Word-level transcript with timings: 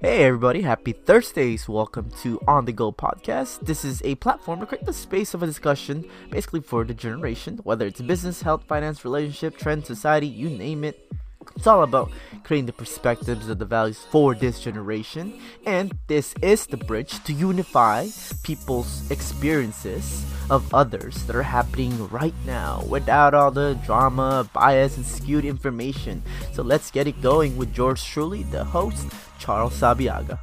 Hey 0.00 0.22
everybody, 0.22 0.62
happy 0.62 0.92
Thursdays. 0.92 1.68
Welcome 1.68 2.12
to 2.22 2.40
On 2.46 2.64
the 2.64 2.70
Go 2.70 2.92
podcast. 2.92 3.66
This 3.66 3.84
is 3.84 4.00
a 4.04 4.14
platform 4.14 4.60
to 4.60 4.66
create 4.66 4.86
the 4.86 4.92
space 4.92 5.34
of 5.34 5.42
a 5.42 5.46
discussion 5.46 6.08
basically 6.30 6.60
for 6.60 6.84
the 6.84 6.94
generation, 6.94 7.58
whether 7.64 7.84
it's 7.84 8.00
business, 8.00 8.42
health, 8.42 8.62
finance, 8.68 9.04
relationship, 9.04 9.56
trend, 9.56 9.84
society, 9.86 10.28
you 10.28 10.50
name 10.50 10.84
it. 10.84 11.10
It's 11.56 11.66
all 11.66 11.82
about 11.82 12.10
creating 12.44 12.66
the 12.66 12.72
perspectives 12.72 13.48
of 13.48 13.58
the 13.58 13.64
values 13.64 13.98
for 14.10 14.34
this 14.34 14.60
generation, 14.60 15.40
and 15.66 15.92
this 16.06 16.34
is 16.40 16.66
the 16.66 16.76
bridge 16.76 17.22
to 17.24 17.32
unify 17.32 18.08
people's 18.42 19.10
experiences 19.10 20.24
of 20.50 20.72
others 20.72 21.24
that 21.24 21.36
are 21.36 21.42
happening 21.42 22.08
right 22.08 22.34
now 22.46 22.84
without 22.88 23.34
all 23.34 23.50
the 23.50 23.78
drama, 23.84 24.48
bias, 24.52 24.96
and 24.96 25.04
skewed 25.04 25.44
information. 25.44 26.22
So 26.52 26.62
let's 26.62 26.90
get 26.90 27.06
it 27.06 27.20
going 27.20 27.56
with 27.56 27.74
George 27.74 28.02
truly, 28.04 28.44
the 28.44 28.64
host, 28.64 29.06
Charles 29.38 29.78
Sabiaga. 29.78 30.38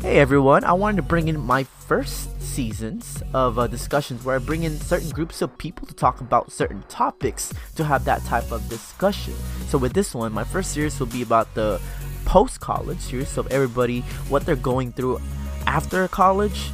Hey 0.00 0.20
everyone, 0.20 0.64
I 0.64 0.72
wanted 0.74 0.96
to 0.96 1.02
bring 1.02 1.28
in 1.28 1.40
my 1.40 1.66
first 1.88 2.38
seasons 2.38 3.22
of 3.32 3.58
uh, 3.58 3.66
discussions 3.66 4.22
where 4.22 4.36
I 4.36 4.38
bring 4.38 4.64
in 4.64 4.78
certain 4.78 5.08
groups 5.08 5.40
of 5.40 5.56
people 5.56 5.86
to 5.86 5.94
talk 5.94 6.20
about 6.20 6.52
certain 6.52 6.84
topics 6.90 7.50
to 7.76 7.82
have 7.82 8.04
that 8.04 8.22
type 8.26 8.52
of 8.52 8.68
discussion. 8.68 9.32
So 9.68 9.78
with 9.78 9.94
this 9.94 10.14
one, 10.14 10.30
my 10.34 10.44
first 10.44 10.72
series 10.72 11.00
will 11.00 11.06
be 11.06 11.22
about 11.22 11.54
the 11.54 11.80
post 12.26 12.60
college 12.60 13.00
series 13.00 13.38
of 13.38 13.46
everybody, 13.50 14.00
what 14.28 14.44
they're 14.44 14.54
going 14.54 14.92
through 14.92 15.18
after 15.66 16.06
college. 16.08 16.70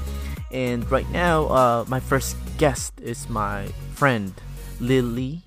And 0.50 0.82
right 0.90 1.08
now, 1.10 1.46
uh, 1.46 1.84
my 1.86 2.00
first 2.00 2.36
guest 2.58 3.00
is 3.00 3.28
my 3.28 3.68
friend 3.94 4.34
Lily 4.80 5.42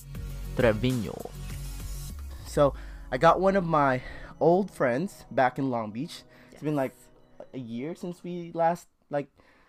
Treviño. 0.55 1.29
So 2.45 2.73
I 3.11 3.17
got 3.17 3.41
one 3.41 3.57
of 3.57 3.65
my 3.65 4.01
old 4.39 4.71
friends 4.71 5.25
back 5.29 5.59
in 5.59 5.69
Long 5.69 5.91
Beach. 5.91 6.23
It's 6.53 6.63
been 6.63 6.77
like 6.77 6.95
a 7.53 7.59
year 7.59 7.95
since 7.95 8.23
we 8.23 8.51
last 8.53 8.87
like 9.09 9.27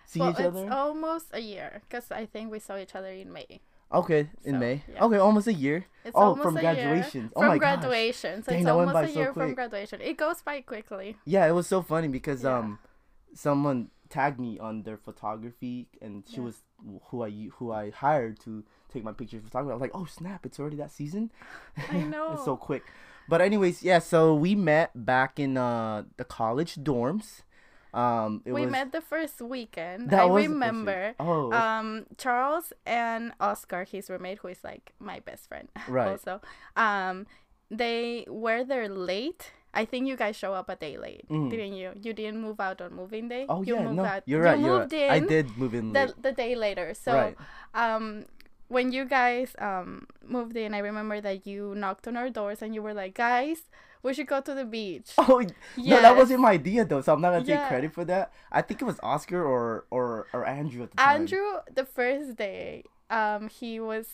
see 0.09 0.21
well, 0.21 0.31
each 0.33 0.41
other. 0.41 0.65
it's 0.65 0.73
almost 0.73 1.27
a 1.33 1.41
year 1.41 1.83
because 1.85 2.09
I 2.11 2.25
think 2.25 2.51
we 2.51 2.59
saw 2.59 2.77
each 2.81 2.95
other 2.97 3.13
in 3.13 3.29
May. 3.33 3.61
okay, 3.93 4.23
in 4.45 4.55
so, 4.57 4.59
May. 4.65 4.77
yeah. 4.89 5.05
Okay, 5.05 5.19
almost 5.19 5.47
a 5.47 5.53
year. 5.53 5.85
It's 6.05 6.17
oh, 6.17 6.33
almost 6.33 6.43
from 6.43 6.57
a 6.57 6.63
year 6.63 6.75
graduation. 6.75 7.23
oh 7.37 7.41
from 7.41 7.49
my 7.53 7.59
gosh. 7.59 7.81
graduation, 7.81 8.35
so 8.43 8.49
Dang, 8.53 8.61
it's 8.61 8.69
almost 8.73 8.97
a 8.97 9.13
so 9.13 9.19
year 9.21 9.31
from 9.37 9.55
graduation. 9.55 10.01
It 10.01 10.17
goes 10.17 10.41
by 10.41 10.61
quickly. 10.63 11.17
Yeah, 11.25 11.45
it 11.47 11.53
was 11.53 11.67
so 11.69 11.83
funny 11.83 12.09
because 12.09 12.43
Yeah. 12.45 12.59
um, 12.59 12.79
someone 13.35 13.91
tagged 14.09 14.41
me 14.41 14.59
on 14.59 14.83
their 14.85 14.97
photography, 14.97 15.89
and 16.01 16.25
she 16.27 16.37
Yeah. 16.41 16.49
was 16.49 16.57
who 17.11 17.23
I 17.25 17.31
who 17.57 17.73
I 17.73 17.91
hired 17.91 18.41
to 18.47 18.65
take 18.89 19.05
my 19.05 19.13
pictures 19.13 19.41
of 19.41 19.45
photography. 19.49 19.73
I 19.73 19.75
was 19.75 19.85
like, 19.87 19.95
oh 19.95 20.07
snap, 20.07 20.47
it's 20.47 20.59
already 20.59 20.77
that 20.77 20.93
season. 20.93 21.31
I 21.91 22.01
know. 22.01 22.33
it's 22.35 22.45
so 22.45 22.57
quick. 22.57 22.85
But 23.29 23.43
anyways, 23.43 23.83
yeah. 23.83 23.99
So 23.99 24.35
we 24.35 24.55
met 24.55 24.91
back 24.95 25.39
in 25.39 25.57
uh 25.57 26.05
the 26.17 26.25
college 26.25 26.77
dorms. 26.77 27.43
Um, 27.99 28.43
it 28.47 28.53
we 28.53 28.63
was, 28.63 28.71
met 28.71 28.93
the 28.93 29.01
first 29.03 29.41
weekend. 29.43 30.11
That 30.11 30.23
I 30.23 30.27
remember. 30.29 31.15
Oh, 31.19 31.51
Um, 31.53 32.07
Charles 32.17 32.73
and 32.87 33.33
Oscar, 33.41 33.83
his 33.85 34.09
roommate, 34.11 34.39
who 34.39 34.49
is 34.49 34.63
like 34.63 34.93
my 35.01 35.19
best 35.21 35.49
friend, 35.49 35.69
Right. 35.89 36.09
Also, 36.15 36.41
um, 36.77 37.27
they 37.71 38.25
were 38.29 38.63
there 38.65 38.89
late. 38.89 39.53
I 39.75 39.85
think 39.85 40.07
you 40.09 40.17
guys 40.17 40.37
show 40.37 40.55
up 40.55 40.69
a 40.71 40.77
day 40.77 40.97
late, 40.97 41.29
Mhm. 41.29 41.51
didn't 41.51 41.75
you? 41.75 41.93
You 42.01 42.13
didn't 42.15 42.41
move 42.41 42.59
out 42.61 42.81
on 42.81 42.95
moving 42.95 43.29
day. 43.29 43.45
oh 43.49 43.63
you 43.63 43.75
yeah, 43.77 43.85
moved 43.85 43.97
no, 44.01 44.05
out. 44.05 44.23
you're 44.27 44.41
you 44.41 44.47
right. 44.49 44.59
You're 44.59 44.79
moved 44.81 44.93
right. 44.93 45.11
I 45.11 45.19
did 45.21 45.47
move 45.59 45.75
in 45.75 45.93
the 45.93 46.15
the 46.17 46.33
day 46.33 46.55
later. 46.57 46.95
So 46.95 47.13
right. 47.13 47.37
um 47.75 48.25
when 48.69 48.93
you 48.93 49.05
guys 49.05 49.57
um 49.59 50.07
moved 50.25 50.57
in 50.57 50.75
i 50.75 50.79
remember 50.79 51.21
that 51.21 51.47
you 51.49 51.73
knocked 51.75 52.07
on 52.09 52.17
our 52.21 52.29
doors 52.29 52.61
and 52.61 52.75
you 52.77 52.83
were 52.83 52.93
like 52.93 53.15
guys 53.17 53.65
we 54.03 54.15
should 54.15 54.27
go 54.27 54.41
to 54.41 54.55
the 54.55 54.65
beach 54.65 55.13
Oh 55.19 55.43
no, 55.77 56.01
that 56.03 56.17
wasn't 56.17 56.41
my 56.41 56.53
idea 56.53 56.85
though, 56.85 57.01
so 57.03 57.13
I'm 57.13 57.21
not 57.21 57.33
gonna 57.33 57.45
take 57.45 57.67
credit 57.69 57.93
for 57.93 58.05
that. 58.07 58.33
I 58.53 58.63
think 58.63 58.81
it 58.83 58.85
was 58.85 58.99
Oscar 59.03 59.45
or 59.45 59.85
or 59.91 60.27
or 60.33 60.47
Andrew 60.47 60.83
at 60.83 60.91
the 60.93 60.97
time. 60.97 61.21
andrew 61.23 61.47
the 61.73 61.85
first 61.85 62.37
day 62.37 62.85
um 63.11 63.49
he 63.49 63.81
was 63.81 64.07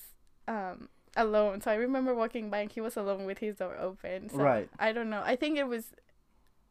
um 0.49 0.89
alone 1.17 1.61
so 1.61 1.71
i 1.71 1.75
remember 1.75 2.13
walking 2.15 2.51
by 2.51 2.59
and 2.59 2.73
he 2.73 2.81
was 2.81 2.97
alone 2.97 3.25
with 3.25 3.39
his 3.39 3.57
door 3.57 3.77
open 3.79 4.29
so 4.29 4.39
Right. 4.39 4.69
i 4.81 4.91
don't 4.93 5.09
know 5.11 5.23
i 5.25 5.37
think 5.37 5.57
it 5.59 5.69
was 5.69 5.95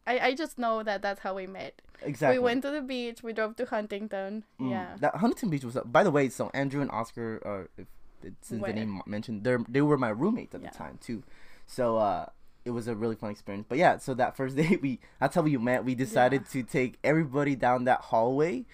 I, 0.05 0.19
I 0.19 0.33
just 0.35 0.59
know 0.59 0.83
that 0.83 1.01
that's 1.01 1.21
how 1.21 1.33
we 1.33 1.47
met. 1.47 1.81
Exactly. 2.01 2.37
We 2.37 2.43
went 2.43 2.61
to 2.63 2.71
the 2.71 2.81
beach. 2.81 3.23
We 3.23 3.31
drove 3.31 3.55
to 3.55 3.65
Huntington. 3.65 4.43
Mm, 4.59 4.69
Yeah. 4.71 4.95
That 4.99 5.15
Huntington 5.15 5.49
Beach 5.49 5.63
was. 5.63 5.77
By 5.85 6.03
the 6.03 6.11
way, 6.11 6.27
so 6.27 6.51
Andrew 6.53 6.81
and 6.81 6.91
Oscar, 6.91 7.39
uh, 7.45 7.81
if 7.81 7.87
it's 8.21 8.49
since 8.49 8.65
the 8.65 8.73
name 8.73 9.01
mentioned, 9.05 9.45
they 9.45 9.55
they 9.69 9.79
were 9.81 9.97
my 9.97 10.09
roommates 10.09 10.53
at 10.55 10.61
Yeah. 10.61 10.71
the 10.71 10.77
time 10.77 10.99
too. 10.99 11.23
So 11.67 11.95
uh, 11.97 12.25
it 12.65 12.71
was 12.71 12.87
a 12.87 12.95
really 12.95 13.15
fun 13.15 13.31
experience. 13.31 13.65
But 13.67 13.77
yeah, 13.77 13.97
so 13.97 14.13
that 14.15 14.35
first 14.37 14.55
day 14.61 14.77
we 14.81 14.99
that's 15.19 15.35
how 15.35 15.41
we 15.41 15.57
met. 15.57 15.85
We 15.85 15.95
decided 15.95 16.47
to 16.49 16.63
take 16.63 16.97
everybody 17.03 17.55
down 17.55 17.85
that 17.85 18.01
hallway 18.01 18.65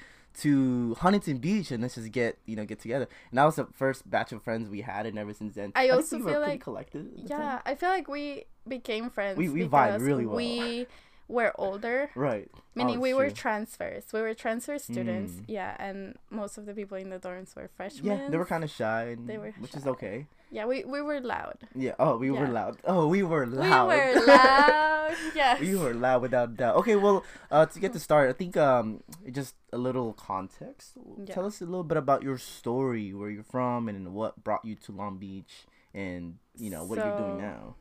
to 0.41 0.95
Huntington 1.00 1.38
Beach 1.39 1.72
and 1.72 1.81
let's 1.81 1.95
just 1.95 2.11
get 2.11 2.38
you 2.45 2.55
know 2.55 2.66
get 2.66 2.79
together. 2.79 3.07
And 3.31 3.38
that 3.38 3.45
was 3.45 3.55
the 3.55 3.66
first 3.73 4.09
batch 4.09 4.31
of 4.31 4.44
friends 4.44 4.69
we 4.69 4.81
had, 4.81 5.05
and 5.05 5.17
ever 5.17 5.33
since 5.33 5.55
then, 5.55 5.72
I 5.75 5.83
think 5.88 5.94
also 5.94 6.17
we 6.17 6.23
feel 6.31 6.39
like- 6.41 6.61
collected. 6.61 7.11
the 7.23 7.29
time. 7.29 7.39
Yeah, 7.41 7.61
I 7.66 7.75
feel 7.75 7.89
like 7.89 8.07
we 8.07 8.45
became 8.67 9.09
friends. 9.09 9.38
We- 9.38 9.50
we 9.50 9.67
vibe 9.67 10.00
really 10.01 10.25
well. 10.25 10.35
We 10.38 10.88
were 11.29 11.53
older. 11.57 12.09
Right. 12.16 12.50
Meaning 12.75 12.97
Oh, 12.97 13.01
we 13.01 13.12
it's 13.12 13.17
were 13.17 13.29
transfers. 13.29 14.03
We 14.12 14.22
were 14.22 14.34
transfer 14.34 14.78
students. 14.79 15.34
Mm. 15.34 15.44
Yeah, 15.47 15.75
and 15.79 16.17
most 16.29 16.57
of 16.57 16.66
the 16.66 16.73
people 16.73 16.97
in 16.97 17.09
the 17.09 17.19
dorms 17.19 17.56
were 17.56 17.69
freshmen. 17.78 18.19
Yeah, 18.19 18.29
they 18.29 18.38
were 18.38 18.45
kind 18.45 18.63
of 18.63 18.72
shy, 18.72 19.03
and, 19.16 19.29
They 19.29 19.38
were 19.38 19.53
which 19.59 19.75
is 19.75 19.88
okay. 19.88 20.28
Yeah, 20.51 20.66
we, 20.66 20.84
we 20.84 21.01
were 21.03 21.22
loud. 21.22 21.57
Yeah. 21.75 21.94
Oh, 22.00 22.18
we 22.18 22.31
were 22.31 22.47
loud. 22.47 22.78
Oh, 22.84 23.07
we 23.07 23.22
were 23.22 23.45
loud. 23.45 23.89
We 23.89 23.95
were 23.95 24.25
loud. 24.34 25.16
yes. 25.35 25.59
We 25.59 25.75
were 25.75 25.94
loud 25.94 26.23
without 26.23 26.50
a 26.50 26.53
doubt. 26.53 26.75
Okay, 26.78 26.95
well, 26.95 27.23
uh, 27.51 27.68
to 27.68 27.79
get 27.79 27.94
to 27.94 28.00
start, 28.00 28.31
I 28.31 28.34
think 28.34 28.57
um, 28.57 29.03
just 29.31 29.53
a 29.72 29.78
little 29.78 30.13
context. 30.13 30.94
Yeah. 31.23 31.35
Tell 31.35 31.45
us 31.45 31.62
a 31.62 31.66
little 31.66 31.84
bit 31.84 31.97
about 31.97 32.23
your 32.23 32.39
story, 32.39 33.13
where 33.13 33.29
you're 33.29 33.44
from, 33.44 33.88
and 33.88 34.12
what 34.16 34.44
brought 34.44 34.66
you 34.66 34.73
to 34.75 34.91
Long 34.91 35.18
Beach, 35.18 35.68
and 35.94 36.38
you 36.57 36.72
know 36.72 36.84
what 36.84 36.97
you're 36.97 37.18
doing 37.18 37.38
now. 37.38 37.75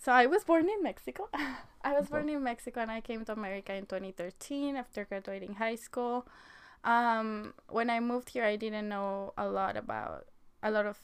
So 0.00 0.12
I 0.12 0.26
was 0.26 0.44
born 0.44 0.68
in 0.68 0.82
Mexico. 0.82 1.28
I 1.84 1.92
was 1.94 2.08
born 2.08 2.28
in 2.30 2.42
Mexico 2.42 2.80
and 2.80 2.90
I 2.90 3.02
came 3.02 3.24
to 3.26 3.32
America 3.32 3.74
in 3.74 3.86
2013 3.86 4.76
after 4.76 5.04
graduating 5.04 5.54
high 5.54 5.76
school. 5.76 6.26
Um, 6.84 7.54
when 7.68 7.90
I 7.90 8.00
moved 8.00 8.30
here, 8.30 8.44
I 8.44 8.56
didn't 8.56 8.88
know 8.88 9.34
a 9.38 9.48
lot 9.48 9.76
about 9.76 10.26
a 10.62 10.70
lot 10.70 10.86
of. 10.86 10.98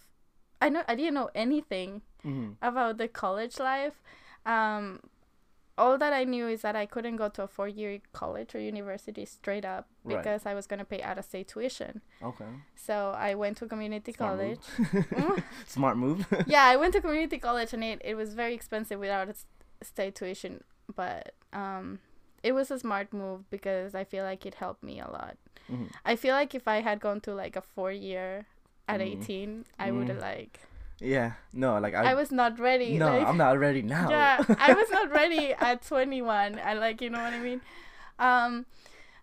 I 0.63 0.71
know 0.71 0.83
I 0.89 0.95
didn't 0.97 1.15
know 1.15 1.31
anything 1.35 2.03
hmm 2.23 2.53
about 2.63 2.99
the 2.99 3.09
college 3.09 3.61
life. 3.61 4.03
Um, 4.47 5.01
all 5.79 5.99
that 5.99 6.13
I 6.13 6.25
knew 6.25 6.49
is 6.49 6.63
that 6.63 6.75
I 6.77 6.87
couldn't 6.87 7.17
go 7.17 7.29
to 7.29 7.43
a 7.43 7.47
four-year 7.47 8.01
college 8.13 8.55
or 8.55 8.61
university 8.61 9.25
straight 9.27 9.65
up 9.65 9.87
Right. 10.05 10.17
because 10.17 10.47
I 10.47 10.55
was 10.55 10.67
gonna 10.67 10.85
pay 10.87 11.03
out-of-state 11.03 11.49
tuition. 11.49 12.01
Okay. 12.23 12.47
So 12.75 13.13
I 13.17 13.35
went 13.35 13.59
to 13.59 13.67
community 13.67 14.13
Smart 14.13 14.31
college. 14.39 14.61
move. 14.79 15.07
Mm. 15.11 15.43
Smart 15.67 15.97
move. 15.99 16.27
yeah, 16.47 16.65
I 16.65 16.77
went 16.77 16.93
to 16.95 17.01
community 17.01 17.39
college 17.39 17.73
and 17.75 17.85
it, 17.85 18.01
it 18.05 18.15
was 18.15 18.35
very 18.35 18.55
expensive 18.55 18.99
without 19.01 19.29
a 19.29 19.35
state 19.85 20.15
tuition, 20.15 20.65
but 20.95 21.35
um, 21.53 21.99
it 22.43 22.53
was 22.53 22.71
a 22.71 22.79
smart 22.79 23.13
move 23.13 23.49
because 23.51 23.95
I 23.95 24.05
feel 24.05 24.25
like 24.25 24.47
it 24.47 24.55
helped 24.55 24.83
me 24.83 24.99
a 25.01 25.11
lot. 25.11 25.37
Mhm. 25.71 25.91
I 26.05 26.17
feel 26.17 26.35
like 26.35 26.55
if 26.55 26.67
I 26.69 26.81
had 26.81 27.01
gone 27.01 27.21
to 27.23 27.35
like 27.35 27.57
a 27.57 27.61
four 27.61 27.93
year 27.93 28.47
at 28.89 29.01
Mm. 29.01 29.21
18, 29.23 29.65
I 29.79 29.91
would 29.91 30.09
have 30.09 30.19
Mm. 30.19 30.23
like 30.33 30.61
Yeah. 31.01 31.33
No, 31.53 31.79
like 31.79 31.95
I. 31.95 32.13
I, 32.13 32.15
was 32.15 32.33
not 32.33 32.59
ready. 32.59 32.97
no, 32.97 33.19
like, 33.19 33.27
I'm 33.27 33.37
not 33.37 33.59
ready 33.59 33.83
now. 33.97 34.09
yeah, 34.11 34.43
I 34.59 34.73
was 34.73 34.91
not 34.91 35.11
ready 35.21 35.53
at 35.53 35.87
21. 35.87 36.61
I 36.63 36.75
like, 36.75 37.01
you 37.01 37.11
know 37.11 37.21
what 37.21 37.33
I 37.33 37.39
mean? 37.39 37.61
Um, 38.19 38.67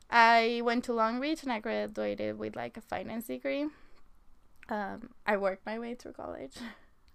I 0.09 0.61
went 0.63 0.83
to 0.85 0.93
Long 0.93 1.19
Beach 1.19 1.43
and 1.43 1.51
I 1.51 1.59
graduated 1.59 2.37
with 2.37 2.55
like 2.55 2.77
a 2.77 2.81
finance 2.81 3.25
degree. 3.25 3.65
Um, 4.69 5.09
I 5.25 5.37
worked 5.37 5.65
my 5.65 5.79
way 5.79 5.95
through 5.95 6.13
college. 6.13 6.55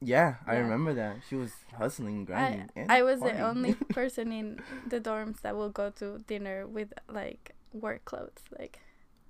Yeah, 0.00 0.36
I 0.46 0.56
remember 0.56 0.94
that. 0.94 1.18
She 1.28 1.34
was 1.34 1.52
hustling, 1.76 2.22
I, 2.22 2.24
grinding. 2.24 2.70
and 2.76 2.92
I 2.92 3.02
was 3.02 3.20
the 3.20 3.40
only 3.40 3.74
person 3.90 4.32
in 4.32 4.60
the 4.86 5.00
dorms 5.00 5.40
that 5.40 5.56
will 5.56 5.70
go 5.70 5.90
to 5.90 6.18
dinner 6.26 6.66
with 6.66 6.92
like 7.08 7.54
work 7.72 8.04
clothes, 8.04 8.42
like 8.58 8.78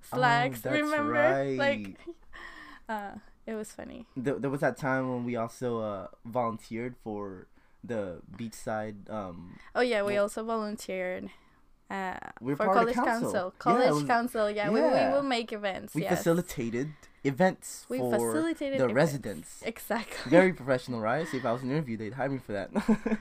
slacks. 0.01 0.61
Oh, 0.65 0.71
remember? 0.71 1.45
Like, 1.55 1.97
uh, 2.87 3.13
it 3.49 3.55
was 3.55 3.71
funny. 3.71 4.05
There, 4.15 4.37
there 4.41 4.49
was 4.51 4.61
that 4.61 4.77
time 4.77 5.09
when 5.09 5.25
we 5.25 5.35
also 5.35 5.79
uh, 5.81 6.07
volunteered 6.25 6.95
for 7.03 7.47
the 7.83 8.21
beachside. 8.37 9.09
Um, 9.09 9.57
Oh 9.75 9.81
yeah, 9.81 10.01
we 10.03 10.13
Well- 10.13 10.23
also 10.23 10.43
volunteered. 10.43 11.29
Uh, 11.89 12.13
We're 12.39 12.55
for 12.55 12.65
part 12.69 12.77
of 12.77 12.87
the 12.87 12.93
college 12.93 13.09
council. 13.09 13.31
council, 13.31 13.53
Yeah, 13.55 13.59
college 13.65 13.91
was- 13.93 14.03
council. 14.03 14.45
Yeah, 14.51 14.69
we, 14.69 14.79
yeah. 14.79 15.09
we 15.09 15.13
will 15.15 15.23
make 15.37 15.49
events. 15.51 15.95
we 15.95 16.03
yes. 16.03 16.17
facilitated 16.17 16.89
events 17.23 17.85
We 17.89 17.97
for 17.97 18.11
facilitated 18.13 18.77
the 18.79 18.83
events. 18.85 18.93
residents. 18.95 19.49
Exactly. 19.65 20.29
Very 20.29 20.53
professional, 20.61 20.99
right? 21.01 21.25
See, 21.27 21.37
if 21.37 21.45
I 21.45 21.51
was 21.51 21.63
in 21.63 21.69
an 21.71 21.75
interview, 21.77 21.97
they'd 21.97 22.13
hire 22.13 22.29
me 22.29 22.37
for 22.37 22.53
that. 22.53 22.69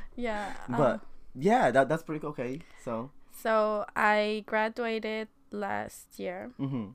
yeah. 0.17 0.53
but 0.69 0.95
um, 0.95 1.01
yeah, 1.35 1.71
that 1.71 1.89
that's 1.89 2.03
pretty 2.03 2.21
cool. 2.21 2.31
okay. 2.37 2.61
So, 2.85 3.11
so 3.33 3.87
I 3.97 4.45
graduated 4.47 5.29
last 5.51 6.19
year, 6.21 6.51
hmm 6.59 6.89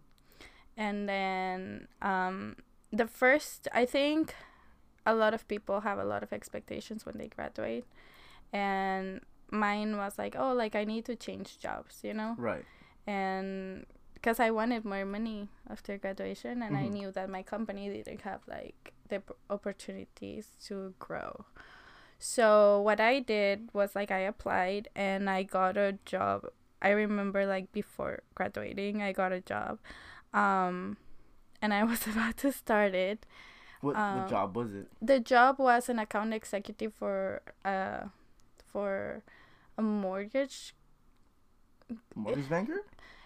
and 0.77 1.07
then 1.07 1.87
um, 2.01 2.55
the 2.93 3.07
first 3.07 3.67
I 3.73 3.85
think 3.85 4.35
a 5.05 5.15
lot 5.15 5.33
of 5.33 5.47
people 5.49 5.81
have 5.81 5.97
a 5.99 6.05
lot 6.05 6.21
of 6.23 6.31
expectations 6.31 7.05
when 7.05 7.17
they 7.17 7.27
graduate, 7.27 7.85
and 8.53 9.19
mine 9.51 9.97
was 9.97 10.17
like, 10.17 10.35
oh, 10.37 10.53
like 10.53 10.75
I 10.75 10.85
need 10.85 11.05
to 11.05 11.15
change 11.15 11.59
jobs, 11.59 11.99
you 12.03 12.13
know, 12.13 12.35
Right. 12.37 12.65
and 13.07 13.85
because 14.13 14.39
I 14.39 14.51
wanted 14.51 14.85
more 14.85 15.03
money 15.05 15.49
after 15.69 15.97
graduation, 15.97 16.61
and 16.63 16.77
I 16.77 16.87
Mhm. 16.87 16.93
knew 16.93 17.11
that 17.11 17.29
my 17.29 17.43
company 17.43 17.89
didn't 17.89 18.21
have 18.21 18.41
like 18.47 18.93
the 19.09 19.19
p- 19.19 19.33
opportunities 19.49 20.47
to 20.67 20.93
grow. 20.99 21.45
So 22.19 22.79
what 22.81 23.01
I 23.01 23.19
did 23.19 23.69
was 23.73 23.95
like 23.95 24.11
I 24.11 24.19
applied 24.19 24.87
and 24.95 25.29
I 25.29 25.43
got 25.43 25.75
a 25.75 25.97
job. 26.05 26.47
I 26.81 26.91
remember 26.91 27.45
like 27.45 27.71
before 27.73 28.23
graduating, 28.35 29.01
I 29.01 29.11
got 29.11 29.33
a 29.33 29.41
job, 29.41 29.79
um, 30.33 30.95
and 31.63 31.73
I 31.73 31.83
was 31.83 32.05
about 32.11 32.37
to 32.43 32.51
start 32.51 32.93
it. 32.93 33.25
What 33.81 33.95
Um, 33.95 34.19
what 34.19 34.29
job 34.29 34.55
was 34.55 34.73
it? 34.75 34.87
The 35.01 35.19
job 35.19 35.57
was 35.59 35.89
an 35.89 35.97
account 35.97 36.33
executive 36.33 36.93
for 36.93 37.41
uh, 37.65 38.11
for 38.71 39.23
a 39.77 39.81
mortgage 39.81 40.75
Mortgage 42.15 42.49
banker? 42.49 42.81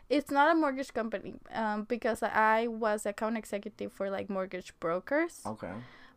it's 0.09 0.31
not 0.31 0.51
a 0.51 0.55
mortgage 0.55 0.93
company 0.93 1.35
um, 1.53 1.83
because 1.83 2.23
I 2.23 2.67
was 2.67 3.05
account 3.05 3.37
executive 3.37 3.91
for 3.91 4.09
like 4.09 4.29
mortgage 4.29 4.73
brokers. 4.79 5.41
Okay. 5.45 5.73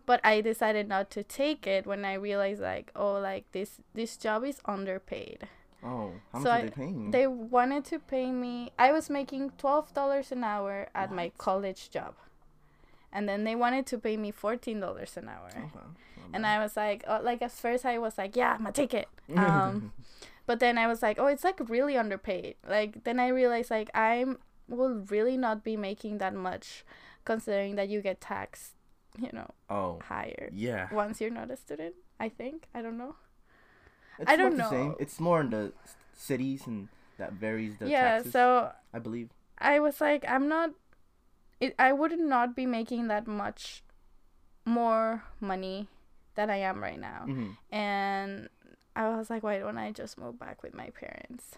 But 0.07 0.21
I 0.25 0.41
decided 0.41 0.89
not 0.89 1.11
to 1.11 1.23
take 1.23 1.67
it 1.67 1.87
when 1.87 2.05
I 2.05 2.15
realized 2.15 2.61
like 2.61 2.93
oh 2.95 3.15
like 3.21 3.45
this 3.53 3.81
this 3.95 4.17
job 4.17 4.45
is 4.45 4.61
underpaid. 4.65 5.49
Oh, 5.83 6.13
how 6.33 6.39
much 6.39 6.43
So 6.43 6.51
are 6.51 6.57
I- 6.59 6.63
they 6.63 6.71
paying? 6.71 7.11
They 7.11 7.27
wanted 7.27 7.85
to 7.87 7.99
pay 7.99 8.31
me. 8.31 8.71
I 8.79 8.93
was 8.93 9.09
making 9.11 9.51
twelve 9.59 9.93
dollars 9.95 10.31
an 10.33 10.45
hour 10.45 10.89
at 10.95 11.11
my 11.13 11.33
college 11.39 11.91
job, 11.91 12.15
and 13.13 13.29
then 13.29 13.45
they 13.45 13.55
wanted 13.57 13.87
to 13.87 13.99
pay 13.99 14.17
me 14.17 14.31
fourteen 14.31 14.81
dollars 14.81 15.17
an 15.17 15.29
hour. 15.29 15.49
okay. 15.49 15.87
And 16.33 16.47
I 16.47 16.59
was 16.61 16.77
like, 16.77 17.03
oh, 17.09 17.21
like 17.23 17.43
at 17.43 17.51
first 17.51 17.85
I 17.85 17.99
was 17.99 18.17
like, 18.19 18.37
yeah, 18.37 18.53
I'm 18.53 18.59
gonna 18.59 18.73
take 18.73 18.95
it. 18.95 19.09
Um, 19.37 19.93
but 20.47 20.59
then 20.61 20.79
I 20.79 20.87
was 20.87 21.03
like, 21.03 21.19
oh, 21.19 21.27
it's 21.27 21.45
like 21.45 21.61
really 21.69 21.97
underpaid. 21.97 22.57
Like 22.69 23.05
then 23.05 23.19
I 23.21 23.29
realized 23.29 23.71
like 23.71 23.91
I'm 23.95 24.39
will 24.69 25.05
really 25.11 25.37
not 25.37 25.65
be 25.65 25.77
making 25.77 26.19
that 26.19 26.35
much, 26.35 26.85
considering 27.25 27.75
that 27.77 27.89
you 27.89 28.01
get 28.03 28.21
taxed, 28.21 28.75
you 29.19 29.31
know, 29.33 29.49
oh, 29.69 29.99
higher 30.05 30.51
yeah. 30.53 30.93
once 30.93 31.21
you're 31.21 31.31
not 31.31 31.51
a 31.51 31.57
student. 31.57 31.95
I 32.21 32.29
think 32.29 32.69
I 32.75 32.83
don't 32.83 32.99
know. 32.99 33.17
It's 34.21 34.31
I 34.31 34.37
don't 34.37 34.57
know. 34.57 34.65
the 34.65 34.71
same. 34.71 34.95
It's 34.99 35.19
more 35.19 35.41
in 35.41 35.51
the 35.51 35.73
cities 36.15 36.67
and 36.67 36.89
that 37.19 37.33
varies 37.33 37.77
the 37.79 37.89
yeah, 37.89 38.17
taxes, 38.17 38.33
so 38.33 38.73
I 38.93 38.99
believe. 38.99 39.31
I 39.59 39.81
was 39.81 40.01
like, 40.01 40.25
I'm 40.29 40.49
not. 40.49 40.71
It, 41.61 41.75
I 41.79 41.93
would 41.93 42.19
not 42.19 42.57
be 42.57 42.65
making 42.65 43.09
that 43.09 43.27
much 43.27 43.83
more 44.65 45.25
money 45.41 45.89
than 46.35 46.49
I 46.51 46.57
am 46.59 46.83
right 46.83 46.99
now. 47.01 47.25
hmm 47.27 47.51
And 47.71 48.49
I 48.97 49.17
was 49.17 49.29
like, 49.31 49.43
why 49.43 49.59
don't 49.59 49.79
I 49.79 49.93
just 49.93 50.19
move 50.19 50.39
back 50.39 50.63
with 50.63 50.75
my 50.75 50.91
parents? 50.91 51.53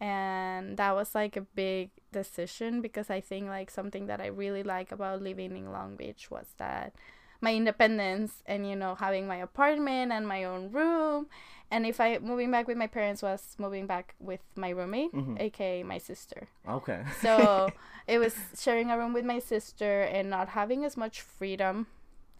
And 0.00 0.76
that 0.76 0.94
was 0.94 1.14
like 1.14 1.36
a 1.36 1.40
big 1.42 1.90
decision 2.12 2.80
because 2.80 3.10
I 3.10 3.20
think 3.20 3.48
like 3.48 3.70
something 3.70 4.06
that 4.06 4.20
I 4.20 4.26
really 4.26 4.62
like 4.62 4.92
about 4.92 5.22
living 5.22 5.56
in 5.56 5.72
Long 5.72 5.96
Beach 5.96 6.30
was 6.30 6.46
that 6.58 6.94
my 7.40 7.54
independence 7.54 8.42
and 8.46 8.68
you 8.68 8.74
know 8.76 8.94
having 8.94 9.26
my 9.26 9.36
apartment 9.36 10.12
and 10.12 10.26
my 10.26 10.44
own 10.44 10.70
room 10.72 11.26
and 11.70 11.86
if 11.86 12.00
I 12.00 12.18
moving 12.18 12.50
back 12.50 12.66
with 12.66 12.76
my 12.76 12.86
parents 12.86 13.22
was 13.22 13.54
moving 13.58 13.86
back 13.86 14.14
with 14.18 14.40
my 14.56 14.70
roommate 14.70 15.12
Mhm. 15.12 15.40
aka 15.40 15.82
my 15.82 15.98
sister 15.98 16.48
Okay. 16.68 17.04
so 17.20 17.68
it 18.06 18.18
was 18.18 18.34
sharing 18.58 18.90
a 18.90 18.98
room 18.98 19.12
with 19.12 19.24
my 19.24 19.38
sister 19.38 20.02
and 20.02 20.30
not 20.30 20.48
having 20.50 20.84
as 20.84 20.96
much 20.96 21.20
freedom 21.20 21.86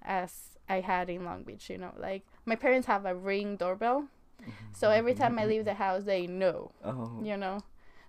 as 0.02 0.56
I 0.70 0.80
had 0.80 1.08
in 1.08 1.24
Long 1.24 1.44
Beach, 1.44 1.70
you 1.70 1.78
know. 1.78 1.92
Like 1.96 2.24
my 2.44 2.54
parents 2.54 2.86
have 2.88 3.06
a 3.06 3.14
ring 3.14 3.56
doorbell. 3.56 4.08
So 4.72 4.90
every 4.90 5.14
time 5.14 5.38
I 5.38 5.44
leave 5.46 5.64
the 5.64 5.74
house 5.74 6.04
they 6.04 6.26
know, 6.26 6.72
oh. 6.84 7.20
you 7.22 7.36
know. 7.38 7.62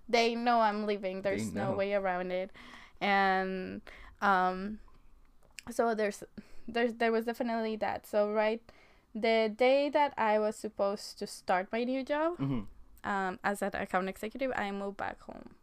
They 0.08 0.34
know 0.34 0.60
I'm 0.60 0.84
leaving. 0.86 1.22
There's 1.22 1.54
no 1.54 1.72
way 1.72 1.94
around 1.94 2.32
it. 2.32 2.50
And 3.00 3.80
um 4.20 4.78
so 5.70 5.94
there's 5.94 6.22
there's 6.72 6.94
there 6.94 7.12
was 7.12 7.24
definitely 7.26 7.76
that. 7.76 8.06
So 8.06 8.30
right 8.32 8.60
the 9.14 9.52
day 9.56 9.88
that 9.90 10.14
I 10.16 10.38
was 10.38 10.54
supposed 10.56 11.18
to 11.18 11.26
start 11.26 11.68
my 11.72 11.84
new 11.84 12.04
job, 12.04 12.36
hmm 12.38 12.60
um, 13.02 13.38
as 13.42 13.62
an 13.62 13.74
account 13.74 14.08
executive, 14.08 14.52
I 14.54 14.70
moved 14.70 14.96
back 14.98 15.20
home 15.22 15.54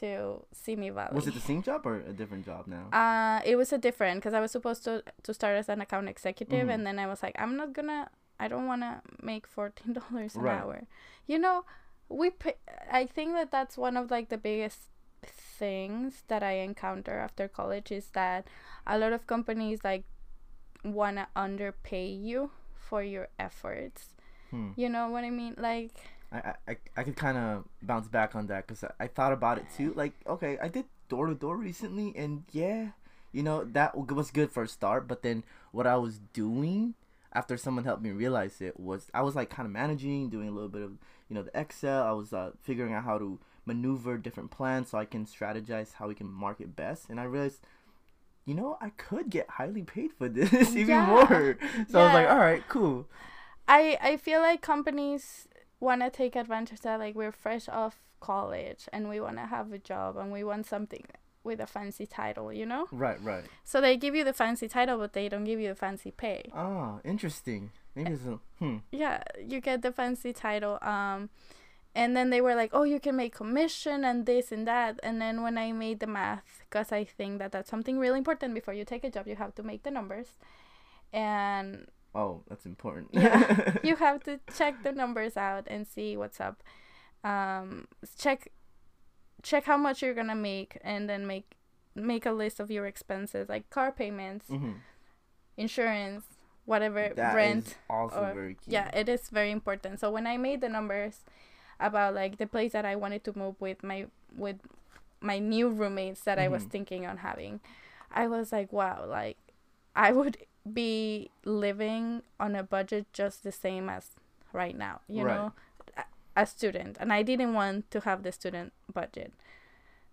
to 0.00 0.42
Simi 0.52 0.90
Valley. 0.90 1.14
Was 1.14 1.26
it 1.28 1.34
the 1.34 1.40
same 1.40 1.62
job 1.62 1.86
or 1.86 2.00
a 2.00 2.12
different 2.12 2.44
job 2.44 2.66
now? 2.66 2.90
Uh, 2.92 3.40
it 3.44 3.56
was 3.56 3.72
a 3.72 3.78
different 3.78 4.18
because 4.20 4.34
I 4.34 4.40
was 4.40 4.50
supposed 4.50 4.84
to 4.84 5.02
to 5.22 5.32
start 5.34 5.56
as 5.56 5.68
an 5.68 5.80
account 5.80 6.08
executive, 6.08 6.66
Mhm. 6.68 6.74
and 6.74 6.86
then 6.86 6.98
I 6.98 7.06
was 7.06 7.22
like, 7.22 7.34
I'm 7.38 7.56
not 7.56 7.72
gonna, 7.72 8.10
I 8.40 8.48
don't 8.48 8.66
wanna 8.66 9.02
make 9.22 9.46
fourteen 9.46 9.92
dollars 9.94 10.34
an 10.34 10.42
Right. 10.42 10.58
hour. 10.58 10.82
You 11.26 11.38
know, 11.38 11.64
we 12.08 12.30
pay. 12.30 12.56
I 12.90 13.06
think 13.06 13.32
that 13.34 13.50
that's 13.50 13.78
one 13.78 13.96
of 13.96 14.10
like 14.10 14.28
the 14.28 14.38
biggest 14.38 14.90
things 15.30 16.22
that 16.28 16.42
I 16.42 16.52
encounter 16.52 17.18
after 17.18 17.48
college 17.48 17.90
is 17.92 18.08
that 18.12 18.46
a 18.86 18.98
lot 18.98 19.12
of 19.12 19.26
companies 19.26 19.80
like 19.84 20.04
wanna 20.84 21.28
underpay 21.34 22.06
you 22.08 22.50
for 22.74 23.02
your 23.02 23.28
efforts. 23.38 24.08
Hmm. 24.50 24.70
You 24.76 24.88
know 24.88 25.08
what 25.08 25.24
I 25.24 25.30
mean? 25.30 25.54
Like. 25.58 25.92
I, 26.32 26.54
I, 26.68 26.76
I- 26.96 27.02
could 27.04 27.16
kind 27.16 27.38
of 27.38 27.64
bounce 27.82 28.08
back 28.08 28.34
on 28.34 28.46
that 28.48 28.66
because 28.66 28.82
I, 28.84 29.04
I 29.04 29.06
thought 29.06 29.32
about 29.32 29.58
it 29.58 29.66
too. 29.76 29.92
Like, 29.94 30.12
okay, 30.26 30.58
I 30.60 30.68
did 30.68 30.84
door 31.08 31.26
to 31.26 31.34
door 31.34 31.56
recently, 31.56 32.12
and 32.16 32.44
yeah, 32.52 32.88
you 33.32 33.42
know, 33.42 33.64
that 33.64 33.96
was 33.96 34.30
good 34.30 34.50
for 34.50 34.64
a 34.64 34.68
start. 34.68 35.06
But 35.06 35.22
then 35.22 35.44
what 35.70 35.86
I 35.86 35.96
was 35.96 36.18
doing 36.32 36.94
after 37.32 37.56
someone 37.56 37.84
helped 37.84 38.02
me 38.02 38.10
realize 38.10 38.60
it 38.60 38.78
was 38.80 39.10
I 39.14 39.22
was 39.22 39.34
like 39.36 39.48
kind 39.50 39.66
of 39.66 39.72
managing, 39.72 40.28
doing 40.28 40.48
a 40.48 40.52
little 40.52 40.68
bit 40.68 40.82
of, 40.82 40.92
you 41.28 41.34
know, 41.36 41.42
the 41.42 41.58
Excel. 41.58 42.02
I 42.02 42.12
was 42.12 42.32
uh, 42.32 42.50
figuring 42.62 42.94
out 42.94 43.04
how 43.04 43.18
to 43.18 43.38
maneuver 43.66 44.16
different 44.18 44.50
plans 44.50 44.90
so 44.90 44.98
I 44.98 45.04
can 45.04 45.24
strategize 45.26 45.94
how 45.94 46.08
we 46.08 46.14
can 46.14 46.30
market 46.30 46.76
best. 46.76 47.08
And 47.08 47.18
I 47.18 47.24
realized, 47.24 47.60
you 48.44 48.54
know, 48.54 48.76
I 48.80 48.90
could 48.90 49.30
get 49.30 49.48
highly 49.50 49.82
paid 49.82 50.12
for 50.12 50.28
this 50.28 50.52
even 50.76 50.88
Yeah. 50.88 51.06
more. 51.06 51.56
So 51.88 52.00
I 52.00 52.04
was 52.04 52.14
like, 52.14 52.28
all 52.28 52.38
right, 52.38 52.62
cool. 52.68 53.06
I 53.66 53.96
I 54.02 54.16
feel 54.18 54.40
like 54.40 54.60
companies 54.60 55.48
want 55.80 56.02
to 56.02 56.10
take 56.10 56.36
advantage 56.36 56.80
that 56.80 56.98
like 57.00 57.14
we're 57.14 57.32
fresh 57.32 57.68
off 57.68 58.00
college 58.20 58.88
and 58.92 59.08
we 59.08 59.20
want 59.20 59.36
to 59.36 59.46
have 59.46 59.72
a 59.72 59.78
job 59.78 60.16
and 60.16 60.32
we 60.32 60.42
want 60.44 60.66
something 60.66 61.04
with 61.42 61.60
a 61.60 61.66
fancy 61.66 62.06
title, 62.06 62.50
you 62.52 62.64
know? 62.64 62.86
Right, 62.90 63.22
right. 63.22 63.44
So 63.64 63.80
they 63.82 63.98
give 63.98 64.14
you 64.14 64.24
the 64.24 64.32
fancy 64.32 64.66
title 64.66 64.96
but 64.98 65.12
they 65.12 65.28
don't 65.28 65.44
give 65.44 65.60
you 65.60 65.68
the 65.68 65.74
fancy 65.74 66.10
pay. 66.10 66.50
Ah, 66.54 67.00
interesting. 67.04 67.70
Maybe 67.94 68.12
it's 68.12 68.24
a, 68.24 68.38
hmm. 68.58 68.78
Yeah, 68.90 69.22
you 69.38 69.60
get 69.60 69.82
the 69.82 69.92
fancy 69.92 70.32
title 70.32 70.78
um 70.82 71.28
and 71.94 72.16
then 72.16 72.30
they 72.30 72.40
were 72.40 72.54
like, 72.54 72.70
"Oh, 72.72 72.82
you 72.84 72.98
can 73.00 73.16
make 73.16 73.34
commission 73.34 74.04
and 74.04 74.26
this 74.26 74.50
and 74.52 74.66
that." 74.66 74.98
And 75.02 75.20
then 75.20 75.42
when 75.42 75.56
I 75.58 75.72
made 75.72 76.00
the 76.00 76.06
math 76.06 76.62
cuz 76.70 76.90
I 76.92 77.04
think 77.04 77.38
that 77.38 77.52
that's 77.52 77.70
something 77.70 77.98
really 77.98 78.18
important 78.18 78.54
before 78.54 78.74
you 78.74 78.84
take 78.84 79.04
a 79.04 79.10
job, 79.10 79.26
you 79.28 79.36
have 79.36 79.54
to 79.56 79.62
make 79.62 79.82
the 79.82 79.90
numbers. 79.90 80.38
And 81.12 81.86
Oh, 82.14 82.42
that's 82.48 82.64
important. 82.66 83.08
Yeah. 83.12 83.76
you 83.82 83.96
have 83.96 84.22
to 84.24 84.38
check 84.56 84.82
the 84.82 84.92
numbers 84.92 85.36
out 85.36 85.64
and 85.66 85.86
see 85.86 86.16
what's 86.16 86.40
up. 86.40 86.62
Um, 87.24 87.88
check 88.18 88.48
check 89.42 89.64
how 89.64 89.76
much 89.76 90.02
you're 90.02 90.14
gonna 90.14 90.34
make, 90.34 90.78
and 90.82 91.08
then 91.08 91.26
make 91.26 91.56
make 91.94 92.26
a 92.26 92.32
list 92.32 92.60
of 92.60 92.70
your 92.70 92.86
expenses 92.86 93.48
like 93.48 93.68
car 93.70 93.92
payments, 93.92 94.46
hmm 94.48 94.72
insurance, 95.56 96.24
whatever, 96.64 97.12
That 97.14 97.34
rent. 97.34 97.66
is 97.68 97.74
also 97.88 98.22
or- 98.24 98.34
very 98.34 98.54
key. 98.54 98.72
Yeah, 98.72 98.88
it 98.94 99.08
is 99.08 99.28
very 99.30 99.50
important. 99.52 100.00
So 100.00 100.10
when 100.10 100.26
I 100.26 100.36
made 100.36 100.60
the 100.60 100.68
numbers 100.68 101.20
about 101.80 102.14
like 102.14 102.38
the 102.38 102.46
place 102.46 102.72
that 102.72 102.84
I 102.84 102.96
wanted 102.96 103.24
to 103.24 103.38
move 103.38 103.56
with 103.60 103.82
my 103.82 104.06
with 104.36 104.56
my 105.20 105.38
new 105.38 105.68
roommates 105.70 106.22
that 106.22 106.38
I 106.38 106.48
was 106.48 106.64
Mhm. 106.64 106.70
thinking 106.70 107.06
on 107.06 107.18
having, 107.18 107.60
I 108.12 108.26
was 108.28 108.52
like, 108.52 108.72
wow, 108.72 109.06
like 109.06 109.38
I 109.96 110.12
would 110.12 110.36
be 110.70 111.30
living 111.44 112.22
on 112.40 112.54
a 112.56 112.62
budget 112.62 113.06
just 113.12 113.42
the 113.42 113.52
same 113.52 113.88
as 113.88 114.10
right 114.52 114.76
now, 114.76 115.00
you 115.08 115.24
Right. 115.24 115.36
know, 115.36 115.52
a, 115.96 116.04
a 116.36 116.46
student, 116.46 116.96
and 117.00 117.12
I 117.12 117.22
didn't 117.22 117.54
want 117.54 117.90
to 117.92 118.00
have 118.00 118.22
the 118.22 118.32
student 118.32 118.72
budget. 118.92 119.32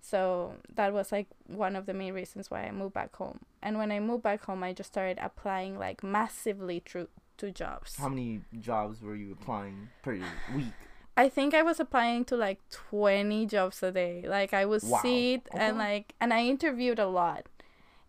So 0.02 0.56
that 0.76 0.94
was 0.94 1.12
like 1.12 1.28
one 1.48 1.76
of 1.76 1.86
the 1.86 1.94
main 1.94 2.14
reasons 2.14 2.50
why 2.50 2.64
I 2.64 2.72
moved 2.72 2.94
back 2.94 3.16
home. 3.16 3.40
And 3.62 3.78
when 3.78 3.92
I 3.92 4.00
moved 4.00 4.24
back 4.24 4.46
home, 4.46 4.64
I 4.64 4.74
just 4.74 4.92
started 4.92 5.20
applying 5.22 5.78
like 5.78 6.04
massively 6.04 6.80
to 6.92 7.08
to 7.38 7.52
jobs. 7.52 7.98
How 7.98 8.10
many 8.10 8.42
jobs 8.60 9.02
were 9.02 9.16
you 9.16 9.32
applying 9.34 9.90
per 10.04 10.14
week? 10.56 10.74
I 11.22 11.30
think 11.30 11.54
I 11.54 11.62
was 11.62 11.80
applying 11.80 12.26
to 12.26 12.36
like 12.36 12.60
20 12.72 13.46
jobs 13.46 13.84
a 13.84 13.92
day. 13.92 14.26
Like 14.28 14.54
I 14.54 14.66
would 14.66 14.82
Wow. 14.82 15.02
see 15.02 15.34
it 15.36 15.48
and 15.54 15.78
like 15.78 16.16
and 16.20 16.34
I 16.34 16.42
interviewed 16.46 17.00
a 17.00 17.08
lot. 17.08 17.46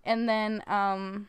And 0.04 0.28
then 0.28 0.62
um 0.66 1.28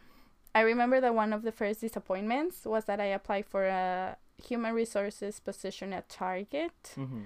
I 0.56 0.62
remember 0.62 1.02
that 1.02 1.14
one 1.16 1.34
of 1.34 1.42
the 1.44 1.52
first 1.52 1.82
disappointments 1.82 2.66
was 2.66 2.86
that 2.86 3.00
I 3.02 3.06
applied 3.06 3.46
for 3.48 3.66
a 3.66 4.18
human 4.42 4.74
resources 4.74 5.40
position 5.40 5.94
at 5.94 6.08
Target 6.10 6.98
Mm-hmm. 6.98 7.24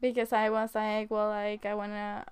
because 0.00 0.32
I 0.32 0.50
was 0.50 0.74
like, 0.74 1.10
well, 1.10 1.28
like 1.28 1.64
I 1.64 1.74
want 1.74 1.92
to 1.92 2.24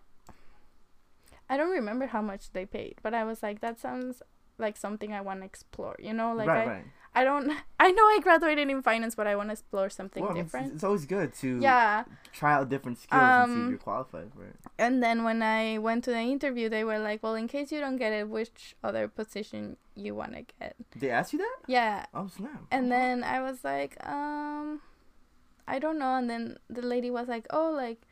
I 1.49 1.57
don't 1.57 1.71
remember 1.71 2.07
how 2.07 2.23
much 2.23 2.53
they 2.53 2.65
paid, 2.67 2.97
but 3.03 3.15
I 3.15 3.25
was 3.25 3.43
like 3.43 3.61
that 3.61 3.79
sounds 3.79 4.23
like 4.59 4.77
something 4.77 5.12
I 5.12 5.21
want 5.21 5.41
to 5.41 5.47
explore, 5.47 5.97
you 5.99 6.12
know? 6.12 6.33
Like 6.35 6.49
right, 6.49 6.67
I 6.67 6.67
right. 6.69 6.85
I 7.14 7.25
don't. 7.25 7.50
I 7.81 7.90
know 7.90 8.02
I 8.05 8.19
graduated 8.23 8.69
in 8.71 8.83
finance, 8.83 9.14
but 9.14 9.26
I 9.26 9.35
want 9.37 9.49
to 9.49 9.52
explore 9.55 9.90
something 9.90 10.23
Well, 10.25 10.35
different. 10.35 10.67
it's, 10.67 10.75
it's 10.76 10.85
always 10.85 11.07
good 11.07 11.35
to 11.43 11.59
yeah. 11.61 12.05
try 12.33 12.52
out 12.55 12.69
different 12.69 12.99
skills 12.99 13.21
and 13.23 13.47
see 13.49 13.52
if 13.52 13.59
Um, 13.64 13.69
you're 13.71 13.79
qualified 13.79 14.31
for 14.35 14.45
it. 14.45 14.57
And 14.79 15.02
then 15.02 15.25
when 15.25 15.43
I 15.43 15.79
went 15.79 16.05
to 16.05 16.11
the 16.11 16.19
interview, 16.21 16.69
they 16.69 16.85
were 16.85 16.99
like, 16.99 17.23
"Well, 17.23 17.35
in 17.35 17.49
case 17.49 17.73
you 17.73 17.81
don't 17.81 17.97
get 17.97 18.12
it, 18.12 18.29
which 18.29 18.76
other 18.85 19.09
position 19.09 19.76
you 19.97 20.14
want 20.14 20.35
to 20.35 20.43
get?" 20.61 20.76
They 20.95 21.11
asked 21.11 21.33
you 21.33 21.40
that? 21.40 21.59
Yeah. 21.67 22.07
Oh 22.14 22.29
snap! 22.29 22.62
And 22.71 22.93
then 22.93 23.25
I 23.25 23.40
was 23.43 23.64
like, 23.64 23.97
um, 24.07 24.81
I 25.67 25.79
don't 25.79 25.99
know. 25.99 26.14
And 26.14 26.29
then 26.31 26.59
the 26.69 26.83
lady 26.83 27.11
was 27.11 27.26
like, 27.29 27.47
oh, 27.50 27.71
like, 27.73 28.02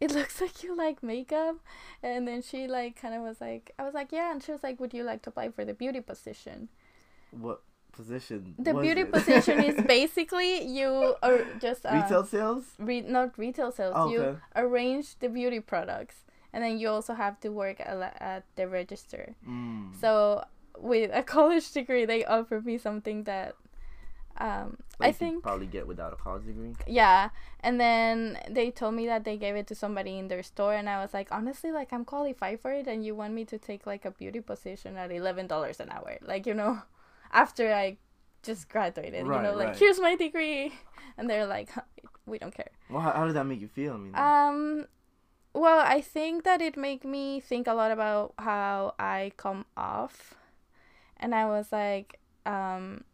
it 0.00 0.10
looks 0.18 0.40
like 0.40 0.62
you 0.62 0.76
like 0.76 1.02
makeup. 1.02 1.56
And 2.02 2.28
then 2.28 2.42
she 2.42 2.66
like 2.66 3.00
kind 3.00 3.14
of 3.14 3.22
was 3.22 3.40
like, 3.40 3.72
I 3.78 3.84
was 3.84 3.94
like, 3.94 4.12
yeah. 4.12 4.30
And 4.32 4.42
she 4.42 4.52
was 4.52 4.62
like, 4.62 4.78
would 4.80 4.92
you 4.92 5.02
like 5.02 5.22
to 5.22 5.30
apply 5.30 5.48
for 5.50 5.64
the 5.64 5.72
beauty 5.74 6.00
position? 6.02 6.68
what 7.30 7.62
position? 7.94 8.54
The 8.58 8.74
beauty 8.74 9.02
it? 9.02 9.12
position 9.12 9.62
is 9.62 9.80
basically 9.98 10.66
you 10.66 11.14
are 11.22 11.40
just 11.60 11.86
uh, 11.86 11.94
retail 12.02 12.24
sales. 12.24 12.64
re- 12.78 13.00
not 13.16 13.38
retail 13.38 13.70
sales. 13.72 13.94
Oh, 13.96 14.10
You 14.10 14.38
arrange 14.56 15.18
the 15.20 15.28
beauty 15.28 15.60
products, 15.60 16.16
and 16.52 16.62
then 16.64 16.78
you 16.78 16.88
also 16.88 17.14
have 17.14 17.38
to 17.40 17.48
work 17.50 17.80
at, 17.80 17.96
at 18.20 18.44
the 18.56 18.66
register. 18.68 19.34
Mm. 19.48 19.94
So 20.00 20.44
with 20.78 21.10
a 21.14 21.22
college 21.36 21.70
degree, 21.72 22.04
they 22.04 22.24
offered 22.24 22.66
me 22.66 22.76
something 22.78 23.24
that. 23.24 23.54
Um, 24.36 24.78
Like 24.98 25.06
I 25.06 25.08
you 25.10 25.14
think 25.14 25.42
probably 25.46 25.66
get 25.70 25.86
without 25.86 26.12
a 26.12 26.16
college 26.16 26.44
degree. 26.46 26.74
yeah 26.90 27.30
and 27.62 27.78
then 27.78 28.38
they 28.50 28.70
told 28.72 28.94
me 28.94 29.06
that 29.06 29.22
they 29.22 29.36
gave 29.36 29.54
it 29.54 29.66
to 29.70 29.74
somebody 29.76 30.18
in 30.18 30.26
their 30.26 30.42
store 30.42 30.74
and 30.74 30.88
i 30.88 30.98
was 31.02 31.14
like 31.14 31.28
honestly 31.30 31.70
like 31.70 31.92
i'm 31.94 32.04
qualified 32.04 32.58
for 32.60 32.72
it 32.72 32.86
and 32.90 33.04
you 33.06 33.14
want 33.14 33.32
me 33.32 33.44
to 33.44 33.58
take 33.58 33.86
like 33.86 34.04
a 34.04 34.10
beauty 34.10 34.40
position 34.40 34.96
at 34.96 35.10
$11 35.10 35.46
an 35.80 35.88
hour 35.90 36.18
like 36.22 36.46
you 36.50 36.54
know 36.54 36.82
after 37.34 37.72
i 37.72 37.96
just 38.42 38.68
graduated 38.68 39.26
you 39.26 39.42
know 39.42 39.54
like 39.54 39.68
right. 39.68 39.76
here's 39.78 40.00
my 40.00 40.14
degree 40.16 40.72
and 41.18 41.28
they're 41.28 41.46
like 41.46 41.70
we 42.26 42.38
don't 42.38 42.54
care 42.54 42.70
Well, 42.88 43.00
how, 43.00 43.12
how 43.12 43.26
did 43.26 43.34
that 43.36 43.44
make 43.44 43.60
you 43.60 43.68
feel? 43.68 43.94
I 43.94 43.96
mean, 43.96 44.14
um 44.14 44.86
well 45.52 45.80
i 45.84 46.00
think 46.00 46.44
that 46.44 46.60
it 46.60 46.76
made 46.76 47.04
me 47.04 47.40
think 47.40 47.66
a 47.66 47.74
lot 47.74 47.90
about 47.90 48.34
how 48.38 48.94
i 48.98 49.32
come 49.36 49.64
off 49.76 50.34
and 51.16 51.34
i 51.34 51.44
was 51.44 51.70
like 51.72 52.18
um 52.46 53.04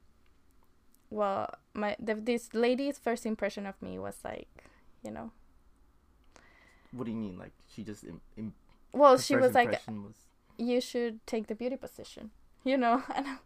well 1.10 1.52
my 1.74 1.96
the, 1.98 2.14
this 2.14 2.54
lady's 2.54 2.98
first 2.98 3.26
impression 3.26 3.66
of 3.66 3.80
me 3.82 3.98
was 3.98 4.18
like 4.24 4.48
you 5.04 5.10
know 5.10 5.32
what 6.92 7.04
do 7.04 7.12
you 7.12 7.16
mean? 7.16 7.38
Like 7.38 7.52
she 7.72 7.84
just 7.84 8.04
im- 8.04 8.20
im- 8.36 8.54
well 8.92 9.16
she 9.18 9.36
was 9.36 9.54
like 9.54 9.70
was 9.86 10.14
you 10.58 10.80
should 10.80 11.24
take 11.26 11.46
the 11.46 11.54
beauty 11.54 11.76
position 11.76 12.30
you 12.64 12.76
know 12.76 13.02
and 13.14 13.26
I'm, 13.28 13.38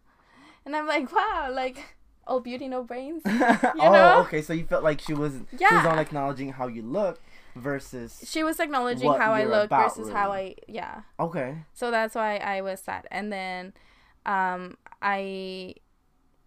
and 0.65 0.75
I'm 0.75 0.87
like 0.87 1.11
wow 1.11 1.49
like 1.51 1.95
all 2.27 2.39
beauty 2.39 2.67
no 2.67 2.83
brains 2.83 3.21
oh, 3.25 3.73
know? 3.75 4.19
okay. 4.25 4.41
So 4.41 4.53
you 4.53 4.65
felt 4.65 4.83
like 4.83 4.99
she 4.99 5.13
was 5.13 5.33
yeah. 5.57 5.69
she 5.69 5.75
was 5.75 5.85
on 5.85 5.99
acknowledging 5.99 6.51
how 6.53 6.67
you 6.67 6.81
look 6.81 7.19
versus 7.55 8.21
she 8.25 8.43
was 8.43 8.59
acknowledging 8.59 9.11
how 9.13 9.31
i 9.31 9.45
look 9.45 9.67
about, 9.67 9.95
versus 9.95 10.11
how 10.11 10.31
i 10.31 10.53
yeah 10.67 11.01
okay. 11.19 11.55
so 11.73 11.89
that's 11.89 12.13
why 12.13 12.35
i 12.37 12.59
was 12.59 12.81
sad 12.81 13.07
and 13.11 13.31
then 13.31 13.73
um 14.25 14.77
i 15.01 15.73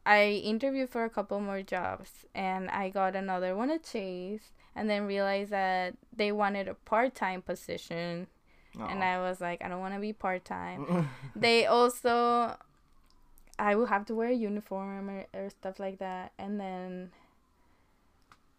i 0.04 0.24
interviewed 0.44 0.90
for 0.90 1.04
a 1.04 1.10
couple 1.10 1.40
more 1.40 1.62
jobs 1.62 2.26
and 2.34 2.68
i 2.70 2.90
got 2.90 3.16
another 3.16 3.56
one 3.56 3.70
at 3.70 3.82
chase 3.82 4.52
and 4.76 4.90
then 4.90 5.06
realized 5.06 5.50
that 5.50 5.94
they 6.14 6.30
wanted 6.30 6.68
a 6.68 6.74
part-time 6.74 7.40
position 7.40 8.26
and 8.78 9.02
i 9.02 9.18
was 9.18 9.40
like 9.40 9.64
i 9.64 9.68
don't 9.68 9.80
want 9.80 9.94
to 9.94 10.00
be 10.00 10.12
part-time 10.12 11.08
they 11.34 11.64
also 11.64 12.54
i 13.58 13.74
will 13.74 13.86
have 13.86 14.04
to 14.06 14.14
wear 14.14 14.28
a 14.28 14.34
uniform 14.34 15.10
or, 15.10 15.26
or 15.34 15.50
stuff 15.50 15.78
like 15.80 15.98
that. 15.98 16.32
And 16.38 16.60
then 16.60 17.10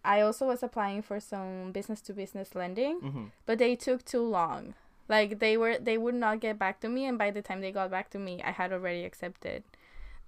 i 0.03 0.21
also 0.21 0.47
was 0.47 0.63
applying 0.63 1.01
for 1.01 1.19
some 1.19 1.71
business 1.71 2.01
to 2.01 2.13
business 2.13 2.55
lending 2.55 2.99
hmm 2.99 3.25
but 3.45 3.57
they 3.57 3.75
took 3.75 4.05
too 4.05 4.21
long. 4.21 4.75
Like 5.07 5.39
they 5.39 5.57
were 5.57 5.77
they 5.79 5.97
would 5.97 6.13
not 6.15 6.39
get 6.39 6.59
back 6.59 6.79
to 6.81 6.89
me 6.89 7.05
and 7.05 7.17
by 7.17 7.31
the 7.31 7.41
time 7.41 7.61
they 7.61 7.71
got 7.71 7.89
back 7.89 8.09
to 8.11 8.19
me 8.19 8.41
i 8.43 8.51
had 8.51 8.71
already 8.71 9.03
accepted 9.05 9.63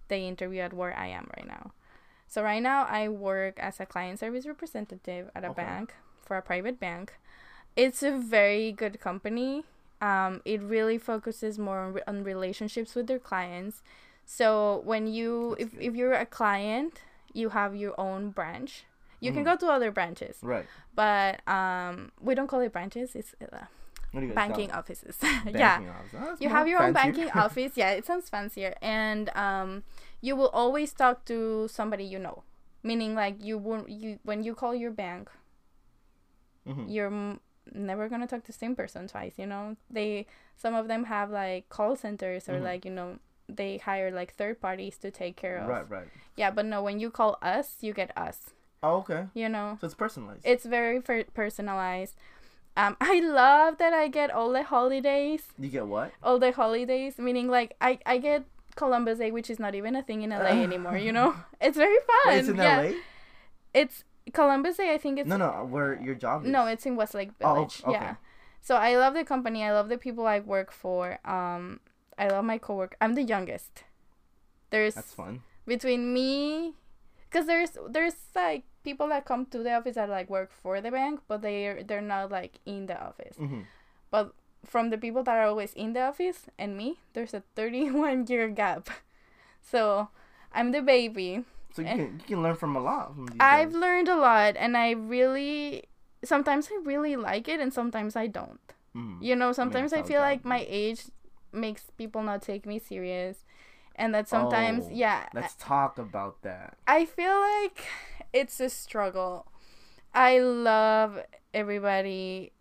the 0.08 0.18
interview 0.18 0.62
at 0.62 0.74
where 0.74 0.98
i 0.98 1.08
am 1.08 1.30
right 1.38 1.48
now. 1.48 1.72
So 2.28 2.42
right 2.42 2.62
now 2.63 2.86
i 2.90 3.08
work 3.08 3.60
as 3.60 3.80
a 3.80 3.86
client 3.86 4.20
service 4.20 4.46
representative 4.48 5.30
at 5.36 5.44
a 5.44 5.50
Okay. 5.51 5.62
bank 5.63 5.94
for 6.25 6.36
a 6.38 6.42
private 6.42 6.80
bank. 6.80 7.13
It's 7.75 8.01
a 8.04 8.12
very 8.12 8.72
good 8.72 9.00
company. 9.00 9.63
Um, 10.01 10.42
it 10.46 10.62
really 10.62 10.98
focuses 10.98 11.60
more 11.60 11.80
on, 11.80 11.94
re- 11.94 12.01
on 12.08 12.24
relationships 12.24 12.96
with 12.96 13.06
their 13.08 13.20
clients 13.20 13.84
so 14.25 14.82
when 14.86 15.08
you 15.08 15.56
if, 15.60 15.70
if 15.80 15.96
you're 15.96 16.13
a 16.13 16.25
client 16.25 17.01
you 17.34 17.50
have 17.50 17.75
your 17.75 17.94
own 18.00 18.30
branch 18.32 18.86
you 19.20 19.32
can 19.32 19.42
Mhm. 19.44 19.46
go 19.46 19.56
to 19.58 19.68
other 19.68 19.92
branches 19.92 20.38
Right. 20.42 20.66
but 20.96 21.46
um 21.48 22.12
we 22.20 22.36
don't 22.36 22.48
call 22.48 22.60
it 22.62 22.72
branches 22.72 23.16
it's 23.16 23.36
uh, 23.42 23.66
banking 24.13 24.70
call 24.70 24.80
offices 24.80 25.18
it? 25.24 25.56
yeah 25.62 25.80
office. 25.80 26.20
Oh, 26.20 26.36
you 26.40 26.50
have 26.50 26.68
your 26.68 26.82
own 26.84 26.94
banking 26.94 27.30
office 27.36 27.74
yeah 27.75 27.92
it 27.92 28.06
sounds 28.06 28.30
fancier 28.30 28.75
and 28.82 29.30
um 29.36 29.84
you 30.22 30.36
will 30.36 30.50
always 30.50 30.94
talk 30.94 31.25
to 31.25 31.68
somebody 31.70 32.04
you 32.04 32.20
know 32.20 32.44
meaning 32.84 33.16
like 33.16 33.36
you 33.44 33.58
won't 33.58 33.90
you 33.90 34.20
when 34.24 34.44
you 34.44 34.54
call 34.56 34.74
your 34.75 34.92
bank 34.92 35.30
Mhm. 36.68 36.86
you're 36.94 37.08
m- 37.08 37.40
never 37.74 38.10
gonna 38.10 38.28
talk 38.28 38.42
to 38.42 38.48
the 38.51 38.58
same 38.58 38.75
person 38.75 39.08
twice 39.08 39.34
you 39.38 39.46
know 39.46 39.75
they 39.90 40.25
some 40.56 40.74
of 40.75 40.88
them 40.88 41.06
have 41.06 41.30
like 41.32 41.70
call 41.70 41.96
centers 41.96 42.48
or 42.50 42.60
Mhm. 42.60 42.63
like 42.63 42.86
you 42.86 42.92
know 42.92 43.18
they 43.55 43.77
hire 43.77 44.12
like 44.12 44.34
third 44.36 44.60
parties 44.62 44.98
to 44.98 45.12
take 45.12 45.36
care 45.36 45.58
of 45.58 45.67
Right. 45.67 45.89
Right. 45.89 46.08
yeah 46.36 46.51
but 46.51 46.65
no 46.65 46.81
when 46.81 47.00
you 47.00 47.10
call 47.12 47.38
us 47.41 47.77
you 47.81 47.93
get 47.93 48.12
us 48.17 48.51
Oh, 48.84 48.98
okay. 49.05 49.27
you 49.34 49.48
know 49.48 49.77
So 49.79 49.86
it's 49.86 49.93
personalized. 49.96 50.41
it's 50.43 50.65
very 50.65 51.00
per- 51.01 51.25
personalized 51.34 52.15
um 52.77 52.96
i 53.01 53.20
love 53.20 53.77
that 53.77 53.93
i 53.93 54.08
get 54.08 54.31
all 54.31 54.51
the 54.51 54.63
holidays 54.63 55.43
you 55.60 55.70
get 55.70 55.86
what? 55.86 56.12
all 56.24 56.39
the 56.39 56.51
holidays 56.51 57.17
meaning 57.20 57.48
like 57.50 57.75
i 57.81 58.00
i 58.05 58.17
get 58.17 58.43
columbus 58.75 59.17
day 59.20 59.29
which 59.31 59.50
is 59.50 59.60
not 59.60 59.75
even 59.75 59.96
a 59.96 60.01
thing 60.01 60.22
in 60.24 60.29
la 60.31 60.38
anymore 60.67 60.98
you 60.98 61.12
know 61.12 61.36
it's 61.60 61.75
very 61.77 61.98
fun 62.08 62.27
Wait, 62.34 62.39
it's 62.39 62.48
in 62.50 62.55
yeah 62.55 62.79
LA. 62.81 62.91
it's 63.74 64.03
columbus 64.34 64.77
day 64.77 64.93
i 64.93 64.98
think 64.98 65.20
it's 65.20 65.27
No, 65.27 65.36
no. 65.38 65.67
Where 65.70 66.00
your 66.01 66.15
job 66.15 66.46
is? 66.46 66.51
no 66.51 66.67
it's 66.67 66.86
in 66.86 66.96
westlake 66.96 67.31
Oh, 67.41 67.55
village 67.55 67.81
okay. 67.84 67.91
yeah 67.91 68.15
so 68.62 68.75
i 68.77 68.96
love 68.96 69.13
the 69.13 69.25
company 69.25 69.63
i 69.65 69.72
love 69.74 69.89
the 69.89 69.98
people 69.98 70.25
i 70.25 70.39
work 70.39 70.72
for 70.72 71.20
um 71.25 71.81
i 72.22 72.28
love 72.30 72.46
my 72.46 72.58
coworker 72.58 72.96
i'm 73.01 73.16
the 73.16 73.24
youngest 73.34 73.84
there's 74.70 74.96
That's 74.96 75.13
fun. 75.13 75.42
between 75.66 76.13
me 76.13 76.75
because 77.28 77.46
there's 77.48 77.74
there's 77.90 78.16
like 78.36 78.63
people 78.84 79.08
that 79.13 79.25
come 79.25 79.46
to 79.54 79.60
the 79.66 79.74
office 79.74 79.96
that 79.96 80.10
like 80.10 80.30
work 80.30 80.51
for 80.51 80.80
the 80.82 80.92
bank 80.92 81.20
but 81.28 81.42
they're 81.42 81.84
they're 81.84 82.01
not 82.16 82.32
like 82.32 82.60
in 82.66 82.86
the 82.88 82.98
office 83.10 83.38
hmm 83.38 83.62
but 84.12 84.34
from 84.66 84.90
the 84.94 84.98
people 84.98 85.24
that 85.24 85.38
are 85.38 85.48
always 85.48 85.74
in 85.74 85.94
the 85.94 86.01
office 86.01 86.46
and 86.60 86.78
me 86.78 87.00
there's 87.13 87.34
a 87.34 87.42
31 87.56 88.28
year 88.32 88.48
gap 88.50 88.90
so 89.62 90.10
i'm 90.54 90.72
the 90.72 90.82
baby 90.82 91.44
So 91.74 91.82
you 91.82 91.88
can 91.88 92.20
you 92.22 92.28
can 92.36 92.42
learn 92.44 92.56
from 92.56 92.75
a 92.75 92.82
lot. 92.84 93.16
From 93.16 93.28
i've 93.40 93.72
guys. 93.74 93.82
learned 93.82 94.10
a 94.10 94.16
lot 94.20 94.54
and 94.58 94.75
i 94.78 94.92
really 94.92 95.84
sometimes 96.24 96.70
i 96.70 96.78
really 96.84 97.16
like 97.16 97.48
it 97.48 97.60
and 97.60 97.74
sometimes 97.74 98.16
i 98.16 98.28
don't 98.28 98.60
Mhm. 98.94 99.24
you 99.24 99.36
know 99.40 99.54
sometimes 99.56 99.94
i, 99.94 100.04
that's 100.04 100.10
how 100.10 100.13
feel 100.13 100.22
like 100.22 100.44
my 100.44 100.66
age 100.68 101.08
makes 101.53 101.84
people 101.98 102.22
not 102.24 102.41
take 102.41 102.65
me 102.65 102.79
serious 102.79 103.46
and 103.96 104.13
that 104.15 104.27
sometimes 104.27 104.86
Oh, 104.88 104.91
yeah 104.93 105.27
Let's 105.34 105.55
talk 105.55 105.98
about 105.98 106.41
that. 106.43 106.77
I 106.88 107.05
feel 107.05 107.39
like 107.39 107.86
it's 108.34 108.60
a 108.60 108.70
struggle. 108.70 109.48
I 110.13 110.39
love 110.39 111.20
everybody 111.53 112.53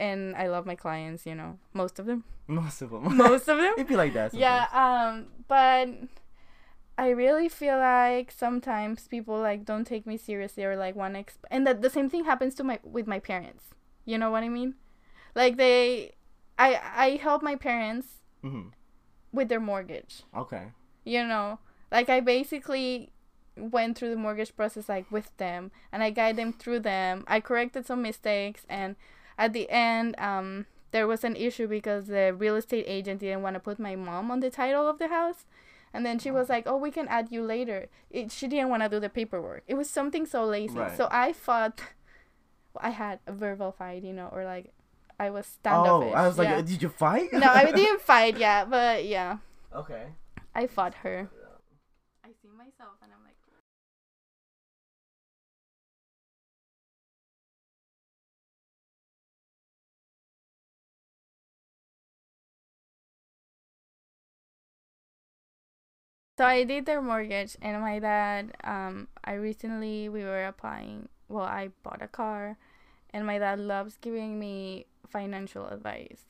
and 0.00 0.34
I 0.36 0.48
love 0.48 0.66
my 0.66 0.74
clients, 0.74 1.24
you 1.26 1.34
know, 1.34 1.58
most 1.72 1.98
of 1.98 2.06
them. 2.06 2.24
Most 2.46 2.82
of 2.82 2.90
them. 2.90 3.16
Most 3.16 3.48
of 3.48 3.56
them. 3.58 3.72
It'd 3.76 3.88
be 3.88 3.96
like 3.96 4.12
that. 4.14 4.32
Sometimes. 4.32 4.68
yeah, 4.72 5.08
um 5.10 5.26
but 5.48 5.88
I 6.96 7.08
really 7.08 7.48
feel 7.48 7.78
like 7.78 8.30
sometimes 8.30 9.08
people 9.08 9.38
like 9.38 9.64
don't 9.64 9.84
take 9.86 10.06
me 10.06 10.16
seriously 10.16 10.64
or 10.64 10.76
like 10.76 10.94
want 10.94 11.14
to 11.14 11.22
exp- 11.22 11.48
and 11.50 11.66
that 11.66 11.82
the 11.82 11.90
same 11.90 12.08
thing 12.10 12.24
happens 12.24 12.54
to 12.56 12.64
my 12.64 12.78
with 12.84 13.06
my 13.06 13.18
parents. 13.18 13.64
You 14.04 14.18
know 14.18 14.30
what 14.30 14.42
I 14.42 14.48
mean? 14.48 14.74
Like 15.34 15.56
they 15.56 16.14
I 16.58 16.78
I 16.96 17.10
help 17.22 17.42
my 17.42 17.56
parents 17.56 18.20
hmm 18.44 18.68
with 19.32 19.48
their 19.48 19.58
mortgage. 19.60 20.22
Okay. 20.36 20.66
you 21.04 21.24
know 21.26 21.58
like 21.90 22.08
i 22.08 22.20
basically 22.20 23.10
went 23.56 23.96
through 23.98 24.10
the 24.10 24.16
mortgage 24.26 24.54
process 24.56 24.88
like 24.88 25.10
with 25.10 25.28
them 25.38 25.70
and 25.92 26.02
i 26.02 26.10
guide 26.10 26.36
them 26.36 26.52
through 26.52 26.80
them. 26.80 27.24
I 27.26 27.40
corrected 27.40 27.86
some 27.86 28.02
mistakes 28.02 28.62
and 28.68 28.94
at 29.38 29.52
the 29.52 29.66
end 29.70 30.14
um 30.18 30.66
there 30.92 31.06
was 31.06 31.24
an 31.24 31.34
issue 31.34 31.66
because 31.66 32.06
the 32.06 32.32
real 32.32 32.54
estate 32.56 32.84
agent 32.86 33.18
didn't 33.20 33.42
want 33.42 33.54
to 33.54 33.60
put 33.60 33.78
my 33.88 33.96
mom 33.96 34.30
on 34.30 34.38
the 34.40 34.50
title 34.50 34.86
of 34.88 34.98
the 34.98 35.08
house. 35.08 35.40
And 35.92 36.04
then 36.06 36.18
she 36.22 36.30
was 36.30 36.48
like 36.48 36.64
oh 36.66 36.76
we 36.86 36.90
can 36.90 37.08
add 37.08 37.26
you 37.34 37.42
later. 37.42 37.88
It, 38.10 38.30
she 38.30 38.46
didn't 38.46 38.68
want 38.70 38.82
to 38.84 38.88
do 38.88 39.00
the 39.00 39.08
paperwork. 39.08 39.62
It 39.66 39.74
was 39.74 39.88
something 39.90 40.26
so 40.26 40.44
lazy. 40.44 40.78
Right. 40.78 40.96
so 40.96 41.08
i 41.10 41.32
fought 41.32 41.80
i 42.80 42.90
had 42.90 43.18
a 43.26 43.32
verbal 43.32 43.70
fight 43.72 44.02
you 44.02 44.12
know 44.12 44.28
or 44.32 44.44
like 44.44 44.72
I 45.18 45.30
was 45.30 45.46
standoffish. 45.46 46.12
Oh, 46.12 46.16
I 46.16 46.26
was 46.26 46.38
like, 46.38 46.48
yeah. 46.48 46.60
did 46.60 46.82
you 46.82 46.88
fight? 46.88 47.32
no, 47.32 47.46
I 47.46 47.70
didn't 47.72 48.00
fight 48.00 48.36
Yeah, 48.36 48.64
but 48.64 49.04
yeah. 49.04 49.38
Okay. 49.74 50.06
I 50.54 50.66
fought 50.66 50.94
her. 51.02 51.28
I 52.24 52.28
see 52.42 52.48
myself 52.56 52.98
and 53.02 53.12
I'm 53.12 53.24
like. 53.24 53.34
So 66.36 66.44
I 66.44 66.64
did 66.64 66.84
their 66.84 67.00
mortgage, 67.00 67.56
and 67.62 67.80
my 67.80 68.00
dad. 68.00 68.56
Um, 68.64 69.06
I 69.22 69.34
recently 69.34 70.08
we 70.08 70.24
were 70.24 70.46
applying. 70.46 71.08
Well, 71.28 71.44
I 71.44 71.70
bought 71.84 72.02
a 72.02 72.08
car, 72.08 72.58
and 73.10 73.24
my 73.24 73.38
dad 73.38 73.60
loves 73.60 73.96
giving 74.00 74.40
me 74.40 74.86
financial 75.08 75.66
advice. 75.66 76.22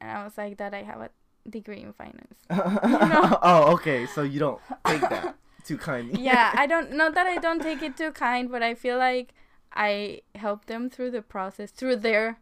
And 0.00 0.10
I 0.10 0.24
was 0.24 0.36
like, 0.36 0.56
Dad, 0.56 0.74
I 0.74 0.82
have 0.82 1.00
a 1.00 1.10
degree 1.48 1.80
in 1.80 1.92
finance. 1.92 2.38
oh, 2.50 3.72
okay. 3.74 4.06
So 4.06 4.22
you 4.22 4.38
don't 4.38 4.60
take 4.86 5.00
that 5.02 5.36
too 5.64 5.78
kindly. 5.78 6.22
yeah, 6.22 6.52
I 6.54 6.66
don't. 6.72 6.92
Not 6.92 7.14
that 7.14 7.26
I 7.26 7.36
don't 7.38 7.62
take 7.62 7.82
it 7.82 7.96
too 7.96 8.12
kind, 8.12 8.50
but 8.50 8.62
I 8.62 8.74
feel 8.74 8.98
like 8.98 9.34
I 9.72 10.22
help 10.34 10.66
them 10.66 10.90
through 10.90 11.12
the 11.12 11.22
process, 11.22 11.70
through 11.70 11.96
their 11.96 12.38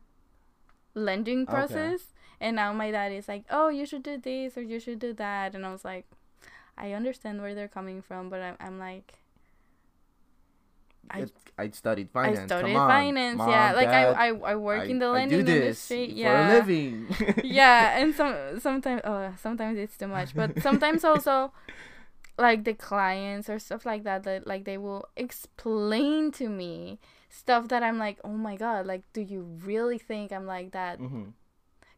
lending 0.95 1.47
process. 1.47 1.95
Okay. 1.95 2.05
And 2.43 2.57
now 2.57 2.73
my 2.73 2.91
dad 2.91 3.13
is 3.13 3.29
like, 3.29 3.45
"Oh, 3.51 3.69
you 3.69 3.85
should 3.85 4.03
do 4.03 4.17
this 4.17 4.57
or 4.57 4.63
you 4.63 4.81
should 4.81 4.99
do 4.99 5.13
that," 5.13 5.55
and 5.55 5.67
I 5.67 5.73
was 5.73 5.85
like, 5.85 6.07
I 6.81 6.93
understand 6.93 7.43
where 7.43 7.55
they're 7.55 7.69
coming 7.69 8.01
from, 8.01 8.31
but 8.31 8.41
I'm, 8.41 8.57
I'm 8.59 8.79
like, 8.79 9.20
I, 11.09 11.27
I 11.59 11.71
studied 11.71 12.11
finance. 12.11 12.41
I 12.41 12.47
studied 12.47 12.77
on, 12.77 12.89
finance. 12.89 13.39
Mom, 13.39 13.51
yeah, 13.51 13.73
like 13.73 13.89
Dad, 13.89 14.15
I, 14.15 14.29
I 14.29 14.53
I 14.53 14.55
work 14.57 14.83
I, 14.83 14.85
in 14.85 14.99
the 14.99 15.09
lending 15.09 15.41
industry. 15.41 16.13
yeah, 16.13 16.49
for 16.49 16.53
a 16.53 16.59
living. 16.59 17.07
yeah, 17.45 17.99
and 17.99 18.15
some 18.15 18.61
sometimes 18.61 19.03
oh 19.05 19.33
sometimes 19.41 19.79
it's 19.79 19.97
too 19.97 20.09
much, 20.09 20.35
but 20.35 20.61
sometimes 20.63 21.05
also 21.05 21.53
like 22.39 22.65
the 22.65 22.75
clients 22.75 23.49
or 23.49 23.59
stuff 23.59 23.85
like 23.85 24.05
that 24.05 24.23
that 24.25 24.47
like 24.47 24.65
they 24.65 24.79
will 24.79 25.07
explain 25.17 26.33
to 26.33 26.49
me 26.49 26.99
stuff 27.29 27.69
that 27.69 27.83
I'm 27.83 27.99
like, 27.99 28.19
oh 28.25 28.37
my 28.37 28.57
god, 28.57 28.87
like 28.87 29.03
do 29.13 29.21
you 29.21 29.43
really 29.65 29.99
think 29.99 30.33
I'm 30.33 30.47
like 30.47 30.73
that? 30.73 31.01
Mm-hmm. 31.01 31.31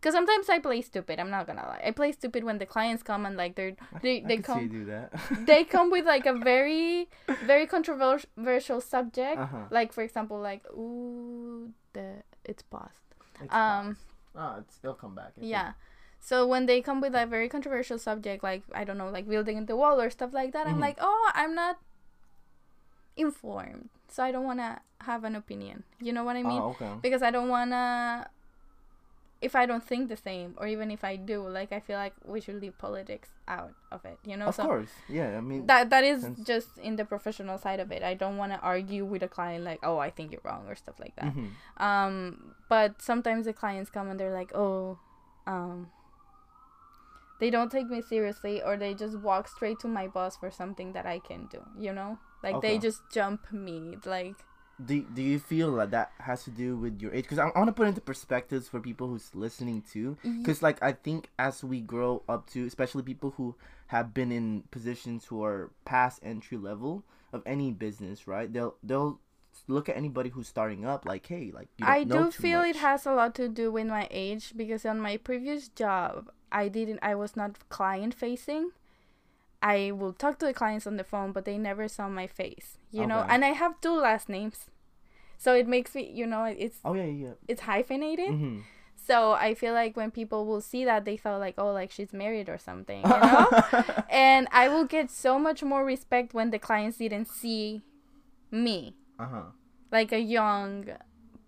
Because 0.02 0.14
sometimes 0.14 0.48
I 0.48 0.58
play 0.58 0.82
stupid. 0.82 1.20
I'm 1.20 1.30
not 1.30 1.46
gonna 1.46 1.62
lie. 1.62 1.80
I 1.86 1.92
play 1.92 2.10
stupid 2.10 2.42
when 2.42 2.58
the 2.58 2.66
clients 2.66 3.04
come 3.04 3.24
and 3.24 3.36
like 3.36 3.54
they're 3.54 3.76
they 4.02 4.18
they 4.18 4.38
come 4.38 4.66
do 4.66 4.84
that. 4.86 5.12
they 5.46 5.62
come 5.62 5.92
with 5.92 6.04
like 6.04 6.26
a 6.26 6.32
very 6.32 7.08
very 7.46 7.68
controversial 7.68 8.80
subject. 8.80 9.38
Uh-huh. 9.38 9.70
Like 9.70 9.92
for 9.92 10.02
example, 10.02 10.40
like 10.40 10.66
ooh, 10.72 11.70
the 11.92 12.26
it's 12.44 12.64
paused. 12.64 13.14
It's 13.40 13.54
um, 13.54 13.96
paused. 14.34 14.56
oh, 14.56 14.58
it's, 14.58 14.76
they'll 14.78 14.94
come 14.94 15.14
back. 15.14 15.34
yeah. 15.40 15.74
So 16.18 16.48
when 16.48 16.66
they 16.66 16.82
come 16.82 17.00
with 17.00 17.14
a 17.14 17.24
very 17.24 17.48
controversial 17.48 17.98
subject, 17.98 18.42
like 18.42 18.64
I 18.74 18.82
don't 18.82 18.98
know, 18.98 19.08
like 19.08 19.28
building 19.28 19.64
the 19.66 19.76
wall 19.76 20.00
or 20.00 20.10
stuff 20.10 20.34
like 20.34 20.50
that, 20.52 20.66
mm-hmm. 20.66 20.74
I'm 20.74 20.80
like, 20.80 20.98
oh, 21.00 21.30
I'm 21.32 21.54
not 21.54 21.78
informed, 23.16 23.88
so 24.08 24.24
I 24.24 24.32
don't 24.32 24.44
wanna 24.44 24.80
have 25.02 25.22
an 25.22 25.36
opinion. 25.36 25.84
You 26.00 26.12
know 26.12 26.24
what 26.24 26.34
I 26.34 26.42
mean? 26.42 26.60
Oh, 26.60 26.74
okay. 26.74 26.90
Because 27.00 27.22
I 27.22 27.30
don't 27.30 27.48
wanna 27.48 28.26
if 29.42 29.56
I 29.56 29.66
don't 29.66 29.82
think 29.82 30.08
the 30.08 30.16
same, 30.16 30.54
or 30.56 30.68
even 30.68 30.90
if 30.90 31.02
I 31.02 31.16
do, 31.16 31.46
like 31.48 31.72
I 31.72 31.80
feel 31.80 31.98
like 31.98 32.14
we 32.24 32.40
should 32.40 32.60
leave 32.62 32.78
politics 32.78 33.28
out 33.48 33.72
of 33.90 34.04
it. 34.04 34.18
You 34.24 34.36
know, 34.36 34.46
of 34.46 34.54
so 34.54 34.64
course, 34.64 34.90
yeah. 35.08 35.36
I 35.36 35.40
mean, 35.40 35.66
that 35.66 35.90
that 35.90 36.04
is 36.04 36.24
just 36.44 36.78
in 36.78 36.94
the 36.94 37.04
professional 37.04 37.58
side 37.58 37.80
of 37.80 37.90
it. 37.90 38.04
I 38.04 38.14
don't 38.14 38.36
want 38.36 38.52
to 38.52 38.60
argue 38.60 39.04
with 39.04 39.22
a 39.22 39.28
client 39.28 39.64
like, 39.64 39.80
oh, 39.82 39.98
I 39.98 40.10
think 40.10 40.30
you're 40.30 40.40
wrong 40.44 40.64
or 40.68 40.76
stuff 40.76 40.94
like 41.00 41.16
that. 41.16 41.34
Mm-hmm. 41.34 41.82
Um, 41.82 42.54
but 42.68 43.02
sometimes 43.02 43.46
the 43.46 43.52
clients 43.52 43.90
come 43.90 44.08
and 44.08 44.18
they're 44.18 44.32
like, 44.32 44.54
oh, 44.54 44.98
um, 45.46 45.90
they 47.40 47.50
don't 47.50 47.72
take 47.72 47.88
me 47.90 48.00
seriously, 48.00 48.62
or 48.62 48.76
they 48.76 48.94
just 48.94 49.18
walk 49.18 49.48
straight 49.48 49.80
to 49.80 49.88
my 49.88 50.06
boss 50.06 50.36
for 50.36 50.52
something 50.52 50.92
that 50.92 51.04
I 51.04 51.18
can 51.18 51.48
do. 51.50 51.62
You 51.76 51.92
know, 51.92 52.18
like 52.44 52.54
okay. 52.54 52.68
they 52.68 52.78
just 52.78 53.02
jump 53.12 53.52
me, 53.52 53.96
like 54.04 54.36
do, 54.84 55.02
do 55.14 55.22
you 55.22 55.38
feel 55.38 55.74
that 55.76 55.90
that 55.90 56.12
has 56.18 56.44
to 56.44 56.50
do 56.50 56.76
with 56.76 57.00
your 57.00 57.12
age? 57.14 57.24
Because 57.24 57.38
I, 57.38 57.48
I 57.48 57.58
want 57.58 57.68
to 57.68 57.72
put 57.72 57.86
into 57.86 58.00
perspectives 58.00 58.68
for 58.68 58.80
people 58.80 59.08
who's 59.08 59.34
listening 59.34 59.82
too. 59.82 60.16
Mm-hmm. 60.24 60.42
Because 60.42 60.62
like 60.62 60.82
i 60.82 60.92
think 60.92 61.28
as 61.38 61.62
we 61.62 61.80
grow 61.80 62.22
up 62.28 62.48
to 62.50 62.66
especially 62.66 63.02
people 63.02 63.34
who 63.36 63.54
have 63.88 64.14
been 64.14 64.32
in 64.32 64.64
positions 64.70 65.26
who 65.26 65.44
are 65.44 65.70
past 65.84 66.20
entry 66.22 66.56
level 66.56 67.04
of 67.32 67.42
any 67.46 67.70
business 67.70 68.26
right? 68.26 68.52
They'll 68.52 68.76
they'll 68.82 69.20
look 69.68 69.88
at 69.88 69.96
anybody 69.96 70.30
who's 70.30 70.48
starting 70.48 70.84
up 70.84 71.04
like 71.04 71.26
hey 71.26 71.52
like 71.54 71.68
i 71.82 72.04
do 72.04 72.30
feel 72.30 72.60
much. 72.60 72.70
it 72.70 72.76
has 72.76 73.06
a 73.06 73.12
lot 73.12 73.34
to 73.34 73.48
do 73.48 73.70
with 73.70 73.86
my 73.86 74.08
age 74.10 74.54
because 74.56 74.84
on 74.86 74.98
my 74.98 75.16
previous 75.16 75.68
job 75.68 76.30
i 76.50 76.68
didn't 76.68 76.98
i 77.02 77.14
was 77.14 77.36
not 77.36 77.68
client 77.68 78.14
facing 78.14 78.70
I 79.62 79.92
will 79.92 80.12
talk 80.12 80.38
to 80.40 80.46
the 80.46 80.52
clients 80.52 80.86
on 80.86 80.96
the 80.96 81.04
phone, 81.04 81.32
but 81.32 81.44
they 81.44 81.56
never 81.56 81.86
saw 81.88 82.08
my 82.08 82.26
face, 82.26 82.78
you 82.90 83.02
okay. 83.02 83.08
know. 83.08 83.24
And 83.28 83.44
I 83.44 83.50
have 83.50 83.80
two 83.80 83.94
last 83.94 84.28
names, 84.28 84.66
so 85.38 85.54
it 85.54 85.68
makes 85.68 85.94
me, 85.94 86.10
you 86.12 86.26
know, 86.26 86.44
it's 86.44 86.78
oh 86.84 86.94
yeah 86.94 87.04
yeah 87.04 87.32
it's 87.46 87.62
hyphenated. 87.62 88.30
Mm-hmm. 88.30 88.60
So 89.04 89.32
I 89.32 89.54
feel 89.54 89.72
like 89.72 89.96
when 89.96 90.10
people 90.10 90.46
will 90.46 90.60
see 90.60 90.84
that, 90.84 91.04
they 91.04 91.16
felt 91.16 91.40
like, 91.40 91.54
oh, 91.58 91.72
like 91.72 91.90
she's 91.90 92.12
married 92.12 92.48
or 92.48 92.58
something, 92.58 93.02
you 93.02 93.08
know. 93.08 93.48
and 94.10 94.46
I 94.52 94.68
will 94.68 94.84
get 94.84 95.10
so 95.10 95.38
much 95.38 95.62
more 95.62 95.84
respect 95.84 96.34
when 96.34 96.50
the 96.50 96.58
clients 96.58 96.98
didn't 96.98 97.26
see 97.26 97.82
me, 98.50 98.94
uh-huh. 99.18 99.50
like 99.90 100.12
a 100.12 100.20
young 100.20 100.88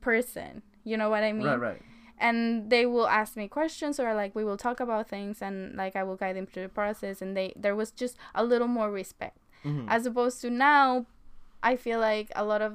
person. 0.00 0.62
You 0.82 0.96
know 0.96 1.10
what 1.10 1.22
I 1.22 1.32
mean? 1.32 1.46
Right, 1.46 1.60
right. 1.60 1.82
And 2.18 2.70
they 2.70 2.86
will 2.86 3.08
ask 3.08 3.36
me 3.36 3.48
questions, 3.48 3.98
or 3.98 4.14
like 4.14 4.34
we 4.34 4.44
will 4.44 4.56
talk 4.56 4.80
about 4.80 5.08
things, 5.08 5.42
and 5.42 5.76
like 5.76 5.96
I 5.96 6.04
will 6.04 6.16
guide 6.16 6.36
them 6.36 6.46
through 6.46 6.62
the 6.62 6.68
process. 6.68 7.20
And 7.20 7.36
they 7.36 7.52
there 7.56 7.74
was 7.74 7.90
just 7.90 8.16
a 8.34 8.44
little 8.44 8.68
more 8.68 8.90
respect, 8.90 9.38
mm-hmm. 9.64 9.88
as 9.88 10.06
opposed 10.06 10.40
to 10.42 10.50
now. 10.50 11.06
I 11.62 11.76
feel 11.76 11.98
like 11.98 12.30
a 12.36 12.44
lot 12.44 12.60
of 12.60 12.74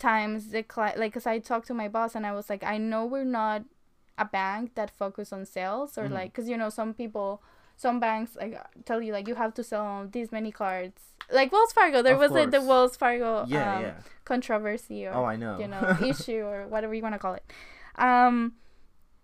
times 0.00 0.50
the 0.50 0.62
client 0.62 0.98
like 0.98 1.12
because 1.12 1.26
i 1.26 1.38
talked 1.38 1.66
to 1.66 1.74
my 1.74 1.86
boss 1.86 2.14
and 2.14 2.26
i 2.26 2.32
was 2.32 2.48
like 2.48 2.64
i 2.64 2.78
know 2.78 3.04
we're 3.04 3.22
not 3.22 3.62
a 4.18 4.24
bank 4.24 4.74
that 4.74 4.90
focus 4.90 5.32
on 5.32 5.44
sales 5.44 5.96
or 5.96 6.04
mm-hmm. 6.04 6.14
like 6.14 6.32
because 6.32 6.48
you 6.48 6.56
know 6.56 6.70
some 6.70 6.92
people 6.94 7.42
some 7.76 8.00
banks 8.00 8.34
like 8.36 8.58
tell 8.84 9.00
you 9.00 9.12
like 9.12 9.28
you 9.28 9.34
have 9.34 9.54
to 9.54 9.62
sell 9.62 10.08
these 10.10 10.32
many 10.32 10.50
cards 10.50 11.00
like 11.30 11.52
wells 11.52 11.72
fargo 11.72 12.02
there 12.02 12.14
of 12.14 12.20
was 12.20 12.30
like 12.30 12.50
the 12.50 12.60
wells 12.62 12.96
fargo 12.96 13.44
yeah, 13.46 13.76
um, 13.76 13.82
yeah. 13.82 13.94
controversy 14.24 15.06
or 15.06 15.12
oh 15.12 15.24
i 15.24 15.36
know 15.36 15.58
you 15.58 15.68
know 15.68 15.96
issue 16.04 16.42
or 16.42 16.66
whatever 16.66 16.94
you 16.94 17.02
want 17.02 17.14
to 17.14 17.18
call 17.18 17.34
it 17.34 17.44
um 18.00 18.54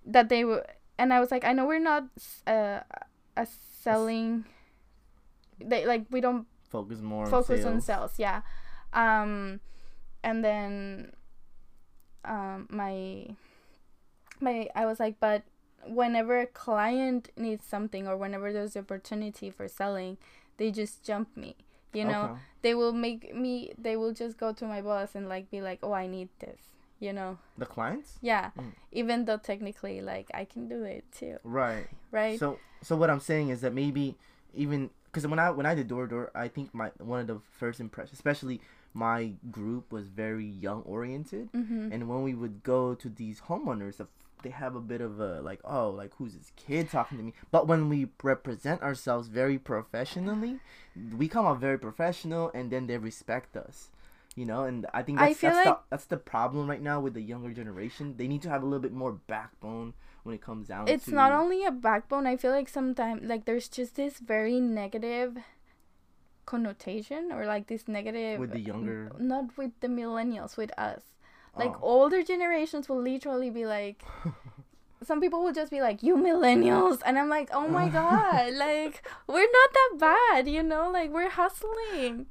that 0.05 0.29
they 0.29 0.45
were 0.45 0.65
and 0.99 1.13
i 1.13 1.19
was 1.19 1.31
like 1.31 1.45
i 1.45 1.53
know 1.53 1.67
we're 1.67 1.79
not 1.79 2.05
uh 2.47 2.81
a 3.37 3.47
selling 3.83 4.45
they 5.59 5.85
like 5.85 6.05
we 6.11 6.21
don't 6.21 6.47
focus 6.69 7.01
more 7.01 7.27
focus 7.27 7.65
on 7.65 7.81
sales, 7.81 8.01
on 8.01 8.11
sales 8.11 8.13
yeah 8.19 8.43
um 8.93 9.61
and 10.23 10.45
then 10.45 11.13
um, 12.27 12.67
my 12.69 13.29
my 14.41 14.69
I 14.75 14.85
was 14.85 15.01
like, 15.01 15.19
but 15.21 15.45
whenever 15.87 16.41
a 16.41 16.47
client 16.47 17.31
needs 17.37 17.65
something 17.65 18.07
or 18.07 18.17
whenever 18.17 18.53
there's 18.53 18.77
opportunity 18.77 19.51
for 19.51 19.69
selling, 19.69 20.19
they 20.57 20.71
just 20.71 21.05
jump 21.05 21.37
me. 21.37 21.57
You 21.93 22.05
know, 22.05 22.23
okay. 22.23 22.41
they 22.63 22.75
will 22.75 22.93
make 22.93 23.35
me. 23.35 23.73
They 23.79 23.97
will 23.97 24.13
just 24.13 24.37
go 24.37 24.53
to 24.53 24.67
my 24.67 24.83
boss 24.83 25.15
and 25.15 25.29
like 25.29 25.51
be 25.51 25.63
like, 25.63 25.79
"Oh, 25.83 25.93
I 25.93 26.07
need 26.07 26.29
this." 26.41 26.76
You 27.01 27.13
know. 27.13 27.39
The 27.59 27.67
clients. 27.67 28.19
Yeah, 28.23 28.51
mm. 28.59 28.73
even 28.93 29.27
though 29.27 29.37
technically, 29.39 30.01
like, 30.01 30.31
I 30.33 30.45
can 30.45 30.69
do 30.69 30.85
it 30.85 31.05
too. 31.13 31.39
Right. 31.45 31.87
Right. 32.11 32.39
So, 32.39 32.59
so 32.83 32.97
what 32.97 33.11
I'm 33.11 33.21
saying 33.21 33.51
is 33.51 33.61
that 33.61 33.75
maybe 33.75 34.17
even 34.55 34.91
because 35.05 35.27
when 35.27 35.39
I 35.39 35.51
when 35.51 35.67
I 35.67 35.75
did 35.75 35.89
door 35.89 36.07
door, 36.07 36.31
I 36.35 36.49
think 36.49 36.75
my 36.75 36.91
one 36.99 37.21
of 37.21 37.27
the 37.27 37.41
first 37.59 37.81
impressions, 37.81 38.19
especially 38.19 38.61
my 38.97 39.33
group 39.51 39.93
was 39.93 40.09
very 40.09 40.47
young 40.47 40.81
oriented 40.83 41.53
mm-hmm. 41.53 41.93
and 41.93 42.09
when 42.09 42.23
we 42.23 42.35
would 42.35 42.63
go 42.63 42.95
to 42.95 43.11
these 43.11 43.43
homeowners 43.43 44.01
they 44.43 44.49
have 44.49 44.75
a 44.75 44.81
bit 44.81 45.03
of 45.03 45.21
a 45.21 45.41
like 45.43 45.61
oh 45.65 45.91
like 45.91 46.13
who's 46.17 46.35
this 46.35 46.51
kid 46.57 46.91
talking 46.91 47.19
to 47.19 47.25
me 47.25 47.35
but 47.51 47.67
when 47.67 47.91
we 47.91 48.09
represent 48.23 48.81
ourselves 48.83 49.29
very 49.29 49.59
professionally 49.59 50.59
we 51.15 51.29
come 51.29 51.45
out 51.45 51.61
very 51.61 51.79
professional 51.79 52.51
and 52.55 52.71
then 52.71 52.87
they 52.87 52.97
respect 52.97 53.55
us 53.55 53.91
you 54.37 54.47
know 54.47 54.65
and 54.65 54.87
i 54.95 55.03
think 55.03 55.19
that's, 55.19 55.31
I 55.31 55.35
feel 55.35 55.51
that's, 55.51 55.67
like 55.67 55.77
the, 55.77 55.83
that's 55.91 56.05
the 56.05 56.17
problem 56.17 56.71
right 56.71 56.81
now 56.81 57.01
with 57.01 57.15
the 57.15 57.23
younger 57.23 57.53
generation. 57.53 58.15
They 58.17 58.29
need 58.29 58.43
to 58.43 58.49
have 58.49 58.63
a 58.63 58.67
little 58.67 58.83
bit 58.83 58.93
more 58.93 59.13
backbone 59.13 59.95
when 60.23 60.35
it 60.35 60.43
comes 60.43 60.69
down 60.69 60.87
it's 60.89 61.07
to... 61.07 61.15
not 61.15 61.33
only 61.33 61.65
a 61.65 61.71
backbone 61.71 62.27
i 62.27 62.37
feel 62.37 62.51
like 62.51 62.69
sometimes 62.69 63.23
like 63.23 63.45
there's 63.45 63.69
just 63.69 63.95
this 63.95 64.19
very 64.19 64.61
negative 64.61 65.39
connotation 66.47 67.31
or 67.33 67.47
like 67.47 67.67
this 67.67 67.89
negative 67.89 68.39
with 68.39 68.53
the 68.53 68.61
younger 68.61 69.11
not 69.19 69.57
with 69.57 69.73
the 69.81 69.89
millennials 69.89 70.57
with 70.57 70.71
us. 70.79 71.03
Like 71.57 71.75
oh. 71.77 71.81
older 72.03 72.23
generations 72.23 72.89
will 72.89 73.01
literally 73.01 73.51
be 73.51 73.65
like 73.65 74.05
some 75.03 75.21
people 75.21 75.43
will 75.43 75.53
just 75.53 75.71
be 75.71 75.81
like 75.81 76.03
you 76.03 76.17
millennials 76.17 77.01
and 77.05 77.19
i'm 77.19 77.29
like 77.29 77.51
oh 77.53 77.69
my 77.69 77.89
god 78.01 78.53
like 78.55 79.07
we're 79.27 79.41
not 79.41 79.71
that 79.73 79.97
bad 79.99 80.49
you 80.49 80.63
know 80.63 80.91
like 80.91 81.11
we're 81.11 81.31
hustling 81.31 82.27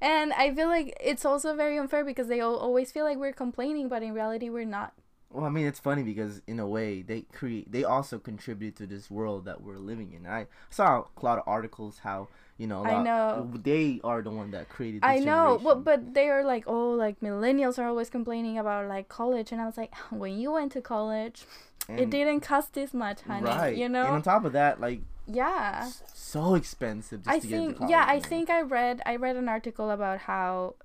and 0.00 0.32
i 0.34 0.54
feel 0.54 0.68
like 0.68 0.96
it's 1.00 1.24
also 1.24 1.54
very 1.54 1.78
unfair 1.78 2.04
because 2.04 2.28
they 2.28 2.40
always 2.40 2.92
feel 2.92 3.04
like 3.04 3.18
we're 3.18 3.32
complaining 3.32 3.88
but 3.88 4.02
in 4.02 4.12
reality 4.12 4.48
we're 4.48 4.64
not 4.64 4.92
well, 5.30 5.44
I 5.44 5.48
mean, 5.48 5.66
it's 5.66 5.80
funny 5.80 6.04
because 6.04 6.42
in 6.46 6.60
a 6.60 6.66
way 6.66 7.02
they 7.02 7.22
create, 7.22 7.72
they 7.72 7.82
also 7.82 8.20
contribute 8.20 8.76
to 8.76 8.86
this 8.86 9.10
world 9.10 9.46
that 9.46 9.62
we're 9.62 9.78
living 9.78 10.12
in. 10.12 10.28
I 10.28 10.46
saw 10.70 11.06
a 11.16 11.24
lot 11.24 11.38
of 11.38 11.44
articles 11.48 11.98
how 12.04 12.28
you 12.56 12.68
know, 12.68 12.84
I 12.84 13.02
know 13.02 13.50
they 13.52 14.00
are 14.04 14.22
the 14.22 14.30
one 14.30 14.52
that 14.52 14.68
created. 14.68 15.00
I 15.02 15.18
know, 15.18 15.60
well, 15.60 15.74
but 15.74 16.14
they 16.14 16.28
are 16.28 16.44
like, 16.44 16.64
oh, 16.68 16.90
like 16.90 17.18
millennials 17.18 17.80
are 17.80 17.88
always 17.88 18.08
complaining 18.10 18.58
about 18.58 18.88
like 18.88 19.08
college, 19.08 19.50
and 19.50 19.60
I 19.60 19.66
was 19.66 19.76
like, 19.76 19.92
when 20.10 20.38
you 20.38 20.52
went 20.52 20.70
to 20.72 20.80
college, 20.80 21.46
and 21.88 21.98
it 21.98 22.10
didn't 22.10 22.40
cost 22.40 22.74
this 22.74 22.94
much, 22.94 23.22
honey. 23.22 23.46
Right. 23.46 23.76
You 23.76 23.88
know. 23.88 24.04
And 24.04 24.14
on 24.14 24.22
top 24.22 24.44
of 24.44 24.52
that, 24.52 24.80
like 24.80 25.00
yeah. 25.26 25.90
So 26.12 26.54
expensive 26.54 27.24
just 27.24 27.28
I 27.28 27.38
to 27.38 27.46
get 27.46 27.60
into 27.60 27.78
think 27.78 27.90
yeah, 27.90 28.04
I 28.06 28.20
think 28.20 28.50
I 28.50 28.60
read 28.62 29.02
I 29.06 29.16
read 29.16 29.36
an 29.36 29.48
article 29.48 29.90
about 29.90 30.20
how 30.20 30.76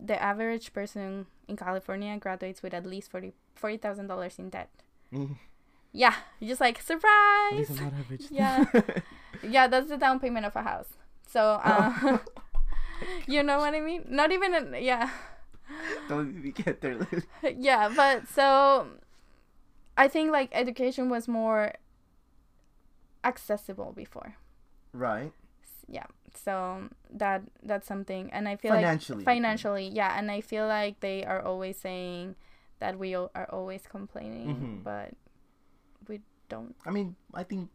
the 0.00 0.20
average 0.20 0.72
person 0.72 1.26
in 1.48 1.56
California 1.56 2.16
graduates 2.18 2.62
with 2.62 2.74
at 2.74 2.86
least 2.86 3.10
forty 3.10 3.32
forty 3.54 3.76
thousand 3.76 4.06
dollars 4.06 4.38
in 4.38 4.50
debt. 4.50 4.70
Mm. 5.12 5.36
Yeah, 5.92 6.14
just 6.42 6.60
like 6.60 6.82
surprise. 6.82 7.52
least 7.54 7.70
I'm 7.70 7.84
not 7.84 7.92
average. 7.94 8.26
Yeah. 8.28 8.64
yeah, 9.42 9.68
that's 9.68 9.88
the 9.88 9.96
down 9.96 10.18
payment 10.18 10.44
of 10.44 10.56
a 10.56 10.62
house. 10.62 10.88
So, 11.26 11.60
uh, 11.62 12.18
you 13.28 13.44
know 13.44 13.58
what 13.58 13.74
I 13.74 13.80
mean? 13.80 14.04
Not 14.08 14.32
even 14.32 14.54
a, 14.54 14.78
yeah, 14.80 15.10
Don't 16.08 16.36
even 16.36 16.50
get 16.50 16.80
there. 16.80 16.98
yeah. 17.56 17.92
But 17.94 18.28
so, 18.28 18.88
I 19.96 20.08
think 20.08 20.32
like 20.32 20.50
education 20.52 21.10
was 21.10 21.28
more 21.28 21.72
accessible 23.24 23.92
before. 23.92 24.36
right. 24.92 25.32
Yeah. 25.88 26.06
So 26.34 26.88
that 27.12 27.42
that's 27.62 27.86
something, 27.86 28.30
and 28.32 28.48
I 28.48 28.56
feel 28.56 28.72
Financially. 28.72 29.18
like 29.18 29.24
financially, 29.26 29.88
yeah, 29.88 30.18
and 30.18 30.30
I 30.30 30.40
feel 30.40 30.66
like 30.66 31.00
they 31.00 31.24
are 31.24 31.42
always 31.42 31.76
saying 31.78 32.36
that 32.80 32.98
we 32.98 33.14
o- 33.16 33.30
are 33.34 33.48
always 33.52 33.82
complaining, 33.86 34.48
Mhm. 34.56 34.82
but 34.84 35.12
we 36.08 36.22
don't. 36.48 36.74
I 36.86 36.90
mean, 36.90 37.16
I 37.34 37.44
think 37.44 37.70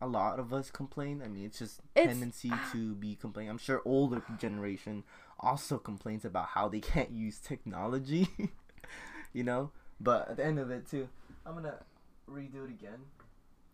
a 0.00 0.06
lot 0.06 0.38
of 0.38 0.52
us 0.52 0.70
complain. 0.70 1.20
I 1.22 1.28
mean, 1.28 1.44
it's 1.44 1.58
just 1.58 1.80
It's- 1.94 2.06
tendency 2.08 2.52
to 2.72 2.94
be 2.94 3.16
complaining. 3.16 3.50
I'm 3.50 3.58
sure 3.58 3.82
older 3.84 4.22
generation 4.38 5.02
also 5.40 5.76
complains 5.76 6.24
about 6.24 6.46
how 6.54 6.68
they 6.68 6.80
can't 6.80 7.10
use 7.10 7.40
technology. 7.40 8.28
you 9.34 9.42
know, 9.44 9.72
but 10.00 10.28
at 10.30 10.36
the 10.36 10.44
end 10.44 10.58
of 10.58 10.70
it 10.70 10.86
too, 10.88 11.08
I'm 11.44 11.54
gonna 11.54 11.80
redo 12.28 12.64
it 12.64 12.70
again, 12.70 13.00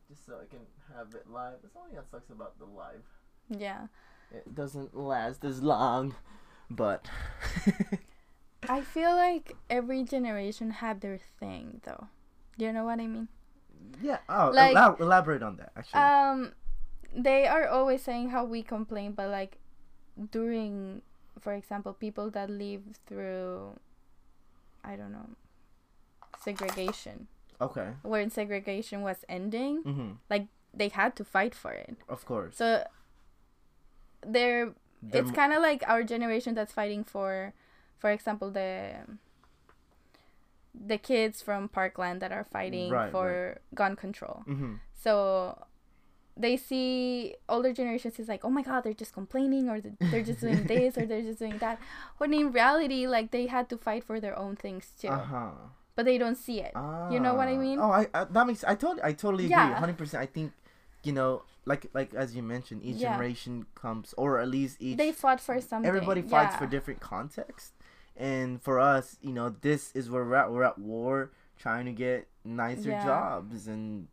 just 0.08 0.24
so 0.26 0.34
I 0.34 0.46
can 0.46 0.60
have 0.96 1.14
it 1.14 1.28
live. 1.30 1.54
That's 1.62 1.76
only 1.76 1.94
that 1.96 2.10
sucks 2.10 2.30
about 2.30 2.58
the 2.58 2.64
live. 2.66 3.02
Yeah. 3.50 3.86
It 4.32 4.54
doesn't 4.54 4.96
last 4.96 5.44
as 5.44 5.62
long, 5.62 6.14
but 6.70 7.08
I 8.68 8.80
feel 8.80 9.14
like 9.14 9.54
every 9.70 10.02
generation 10.02 10.70
had 10.70 11.00
their 11.00 11.18
thing, 11.38 11.80
though. 11.84 12.08
You 12.56 12.72
know 12.72 12.84
what 12.84 13.00
I 13.00 13.06
mean? 13.06 13.28
yeah. 14.02 14.18
Oh, 14.28 14.50
Like- 14.52 14.74
elab- 14.76 15.00
elaborate 15.00 15.42
on 15.42 15.56
that. 15.58 15.72
Actually, 15.76 16.00
Um, 16.00 16.52
they 17.14 17.46
are 17.46 17.68
always 17.68 18.02
saying 18.02 18.30
how 18.30 18.44
we 18.44 18.62
complain, 18.62 19.12
but 19.12 19.30
like 19.30 19.58
during, 20.32 21.02
for 21.38 21.52
example, 21.52 21.92
people 21.92 22.30
that 22.30 22.50
live 22.50 22.82
through, 23.06 23.78
I 24.82 24.96
don't 24.96 25.12
know, 25.12 25.28
segregation, 26.42 27.28
okay. 27.60 27.94
when 28.02 28.30
segregation 28.30 29.02
was 29.02 29.24
ending, 29.28 29.82
Mm-hmm. 29.84 30.44
they 30.74 30.88
had 30.88 31.16
to 31.16 31.24
fight 31.24 31.54
for 31.54 31.72
it. 31.72 31.96
Of 32.08 32.26
course. 32.26 32.56
So 32.56 32.84
they're 34.26 34.74
They're 35.02 35.22
it's 35.22 35.30
kind 35.30 35.52
of 35.52 35.62
like 35.62 35.82
our 35.86 36.02
generation 36.02 36.54
that's 36.54 36.72
fighting 36.72 37.04
for 37.04 37.52
for 37.98 38.10
example 38.10 38.50
the 38.50 38.96
the 40.74 40.98
kids 40.98 41.40
from 41.40 41.68
parkland 41.68 42.20
that 42.20 42.32
are 42.32 42.44
fighting 42.44 42.90
Right, 42.90 43.10
for 43.10 43.58
gun 43.74 43.96
control 43.96 44.44
Mhm. 44.46 44.80
so 44.92 45.64
they 46.36 46.56
see 46.58 47.34
older 47.48 47.72
generations 47.72 48.18
is 48.18 48.28
like 48.28 48.44
oh 48.44 48.50
my 48.50 48.62
god 48.62 48.82
they're 48.84 48.92
just 48.92 49.14
complaining 49.14 49.70
or 49.70 49.80
they're 49.80 50.22
just 50.22 50.40
doing 50.40 50.64
this 50.66 50.98
or 50.98 51.06
they're 51.06 51.22
just 51.22 51.38
doing 51.38 51.56
that 51.58 51.78
when 52.18 52.34
in 52.34 52.52
reality 52.52 53.06
like 53.06 53.30
they 53.30 53.46
had 53.46 53.68
to 53.70 53.78
fight 53.78 54.04
for 54.04 54.20
their 54.20 54.36
own 54.38 54.56
things 54.56 54.92
too 55.00 55.08
Uh-huh. 55.08 55.52
But 55.96 56.04
they 56.04 56.18
don't 56.18 56.36
see 56.36 56.60
it 56.60 56.72
You 57.10 57.18
know 57.20 57.34
what 57.34 57.48
I 57.48 57.56
Ah. 57.56 57.58
mean? 57.66 57.78
Oh, 57.80 57.90
I, 57.90 58.06
I 58.14 58.24
that 58.24 58.46
makes 58.46 58.62
I 58.62 58.74
totally 58.76 59.02
I 59.02 59.12
totally 59.12 59.44
agree. 59.46 59.56
Yeah. 59.56 59.74
Hundred 59.74 59.98
percent. 59.98 60.22
I 60.22 60.26
think 60.26 60.52
you 61.02 61.12
know, 61.12 61.42
like 61.64 61.86
like 61.94 62.14
as 62.14 62.34
you 62.36 62.42
mentioned, 62.42 62.82
each 62.84 62.96
Yeah. 62.96 63.12
generation 63.12 63.66
comes, 63.74 64.14
or 64.16 64.38
at 64.38 64.48
least 64.48 64.76
each 64.80 64.96
they 64.98 65.10
fought 65.12 65.40
for 65.40 65.60
something 65.60 65.88
everybody 65.88 66.22
fights 66.22 66.52
yeah. 66.54 66.58
for 66.58 66.66
different 66.66 67.00
context. 67.00 67.72
And 68.16 68.62
for 68.62 68.78
us, 68.80 69.18
you 69.20 69.32
know, 69.32 69.48
this 69.50 69.92
is 69.98 70.08
where 70.10 70.24
we're 70.24 70.34
at. 70.36 70.50
We're 70.52 70.64
at 70.64 70.78
war, 70.78 71.32
trying 71.58 71.84
to 71.86 71.92
get 71.92 72.28
nicer 72.44 72.92
jobs 73.04 73.66
and 73.66 74.08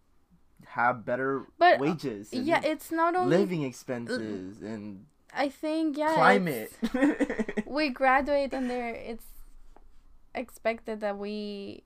have 0.65 1.03
better 1.05 1.45
But, 1.59 1.79
wages. 1.79 2.31
yeah 2.31 2.61
it's 2.63 2.89
not 2.91 3.15
only 3.15 3.35
living 3.37 3.63
expenses 3.63 4.61
and 4.61 5.05
i 5.35 5.49
think 5.49 5.97
yeah 5.97 6.13
climate. 6.15 6.71
we 7.67 7.89
graduate 7.89 8.53
and 8.53 8.69
there 8.69 8.93
it's 8.95 9.25
expected 10.35 10.99
that 11.01 11.17
we 11.17 11.83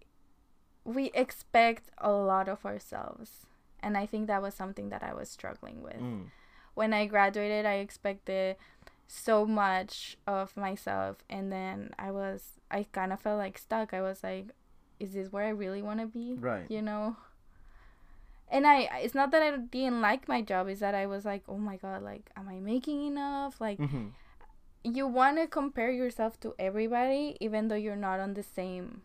we 0.86 1.12
expect 1.14 1.90
a 1.98 2.12
lot 2.12 2.48
of 2.48 2.66
ourselves. 2.66 3.46
And 3.82 3.98
i 3.98 4.06
think 4.06 4.28
that 4.28 4.42
was 4.42 4.54
something 4.56 4.90
that 4.90 5.04
i 5.04 5.14
was 5.14 5.30
struggling 5.30 5.82
with. 5.82 6.00
Mm, 6.00 6.26
when 6.74 6.94
i 6.94 7.06
graduated 7.06 7.66
i 7.66 7.76
expected 7.76 8.56
so 9.08 9.46
much 9.46 10.18
of 10.28 10.56
myself. 10.58 11.18
And 11.30 11.52
then 11.52 11.92
i 12.00 12.12
was 12.12 12.60
i 12.72 12.86
kind 12.92 13.14
of 13.14 13.20
felt 13.22 13.38
like 13.38 13.58
stuck. 13.58 13.94
I 13.94 14.02
was 14.02 14.24
like 14.24 14.48
is 15.00 15.14
this 15.14 15.32
where 15.32 15.46
i 15.46 15.50
really 15.50 15.82
want 15.82 16.00
to 16.00 16.08
be? 16.08 16.36
Right. 16.40 16.66
you 16.70 16.82
know? 16.82 17.16
And 18.50 18.66
i 18.66 18.90
it's 19.04 19.14
not 19.14 19.32
that 19.32 19.44
i 19.44 19.56
didn't 19.58 20.02
like 20.02 20.28
my 20.28 20.42
job. 20.42 20.68
It's 20.68 20.80
that 20.80 20.96
i 20.96 21.06
was 21.06 21.26
like 21.26 21.44
oh 21.48 21.58
my 21.58 21.78
god 21.78 22.02
like 22.02 22.30
am 22.36 22.48
i 22.50 22.60
making 22.60 23.06
enough? 23.06 23.60
Like 23.62 23.78
hmm 23.78 24.08
you 24.96 25.06
want 25.08 25.38
to 25.38 25.48
compare 25.48 25.92
yourself 25.92 26.40
to 26.40 26.54
everybody 26.58 27.36
even 27.40 27.68
though 27.68 27.76
you're 27.76 27.96
not 28.10 28.20
on 28.20 28.34
the 28.34 28.44
same 28.44 29.02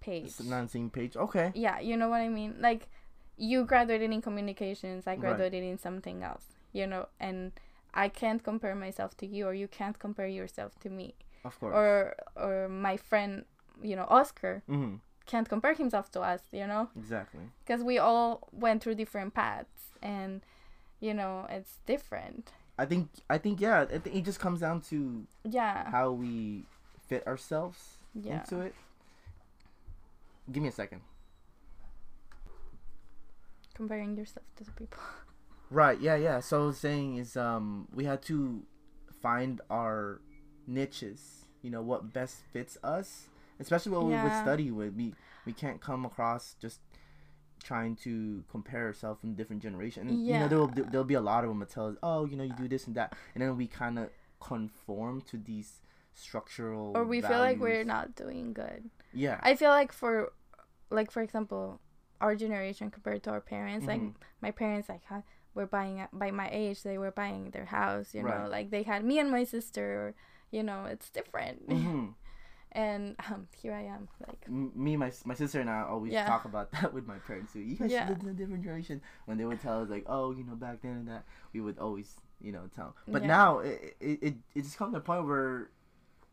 page 0.00 0.24
It's 0.26 0.40
not 0.44 0.62
the 0.64 0.68
same 0.68 0.90
page. 0.90 1.16
Okay. 1.16 1.50
yeah 1.54 1.78
you 1.80 1.96
know 1.96 2.08
what 2.08 2.20
i 2.20 2.28
mean 2.28 2.56
like 2.60 2.88
you 3.36 3.64
graduated 3.64 4.10
in 4.12 4.20
communications 4.22 5.06
i 5.06 5.12
Right. 5.12 5.20
graduated 5.20 5.62
in 5.64 5.78
something 5.78 6.22
else 6.22 6.46
you 6.72 6.86
know 6.86 7.08
and 7.18 7.52
i 7.94 8.08
can't 8.08 8.42
compare 8.44 8.74
myself 8.74 9.16
to 9.18 9.26
you 9.26 9.46
or 9.46 9.54
you 9.54 9.68
can't 9.68 9.98
compare 9.98 10.26
yourself 10.26 10.78
to 10.80 10.90
me 10.90 11.14
Of 11.44 11.58
course. 11.58 11.74
or 11.74 12.14
or 12.36 12.68
my 12.68 12.96
friend 12.96 13.44
you 13.82 13.96
know 13.96 14.06
oscar 14.08 14.62
hmm 14.66 14.96
can't 15.26 15.48
compare 15.48 15.72
himself 15.72 16.10
to 16.12 16.20
us 16.20 16.42
you 16.52 16.66
know 16.66 16.90
Exactly. 16.96 17.40
because 17.64 17.82
we 17.82 17.96
all 17.98 18.46
went 18.52 18.82
through 18.82 18.94
different 18.94 19.32
paths 19.32 19.80
and 20.02 20.42
you 21.00 21.14
know 21.14 21.46
it's 21.48 21.78
different 21.86 22.52
I 22.78 22.84
think 22.86 23.08
I 23.30 23.38
think 23.38 23.60
yeah, 23.60 23.82
I 23.82 23.98
think 23.98 24.16
it 24.16 24.24
just 24.24 24.40
comes 24.40 24.60
down 24.60 24.80
to 24.90 25.26
yeah 25.44 25.90
how 25.90 26.10
we 26.12 26.64
fit 27.08 27.26
ourselves 27.26 27.98
yeah 28.14 28.40
into 28.40 28.60
it. 28.60 28.74
Give 30.50 30.62
me 30.62 30.68
a 30.68 30.72
second. 30.72 31.00
comparing 33.74 34.16
yourself 34.16 34.46
to 34.56 34.64
the 34.64 34.70
people 34.72 35.00
Right, 35.70 36.00
yeah, 36.00 36.14
yeah. 36.14 36.38
So 36.40 36.62
I 36.62 36.66
was 36.66 36.78
saying 36.78 37.16
is 37.16 37.36
um 37.36 37.88
we 37.92 38.04
had 38.04 38.22
to 38.22 38.62
find 39.22 39.60
our 39.70 40.20
niches, 40.66 41.46
you 41.62 41.70
know, 41.70 41.82
what 41.82 42.12
best 42.12 42.42
fits 42.52 42.78
us. 42.84 43.28
Especially 43.58 43.92
what 43.92 44.04
we 44.04 44.12
would 44.12 44.32
study 44.42 44.70
with. 44.70 44.94
We 44.94 45.14
we 45.46 45.52
can't 45.52 45.80
come 45.80 46.04
across 46.04 46.54
just 46.60 46.80
trying 47.64 47.96
to 47.96 48.44
compare 48.50 48.84
ourselves 48.86 49.20
from 49.20 49.34
different 49.34 49.62
generations. 49.62 50.10
And, 50.10 50.18
You 50.26 50.38
know, 50.40 50.48
there'll 50.48 50.68
there'll 50.90 51.04
be 51.04 51.14
a 51.14 51.26
lot 51.32 51.42
of 51.44 51.50
them 51.50 51.58
that 51.60 51.70
tell 51.70 51.88
us, 51.88 51.96
oh, 52.02 52.26
you 52.26 52.36
know, 52.36 52.44
you 52.44 52.54
do 52.54 52.68
this 52.68 52.86
and 52.86 52.94
that, 52.96 53.16
and 53.34 53.42
then 53.42 53.56
we 53.56 53.66
kind 53.66 53.98
of 53.98 54.10
conform 54.40 55.22
to 55.22 55.36
these 55.38 55.80
structural. 56.12 56.92
or 56.96 57.04
we 57.04 57.20
feel 57.20 57.38
like 57.40 57.58
we're 57.58 57.82
not 57.84 58.14
doing 58.14 58.52
good 58.52 58.88
Yeah. 59.12 59.40
i 59.42 59.56
feel 59.56 59.70
like 59.70 59.90
for 59.92 60.32
like 60.90 61.10
for 61.10 61.22
example 61.22 61.80
our 62.20 62.36
generation 62.36 62.88
compared 62.90 63.22
to 63.24 63.30
our 63.30 63.40
parents 63.40 63.86
like 63.86 64.00
Mhm. 64.00 64.14
my 64.40 64.52
parents 64.52 64.88
like 64.88 65.04
ha- 65.06 65.24
were 65.54 65.66
buying 65.66 66.06
by 66.12 66.30
my 66.30 66.48
age 66.52 66.82
they 66.84 66.98
were 66.98 67.10
buying 67.10 67.50
their 67.50 67.64
house 67.66 68.14
you 68.14 68.22
know 68.22 68.46
like 68.48 68.70
they 68.70 68.84
had 68.84 69.04
me 69.04 69.18
and 69.18 69.30
my 69.30 69.42
sister 69.42 70.14
you 70.52 70.62
know 70.62 70.84
it's 70.84 71.10
different 71.10 71.58
hmm 71.68 72.06
and 72.74 73.14
um 73.30 73.46
here 73.60 73.72
i 73.72 73.82
am 73.82 74.08
like 74.26 74.42
M- 74.48 74.72
me, 74.74 74.96
my 74.96 75.12
my 75.24 75.34
sister 75.34 75.60
and 75.60 75.70
I 75.70 75.82
always 75.82 76.12
Yeah. 76.12 76.26
talk 76.26 76.44
about 76.44 76.70
that 76.72 76.92
with 76.92 77.06
my 77.06 77.18
parents 77.18 77.52
too. 77.52 77.60
You 77.60 77.76
guys 77.76 77.90
Yeah. 77.90 78.08
lived 78.08 78.22
in 78.24 78.28
a 78.30 78.32
different 78.34 78.64
generation 78.64 79.00
when 79.26 79.38
they 79.38 79.44
would 79.44 79.60
tell 79.60 79.82
us 79.82 79.88
like, 79.88 80.04
oh, 80.08 80.32
you 80.32 80.44
know, 80.44 80.54
back 80.56 80.82
then 80.82 80.92
and 80.92 81.08
that, 81.08 81.24
we 81.52 81.60
would 81.60 81.78
always, 81.78 82.14
you 82.40 82.52
know, 82.52 82.68
tell. 82.74 82.96
But 83.08 83.22
Yeah. 83.22 83.28
now 83.28 83.58
it, 83.60 83.96
it 84.00 84.18
it 84.22 84.34
it 84.54 84.62
just 84.62 84.76
comes 84.76 84.92
to 84.94 84.98
a 84.98 85.00
point 85.00 85.24
where, 85.26 85.70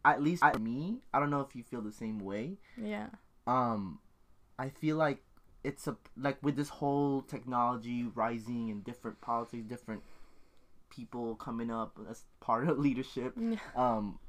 at 0.04 0.22
least 0.22 0.44
I, 0.44 0.58
me, 0.58 1.02
I 1.14 1.20
don't 1.20 1.30
know 1.30 1.42
if 1.42 1.56
you 1.56 1.64
feel 1.64 1.82
the 1.82 1.92
same 1.92 2.20
way. 2.20 2.58
yeah 2.76 3.08
Um, 3.48 4.00
I 4.58 4.70
feel 4.70 4.98
like 4.98 5.24
it's 5.64 5.86
a 5.88 5.96
like 6.18 6.38
with 6.42 6.56
this 6.56 6.70
whole 6.70 7.22
technology 7.22 8.04
rising 8.16 8.70
and 8.72 8.84
different 8.84 9.22
politics, 9.22 9.66
different 9.68 10.02
people 10.90 11.36
coming 11.36 11.72
up 11.72 11.98
as 12.10 12.24
part 12.40 12.68
of 12.68 12.78
leadership. 12.88 13.38
Yeah. 13.40 13.58
Um, 13.76 14.20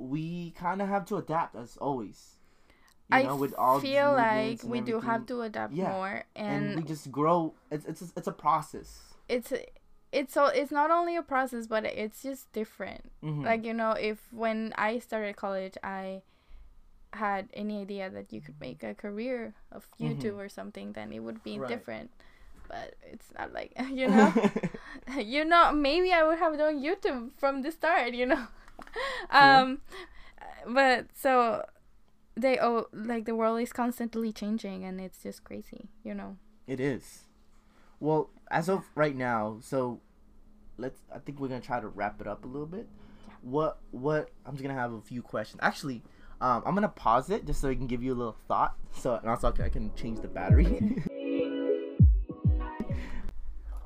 we 0.00 0.52
kind 0.52 0.80
of 0.82 0.88
have 0.88 1.04
to 1.06 1.16
adapt 1.16 1.54
as 1.56 1.76
always. 1.76 2.36
You 3.08 3.16
I 3.18 3.22
know, 3.24 3.36
with 3.36 3.54
all 3.54 3.80
these 3.80 3.90
feel 3.90 4.12
like 4.14 4.62
movements 4.62 4.62
and 4.64 4.72
we 4.72 4.80
do 4.80 5.00
have 5.00 5.26
to 5.26 5.42
adapt 5.42 5.72
Yeah, 5.74 5.90
more 5.90 6.24
and, 6.36 6.66
and, 6.68 6.76
we 6.76 6.82
just 6.82 7.10
grow. 7.12 7.54
It's 7.70 7.84
it's 7.86 8.02
a, 8.02 8.06
it's 8.16 8.28
a 8.28 8.32
process. 8.32 9.00
it's 9.28 9.52
it's 10.12 10.32
so 10.34 10.46
it's 10.46 10.72
not 10.72 10.90
only 10.90 11.14
a 11.16 11.22
process 11.22 11.66
but 11.68 11.84
it's 11.84 12.22
just 12.22 12.50
different 12.52 13.12
Mhm. 13.22 13.44
like 13.44 13.64
you 13.64 13.72
know 13.72 13.92
if 13.92 14.18
when 14.32 14.72
i 14.76 14.98
started 14.98 15.36
college 15.36 15.76
i 15.84 16.20
had 17.12 17.48
any 17.54 17.80
idea 17.82 18.10
that 18.10 18.32
you 18.32 18.40
could 18.40 18.58
make 18.60 18.82
a 18.82 18.94
career 18.94 19.54
of 19.70 19.86
youtube 20.00 20.34
or 20.36 20.48
something 20.48 20.92
then 20.94 21.12
it 21.12 21.20
would 21.20 21.42
be 21.44 21.52
Mm-hmm. 21.52 21.62
Right. 21.62 21.68
different 21.78 22.10
but 22.68 22.94
it's 23.02 23.26
not 23.38 23.52
like 23.52 23.72
you 23.90 24.06
know, 24.08 24.32
you 25.18 25.44
know. 25.44 25.72
Maybe 25.72 26.12
I 26.12 26.22
would 26.22 26.38
have 26.38 26.56
done 26.56 26.82
YouTube 26.82 27.30
from 27.36 27.62
the 27.62 27.70
start, 27.72 28.14
you 28.14 28.26
know. 28.26 28.46
um, 29.30 29.80
but 30.66 31.06
so 31.14 31.64
they 32.36 32.58
oh 32.58 32.86
like 32.92 33.24
the 33.26 33.34
world 33.34 33.60
is 33.60 33.72
constantly 33.72 34.32
changing 34.32 34.84
and 34.84 35.00
it's 35.00 35.22
just 35.22 35.44
crazy, 35.44 35.88
you 36.04 36.14
know. 36.14 36.36
It 36.66 36.80
is. 36.80 37.24
Well, 37.98 38.30
as 38.50 38.68
of 38.68 38.84
right 38.94 39.16
now, 39.16 39.58
so 39.60 40.00
let's. 40.78 41.00
I 41.14 41.18
think 41.18 41.40
we're 41.40 41.48
gonna 41.48 41.60
try 41.60 41.80
to 41.80 41.88
wrap 41.88 42.20
it 42.20 42.26
up 42.26 42.44
a 42.44 42.48
little 42.48 42.66
bit. 42.66 42.88
What 43.42 43.78
what? 43.90 44.30
I'm 44.46 44.52
just 44.52 44.62
gonna 44.62 44.74
have 44.74 44.92
a 44.92 45.00
few 45.00 45.22
questions. 45.22 45.60
Actually, 45.62 46.02
um, 46.40 46.62
I'm 46.64 46.74
gonna 46.74 46.88
pause 46.88 47.30
it 47.30 47.44
just 47.46 47.60
so 47.60 47.68
I 47.68 47.74
can 47.74 47.86
give 47.86 48.02
you 48.02 48.14
a 48.14 48.16
little 48.16 48.36
thought. 48.48 48.76
So 48.92 49.14
and 49.16 49.28
also 49.28 49.52
I 49.52 49.68
can 49.68 49.94
change 49.94 50.20
the 50.20 50.28
battery. 50.28 51.04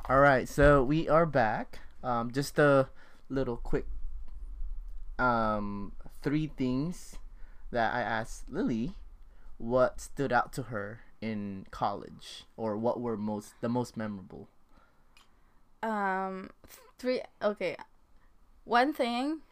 All 0.06 0.20
right, 0.20 0.46
so 0.46 0.84
we 0.84 1.08
are 1.08 1.24
back. 1.24 1.78
Um, 2.02 2.30
just 2.30 2.58
a 2.58 2.90
little 3.30 3.56
quick. 3.56 3.86
Um, 5.18 5.92
three 6.22 6.46
things 6.46 7.16
that 7.70 7.94
I 7.94 8.00
asked 8.00 8.50
Lily. 8.50 8.94
What 9.58 10.00
stood 10.00 10.32
out 10.32 10.52
to 10.54 10.64
her 10.64 11.00
in 11.20 11.66
college, 11.70 12.44
or 12.56 12.76
what 12.76 13.00
were 13.00 13.16
most 13.16 13.54
the 13.60 13.68
most 13.68 13.96
memorable? 13.96 14.48
Um, 15.82 16.50
three. 16.98 17.22
Okay, 17.40 17.76
one 18.64 18.92
thing 18.92 19.42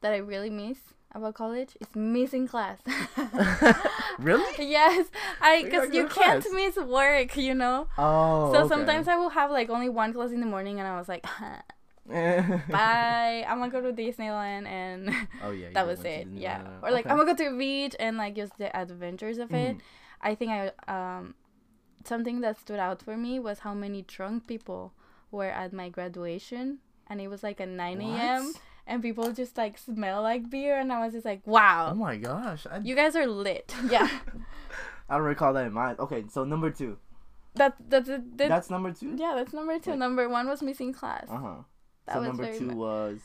that 0.00 0.12
I 0.12 0.16
really 0.16 0.50
miss 0.50 0.78
about 1.12 1.34
college 1.34 1.76
is 1.80 1.94
missing 1.94 2.48
class. 2.48 2.80
Really? 4.18 4.52
yes, 4.70 5.06
I 5.40 5.62
because 5.62 5.94
you 5.94 6.08
can't 6.08 6.42
class. 6.42 6.52
miss 6.52 6.76
work, 6.76 7.36
you 7.36 7.54
know. 7.54 7.86
Oh. 7.96 8.52
so 8.52 8.60
okay. 8.60 8.68
sometimes 8.68 9.08
I 9.08 9.16
will 9.16 9.30
have 9.30 9.50
like 9.50 9.70
only 9.70 9.88
one 9.88 10.12
class 10.12 10.30
in 10.30 10.40
the 10.40 10.46
morning, 10.46 10.80
and 10.80 10.88
I 10.88 10.98
was 10.98 11.08
like, 11.08 11.24
bye. 12.70 13.44
I'm 13.48 13.58
gonna 13.58 13.70
go 13.70 13.80
to 13.80 13.92
Disneyland, 13.92 14.66
and 14.66 15.10
oh 15.44 15.50
yeah. 15.50 15.68
that 15.74 15.86
was 15.86 16.04
it. 16.04 16.28
Yeah, 16.34 16.62
or 16.82 16.90
like 16.90 17.04
Okay. 17.06 17.10
I'm 17.10 17.16
gonna 17.18 17.32
go 17.34 17.36
to 17.44 17.50
the 17.50 17.56
beach 17.56 17.94
and 18.00 18.16
like 18.16 18.34
just 18.34 18.56
the 18.58 18.74
adventures 18.76 19.38
of 19.38 19.52
it. 19.52 19.76
Mhm. 19.76 19.80
I 20.22 20.34
think 20.34 20.50
I 20.52 20.72
um 20.88 21.34
something 22.04 22.40
that 22.40 22.58
stood 22.58 22.78
out 22.78 23.02
for 23.02 23.16
me 23.16 23.38
was 23.38 23.60
how 23.60 23.74
many 23.74 24.02
drunk 24.02 24.46
people 24.46 24.92
were 25.30 25.50
at 25.50 25.72
my 25.72 25.88
graduation, 25.90 26.78
and 27.08 27.20
it 27.20 27.28
was 27.28 27.42
like 27.42 27.60
at 27.60 27.68
9 27.68 28.00
a.m. 28.00 28.52
And 28.86 29.02
people 29.02 29.30
just 29.32 29.58
like 29.58 29.76
smell 29.76 30.22
like 30.22 30.48
beer, 30.48 30.78
and 30.80 30.90
I 30.90 31.04
was 31.04 31.12
just 31.12 31.26
like, 31.26 31.46
wow, 31.46 31.90
Oh 31.92 31.94
my 31.94 32.16
gosh. 32.16 32.66
I, 32.70 32.78
you 32.78 32.94
guys 32.96 33.14
are 33.16 33.26
lit. 33.26 33.74
Yeah, 33.90 34.08
I 35.10 35.16
don't 35.18 35.26
recall 35.26 35.52
that 35.52 35.66
in 35.66 35.72
mind. 35.74 35.98
Okay, 36.00 36.24
so 36.30 36.44
number 36.44 36.70
two. 36.70 36.96
that 37.54 37.76
that's 37.88 38.08
it. 38.08 38.38
That, 38.38 38.48
That's 38.48 38.70
number 38.70 38.92
two. 38.92 39.14
yeah, 39.18 39.34
that's 39.36 39.52
number 39.52 39.78
two. 39.78 39.90
Wait. 39.90 39.98
Number 39.98 40.28
one 40.28 40.48
was 40.48 40.62
missing 40.62 40.92
class. 40.94 41.26
Uh 41.28 41.36
huh. 41.36 41.56
That 42.08 42.14
So 42.14 42.20
was 42.20 42.28
number 42.28 42.44
very 42.44 42.58
two 42.58 42.68
was. 42.74 43.20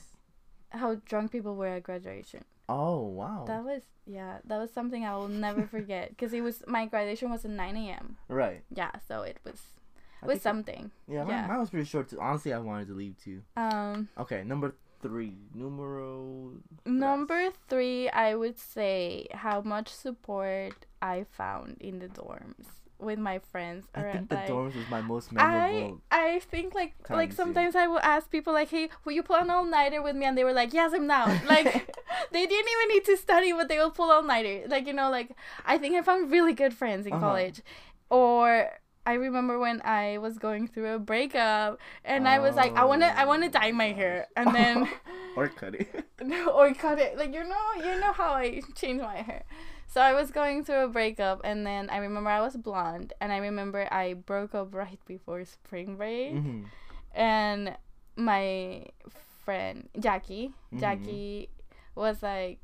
how 0.72 0.96
drunk 1.06 1.32
people 1.32 1.56
were 1.56 1.68
at 1.80 1.84
graduation. 1.84 2.44
Oh 2.70 3.00
wow. 3.08 3.46
That 3.48 3.64
was 3.64 3.82
yeah, 4.06 4.40
that 4.46 4.58
was 4.60 4.72
something 4.72 5.04
I 5.06 5.16
will 5.16 5.28
never 5.30 5.64
forget 5.76 6.10
because 6.10 6.34
it 6.34 6.42
was 6.42 6.64
my 6.68 6.86
graduation 6.86 7.32
was 7.32 7.44
at 7.46 7.52
9 7.52 7.76
a.m. 7.78 8.18
right. 8.28 8.62
Yeah, 8.70 8.92
so 9.08 9.22
it 9.24 9.38
was 9.44 9.60
I 10.22 10.26
was 10.28 10.42
something. 10.42 10.92
Yeah, 11.08 11.24
mine, 11.24 11.30
yeah. 11.32 11.48
mine 11.48 11.60
was 11.60 11.70
pretty 11.70 11.86
short 11.86 12.10
too. 12.10 12.20
Honestly, 12.20 12.54
I 12.54 12.60
wanted 12.60 12.88
to 12.88 12.94
leave 12.94 13.16
too. 13.18 13.42
Um, 13.58 14.08
Okay, 14.18 14.44
number 14.44 14.76
three. 15.02 15.36
Numero. 15.54 16.54
number 16.86 17.50
three, 17.70 18.10
I 18.10 18.36
would 18.36 18.58
say 18.58 19.28
how 19.34 19.62
much 19.62 19.90
support 19.90 20.86
I 21.02 21.26
found 21.30 21.78
in 21.82 22.00
the 22.00 22.08
dorms 22.08 22.68
with 23.00 23.20
my 23.20 23.40
friends. 23.40 23.86
I 23.96 24.02
think 24.04 24.30
the 24.30 24.36
like, 24.36 24.48
dorms 24.50 24.76
was 24.76 24.88
my 24.90 25.02
most 25.02 25.32
memorable. 25.32 26.02
I 26.12 26.36
I 26.36 26.40
think 26.40 26.76
like 26.76 26.94
like 27.12 27.34
sometimes 27.34 27.76
I 27.76 27.88
will 27.88 28.00
ask 28.00 28.30
people 28.30 28.54
like, 28.54 28.70
hey, 28.70 28.90
will 29.04 29.14
you 29.14 29.24
pull 29.24 29.36
an 29.38 29.50
all 29.50 29.66
nighter 29.66 30.02
with 30.02 30.16
me? 30.16 30.26
And 30.26 30.38
they 30.38 30.44
were 30.44 30.54
like, 30.54 30.74
yes, 30.74 30.92
I'm 30.94 31.08
down. 31.08 31.40
Like 31.44 31.68
they 32.32 32.46
didn't 32.46 32.70
even 32.72 32.88
need 32.96 33.06
to 33.06 33.18
study, 33.18 33.52
but 33.54 33.68
they 33.68 33.78
will 33.80 33.92
pull 33.92 34.12
all 34.12 34.24
nighter. 34.24 34.64
Like 34.68 34.88
you 34.88 34.94
know, 34.94 35.10
like 35.10 35.36
I 35.66 35.78
think 35.78 35.96
I 35.96 36.02
found 36.02 36.32
really 36.32 36.54
good 36.54 36.74
friends 36.74 37.06
in 37.06 37.14
Uh-huh. 37.14 37.20
college, 37.20 37.62
or. 38.10 38.70
I 39.06 39.16
remember 39.16 39.60
when 39.60 39.82
I 39.84 40.18
was 40.20 40.38
going 40.38 40.66
through 40.66 40.94
a 40.96 40.98
breakup, 40.98 41.78
and 42.06 42.26
I 42.26 42.40
was 42.40 42.56
like, 42.56 42.72
I 42.78 42.86
wanna, 42.86 43.12
I 43.18 43.26
wanna 43.26 43.48
Oh, 43.48 43.52
dye 43.52 43.74
my 43.74 43.92
hair, 43.92 44.28
and 44.38 44.56
then, 44.56 44.88
or 45.36 45.50
cut 45.50 45.76
it. 45.76 45.90
or 46.54 46.74
cut 46.74 47.00
it. 47.00 47.18
Like 47.18 47.34
you 47.34 47.44
know, 47.44 47.74
you 47.84 48.00
know 48.00 48.14
how 48.14 48.34
I 48.34 48.62
change 48.76 49.02
my 49.02 49.18
hair. 49.18 49.44
So 49.94 50.02
I 50.02 50.14
was 50.14 50.32
going 50.32 50.64
through 50.66 50.86
a 50.86 50.88
breakup, 50.88 51.42
and 51.44 51.62
then 51.70 51.88
I 51.94 51.98
remember 51.98 52.32
I 52.32 52.42
was 52.42 52.58
blonde, 52.58 53.14
and 53.22 53.30
I 53.32 53.38
remember 53.38 53.88
I 53.94 54.16
broke 54.16 54.56
up 54.58 54.74
right 54.74 54.98
before 55.06 55.46
spring 55.46 55.98
break 55.98 56.34
hmm 56.34 56.64
and 57.14 57.78
my 58.18 58.88
friend 59.46 59.88
Jackie, 60.00 60.50
Mhm. 60.74 60.80
Jackie 60.80 61.50
was 61.94 62.24
like 62.24 62.58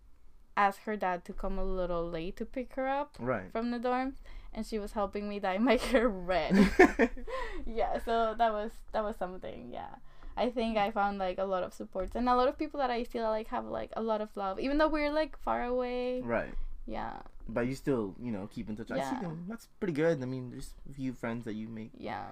asked 0.57 0.81
her 0.89 0.97
dad 0.97 1.23
to 1.25 1.33
come 1.33 1.59
a 1.59 1.63
little 1.63 2.01
late 2.09 2.35
to 2.37 2.45
pick 2.45 2.73
her 2.73 2.87
up 2.89 3.15
Right. 3.21 3.51
from 3.51 3.69
the 3.69 3.77
dorm, 3.77 4.15
and 4.51 4.65
she 4.65 4.79
was 4.81 4.93
helping 4.93 5.29
me 5.29 5.37
dye 5.39 5.59
my 5.59 5.75
hair 5.89 6.09
red. 6.09 6.57
yeah, 7.65 7.99
so 8.01 8.33
that 8.41 8.51
was 8.51 8.71
that 8.91 9.03
was 9.03 9.17
something. 9.17 9.69
Yeah. 9.71 10.01
I 10.35 10.49
think 10.49 10.77
I 10.77 10.89
found 10.89 11.19
like 11.19 11.37
a 11.37 11.43
lot 11.45 11.61
of 11.63 11.73
supports 11.73 12.15
and 12.15 12.27
a 12.27 12.35
lot 12.35 12.47
of 12.47 12.57
people 12.57 12.79
that 12.79 12.89
I 12.89 13.03
feel 13.03 13.29
like 13.29 13.47
have 13.49 13.65
like 13.65 13.91
a 13.95 14.01
lot 14.01 14.21
of 14.21 14.35
love, 14.35 14.57
even 14.59 14.77
though 14.79 14.87
we're 14.89 15.11
like 15.11 15.37
far 15.37 15.63
away. 15.63 16.21
right. 16.25 16.53
Yeah, 16.89 17.13
But 17.47 17.67
you 17.67 17.75
still, 17.75 18.15
you 18.21 18.31
know, 18.31 18.49
keep 18.51 18.67
in 18.67 18.75
touch. 18.75 18.89
I 18.89 19.01
see 19.07 19.21
them. 19.21 19.45
That's 19.47 19.67
pretty 19.79 19.93
good. 19.93 20.21
I 20.21 20.25
mean, 20.25 20.49
there's 20.49 20.73
a 20.89 20.93
few 20.93 21.13
friends 21.13 21.45
that 21.45 21.53
you 21.53 21.67
make 21.67 21.91
yeah. 21.97 22.25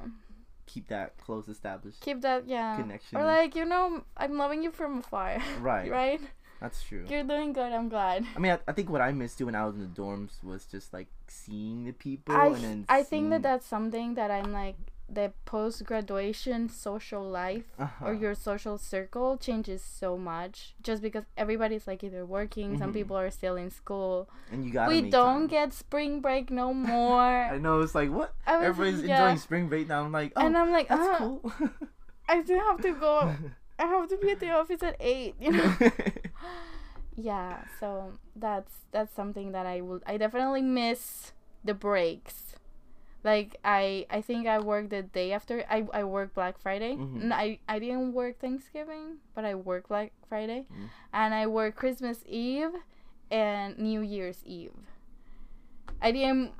keep 0.65 0.87
that 0.87 1.17
close 1.17 1.47
established 1.47 2.01
Keep 2.01 2.21
that, 2.21 2.47
yeah. 2.47 2.75
connection. 2.75 3.17
Or 3.19 3.23
like 3.23 3.55
you 3.55 3.65
know, 3.65 4.03
I'm 4.17 4.37
loving 4.37 4.63
you 4.63 4.71
from 4.71 4.99
afar. 4.99 5.37
Right. 5.61 5.91
right. 5.91 6.21
That's 6.59 6.81
true. 6.81 7.05
You're 7.07 7.23
doing 7.23 7.53
good. 7.53 7.71
I'm 7.71 7.87
glad. 7.87 8.25
I 8.35 8.39
mean, 8.39 8.53
I, 8.53 8.59
I 8.67 8.71
think 8.71 8.89
what 8.89 9.01
I 9.01 9.11
missed 9.11 9.37
too 9.37 9.45
when 9.45 9.53
I 9.53 9.63
was 9.65 9.75
in 9.75 9.81
the 9.81 10.01
dorms 10.01 10.43
was 10.43 10.65
just 10.65 10.91
like 10.91 11.07
seeing 11.27 11.85
the 11.85 11.91
people 11.91 12.35
I, 12.35 12.47
and 12.47 12.63
then 12.63 12.85
I 12.89 13.03
think 13.03 13.29
that 13.29 13.43
that's 13.43 13.67
something 13.67 14.15
that 14.15 14.31
I'm 14.31 14.51
like 14.51 14.75
the 15.09 15.31
post 15.45 15.85
graduation 15.85 16.67
social 16.67 17.23
life 17.23 17.63
Uh-huh. 17.79 18.05
or 18.07 18.13
your 18.13 18.35
social 18.35 18.77
circle 18.77 19.37
changes 19.37 19.81
so 19.81 20.17
much 20.17 20.75
just 20.83 21.01
because 21.01 21.23
everybody's 21.37 21.87
like 21.87 22.03
either 22.03 22.25
working, 22.25 22.77
some 22.77 22.91
Mhm. 22.91 22.93
people 22.99 23.15
are 23.17 23.31
still 23.31 23.55
in 23.55 23.69
school. 23.71 24.27
and 24.51 24.65
you 24.65 24.71
gotta 24.71 24.89
we 24.89 25.01
don't 25.09 25.47
time. 25.47 25.47
get 25.47 25.73
spring 25.73 26.19
break 26.19 26.51
no 26.51 26.73
more. 26.93 27.47
I 27.55 27.57
know 27.57 27.79
it's 27.81 27.95
like 27.95 28.09
what 28.11 28.35
was- 28.45 28.63
everybody's 28.67 29.03
yeah. 29.03 29.15
enjoying 29.15 29.37
spring 29.37 29.67
break 29.69 29.87
now. 29.87 30.03
I'm 30.03 30.11
like, 30.11 30.33
oh, 30.35 30.45
and 30.45 30.57
I'm 30.57 30.71
like, 30.71 30.89
that's 30.89 31.07
uh, 31.07 31.17
cool. 31.19 31.51
I 32.27 32.43
still 32.43 32.59
have 32.59 32.81
to 32.81 32.91
go. 32.93 33.33
I 33.79 33.85
have 33.87 34.09
to 34.09 34.17
be 34.17 34.31
at 34.31 34.39
the 34.41 34.51
office 34.51 34.83
at 34.83 34.97
eight. 34.99 35.35
You 35.39 35.51
know. 35.53 35.71
yeah. 37.15 37.63
So 37.79 38.13
that's 38.35 38.73
that's 38.91 39.13
something 39.15 39.51
that 39.53 39.65
I 39.65 39.81
will. 39.81 40.01
I 40.05 40.17
definitely 40.17 40.61
miss 40.61 41.31
the 41.63 41.73
breaks. 41.73 42.46
Like 43.27 43.59
I, 43.65 44.07
I 44.09 44.21
think 44.23 44.47
I 44.47 44.59
worked 44.63 44.89
the 44.95 45.03
day 45.03 45.33
after 45.35 45.65
I, 45.69 45.83
I 45.91 46.03
worked 46.07 46.31
Black 46.39 46.55
Friday. 46.63 46.95
Mhm. 46.95 47.27
I 47.35 47.59
didn't 47.83 48.13
work 48.15 48.39
Thanksgiving, 48.39 49.19
but 49.35 49.43
I 49.43 49.51
worked 49.59 49.89
Black 49.91 50.15
Friday, 50.31 50.63
Mm. 50.71 50.87
and 51.11 51.29
I 51.35 51.43
worked 51.51 51.75
Christmas 51.75 52.23
Eve, 52.23 52.71
and 53.29 53.75
New 53.77 53.99
Year's 53.99 54.39
Eve. 54.47 54.71
I 56.01 56.11
didn't. 56.15 56.51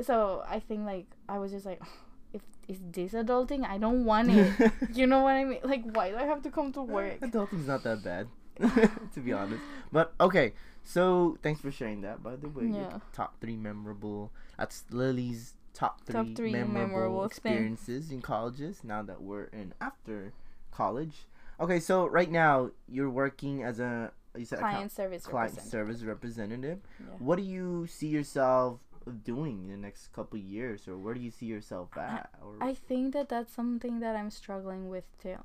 So 0.00 0.42
I 0.46 0.58
think 0.60 0.82
like 0.86 1.06
I 1.28 1.38
was 1.38 1.52
just 1.52 1.66
like, 1.66 1.78
if 2.34 2.42
is 2.66 2.78
this 2.92 3.12
adulting? 3.12 3.62
I 3.64 3.78
don't 3.78 4.04
want 4.04 4.30
it. 4.30 4.50
you 4.98 5.06
know 5.06 5.22
what 5.22 5.34
I 5.38 5.44
mean? 5.44 5.60
Like 5.62 5.84
why 5.94 6.10
do 6.10 6.16
I 6.16 6.24
have 6.26 6.42
to 6.42 6.50
come 6.50 6.72
to 6.74 6.82
work? 6.82 7.20
Adulting's 7.22 7.66
not 7.66 7.82
that 7.84 8.02
bad, 8.02 8.26
to 9.14 9.20
be 9.22 9.32
honest. 9.32 9.62
But 9.92 10.12
okay, 10.20 10.52
so 10.82 11.38
thanks 11.42 11.60
for 11.60 11.70
sharing 11.70 12.02
that. 12.02 12.22
By 12.22 12.36
the 12.36 12.48
way, 12.48 12.66
Yeah. 12.66 12.98
top 13.12 13.38
three 13.40 13.56
memorable. 13.56 14.30
That's 14.58 14.84
Lily's 14.90 15.54
top 15.78 16.04
three, 16.04 16.12
Top 16.12 16.26
three 16.34 16.50
memorable, 16.52 16.80
memorable 16.88 17.24
experiences 17.24 18.10
in 18.10 18.20
colleges. 18.20 18.82
Now 18.82 19.02
that 19.02 19.22
we're 19.22 19.44
in 19.44 19.74
after 19.80 20.32
college. 20.72 21.26
Okay, 21.60 21.78
so 21.78 22.06
right 22.06 22.30
now 22.30 22.70
you're 22.88 23.10
working 23.10 23.62
as 23.62 23.78
a 23.78 24.10
you 24.36 24.44
said 24.44 24.58
account- 24.58 24.74
Client 24.74 24.92
service 24.92 25.24
client 25.24 25.52
representative. 25.52 25.70
service 25.70 26.02
representative. 26.02 26.78
Yeah. 26.98 27.06
What 27.20 27.36
do 27.36 27.44
you 27.44 27.86
see 27.86 28.08
yourself 28.08 28.80
doing 29.24 29.64
in 29.64 29.70
the 29.70 29.76
next 29.76 30.12
couple 30.12 30.38
years, 30.38 30.88
or 30.88 30.98
where 30.98 31.14
do 31.14 31.20
you 31.20 31.30
see 31.30 31.46
yourself 31.46 31.96
at? 31.96 32.28
Or 32.42 32.56
I 32.60 32.74
think 32.74 33.14
that 33.14 33.28
that's 33.28 33.52
something 33.52 34.00
that 34.00 34.16
I'm 34.16 34.30
struggling 34.30 34.88
with 34.88 35.04
too. 35.22 35.38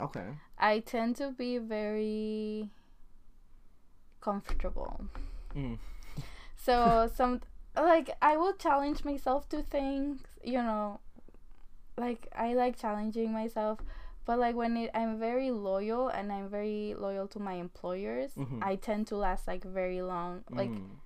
okay, 0.00 0.36
I 0.58 0.80
tend 0.80 1.16
to 1.16 1.30
be 1.32 1.56
very 1.58 2.70
comfortable. 4.20 5.00
Mm. 5.56 5.78
So 6.56 7.10
some 7.14 7.40
like 7.84 8.10
I 8.22 8.36
will 8.36 8.52
challenge 8.54 9.04
myself 9.04 9.48
to 9.50 9.62
things, 9.62 10.20
you 10.42 10.58
know. 10.62 11.00
Like 11.96 12.28
I 12.34 12.54
like 12.54 12.78
challenging 12.78 13.32
myself, 13.32 13.80
but 14.24 14.38
like 14.38 14.54
when 14.54 14.76
it, 14.76 14.90
I'm 14.94 15.18
very 15.18 15.50
loyal 15.50 16.08
and 16.08 16.30
I'm 16.32 16.48
very 16.48 16.94
loyal 16.96 17.26
to 17.28 17.38
my 17.40 17.54
employers, 17.54 18.30
Mhm. 18.36 18.62
I 18.62 18.76
tend 18.76 19.08
to 19.08 19.16
last 19.16 19.48
like 19.48 19.64
very 19.64 20.00
long, 20.00 20.44
like 20.50 20.70
Mm. 20.70 21.00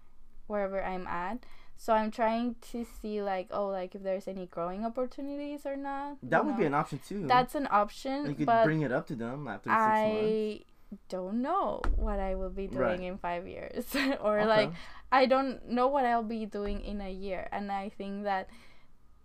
wherever 0.49 0.83
I'm 0.85 1.07
at. 1.07 1.39
So 1.79 1.95
I'm 1.95 2.11
trying 2.11 2.57
to 2.73 2.85
see 2.85 3.23
like 3.23 3.49
oh 3.51 3.69
like 3.69 3.95
if 3.95 4.03
there's 4.03 4.29
any 4.29 4.47
growing 4.47 4.85
opportunities 4.85 5.65
or 5.65 5.77
not. 5.77 6.19
That 6.23 6.45
would 6.45 6.57
be 6.59 6.65
an 6.67 6.75
option 6.75 7.01
too. 7.01 7.27
That's 7.27 7.55
an 7.55 7.69
option, 7.71 8.27
you 8.29 8.35
could 8.35 8.47
bring 8.65 8.83
it 8.83 8.93
up 8.93 9.07
to 9.09 9.17
them 9.17 9.49
after 9.49 9.71
six 9.71 9.81
months. 9.81 10.05
I 10.05 10.61
don't 11.09 11.41
know 11.41 11.81
what 11.97 12.21
I 12.21 12.35
will 12.35 12.51
be 12.51 12.67
doing 12.67 13.01
Right. 13.01 13.01
in 13.01 13.17
five 13.17 13.49
years, 13.49 13.97
or 14.21 14.41
Okay. 14.41 14.47
like 14.47 14.71
I 15.12 15.27
don't 15.27 15.68
know 15.68 15.87
what 15.88 16.05
I'll 16.07 16.22
be 16.25 16.46
doing 16.46 16.81
in 16.81 17.01
a 17.01 17.11
year. 17.12 17.46
And 17.53 17.70
I 17.70 17.90
think 17.90 18.25
that 18.25 18.48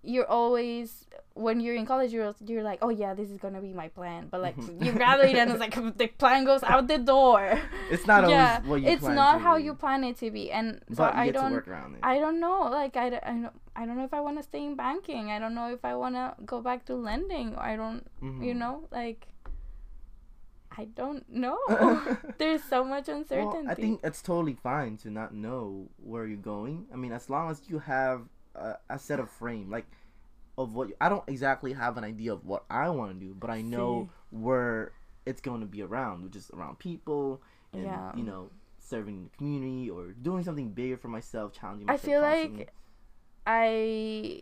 you're 0.04 0.28
always 0.30 1.08
when 1.34 1.60
you're 1.60 1.76
in 1.76 1.86
college, 1.86 2.12
you're 2.14 2.34
you're 2.46 2.64
like, 2.64 2.80
oh 2.82 2.90
yeah, 2.90 3.14
this 3.14 3.30
is 3.30 3.40
gonna 3.40 3.62
be 3.62 3.74
my 3.74 3.88
plan. 3.90 4.28
But 4.30 4.42
like 4.42 4.56
you 4.82 4.92
graduate 4.92 5.36
and 5.36 5.50
it's 5.52 5.60
like 5.60 5.76
the 5.98 6.08
plan 6.08 6.46
goes 6.46 6.64
out 6.64 6.88
the 6.88 6.98
door. 7.00 7.60
It's 7.90 8.06
not 8.06 8.30
yeah, 8.30 8.62
always 8.64 8.70
what 8.70 8.82
you 8.82 8.88
it's 8.90 9.04
not 9.04 9.42
how 9.42 9.58
be, 9.58 9.64
you 9.64 9.74
plan 9.74 10.04
it 10.04 10.18
to 10.20 10.30
be. 10.32 10.52
And 10.52 10.82
so 10.90 10.96
But 10.98 11.16
I 11.16 11.32
don't. 11.32 11.52
work 11.52 11.68
around 11.68 11.96
it. 11.96 12.00
I 12.04 12.20
don't 12.20 12.40
know. 12.40 12.68
Like 12.70 12.96
I, 12.98 13.10
don't- 13.10 13.24
I 13.24 13.32
don't 13.32 13.54
I 13.76 13.86
don't 13.86 13.98
know 13.98 14.06
if 14.06 14.14
I 14.14 14.22
want 14.22 14.38
to 14.38 14.44
stay 14.44 14.64
in 14.66 14.76
banking. 14.76 15.32
I 15.32 15.40
don't 15.40 15.56
know 15.56 15.72
if 15.74 15.84
I 15.86 15.96
want 15.96 16.16
to 16.16 16.36
go 16.46 16.62
back 16.62 16.86
to 16.86 16.96
lending. 16.96 17.56
I 17.56 17.76
don't. 17.76 18.04
You 18.22 18.54
Mhm. 18.54 18.56
know, 18.58 18.88
like 18.92 19.28
I 20.78 20.86
don't 20.86 21.28
know. 21.30 21.58
There's 22.38 22.64
so 22.64 22.84
much 22.84 23.10
uncertainty. 23.10 23.58
Well, 23.64 23.70
I 23.72 23.74
think 23.74 24.00
it's 24.04 24.22
totally 24.22 24.54
fine 24.54 24.98
to 24.98 25.10
not 25.10 25.34
know 25.34 25.90
where 25.98 26.26
you're 26.28 26.38
going. 26.38 26.86
I 26.94 26.96
mean, 26.98 27.12
as 27.12 27.30
long 27.30 27.50
as 27.50 27.62
you 27.68 27.80
have 27.80 28.22
a, 28.56 28.76
a 28.90 29.00
set 29.00 29.20
of 29.20 29.30
frame, 29.30 29.72
like 29.72 29.86
of 30.58 30.74
what 30.76 30.90
I 31.02 31.10
don't 31.10 31.24
exactly 31.28 31.74
have 31.74 31.98
an 31.98 32.04
idea 32.04 32.32
of 32.34 32.46
what 32.46 32.64
I 32.70 32.90
want 32.90 33.20
to 33.20 33.26
do, 33.26 33.34
but 33.34 33.50
I 33.50 33.62
know 33.62 34.10
where 34.30 34.92
it's 35.26 35.42
going 35.42 35.62
to 35.62 35.66
be 35.68 35.82
around, 35.82 36.24
which 36.24 36.36
is 36.36 36.50
around 36.54 36.78
people 36.80 37.42
and 37.74 37.84
Yeah. 37.84 38.12
you 38.16 38.24
know 38.24 38.50
serving 38.80 39.24
the 39.26 39.38
community 39.38 39.90
or 39.90 40.14
doing 40.14 40.44
something 40.44 40.70
bigger 40.70 40.98
for 40.98 41.08
myself, 41.10 41.54
challenging 41.54 41.90
I 41.90 41.94
myself. 41.94 42.06
feel 42.06 42.22
like. 42.22 42.70
I 43.50 44.42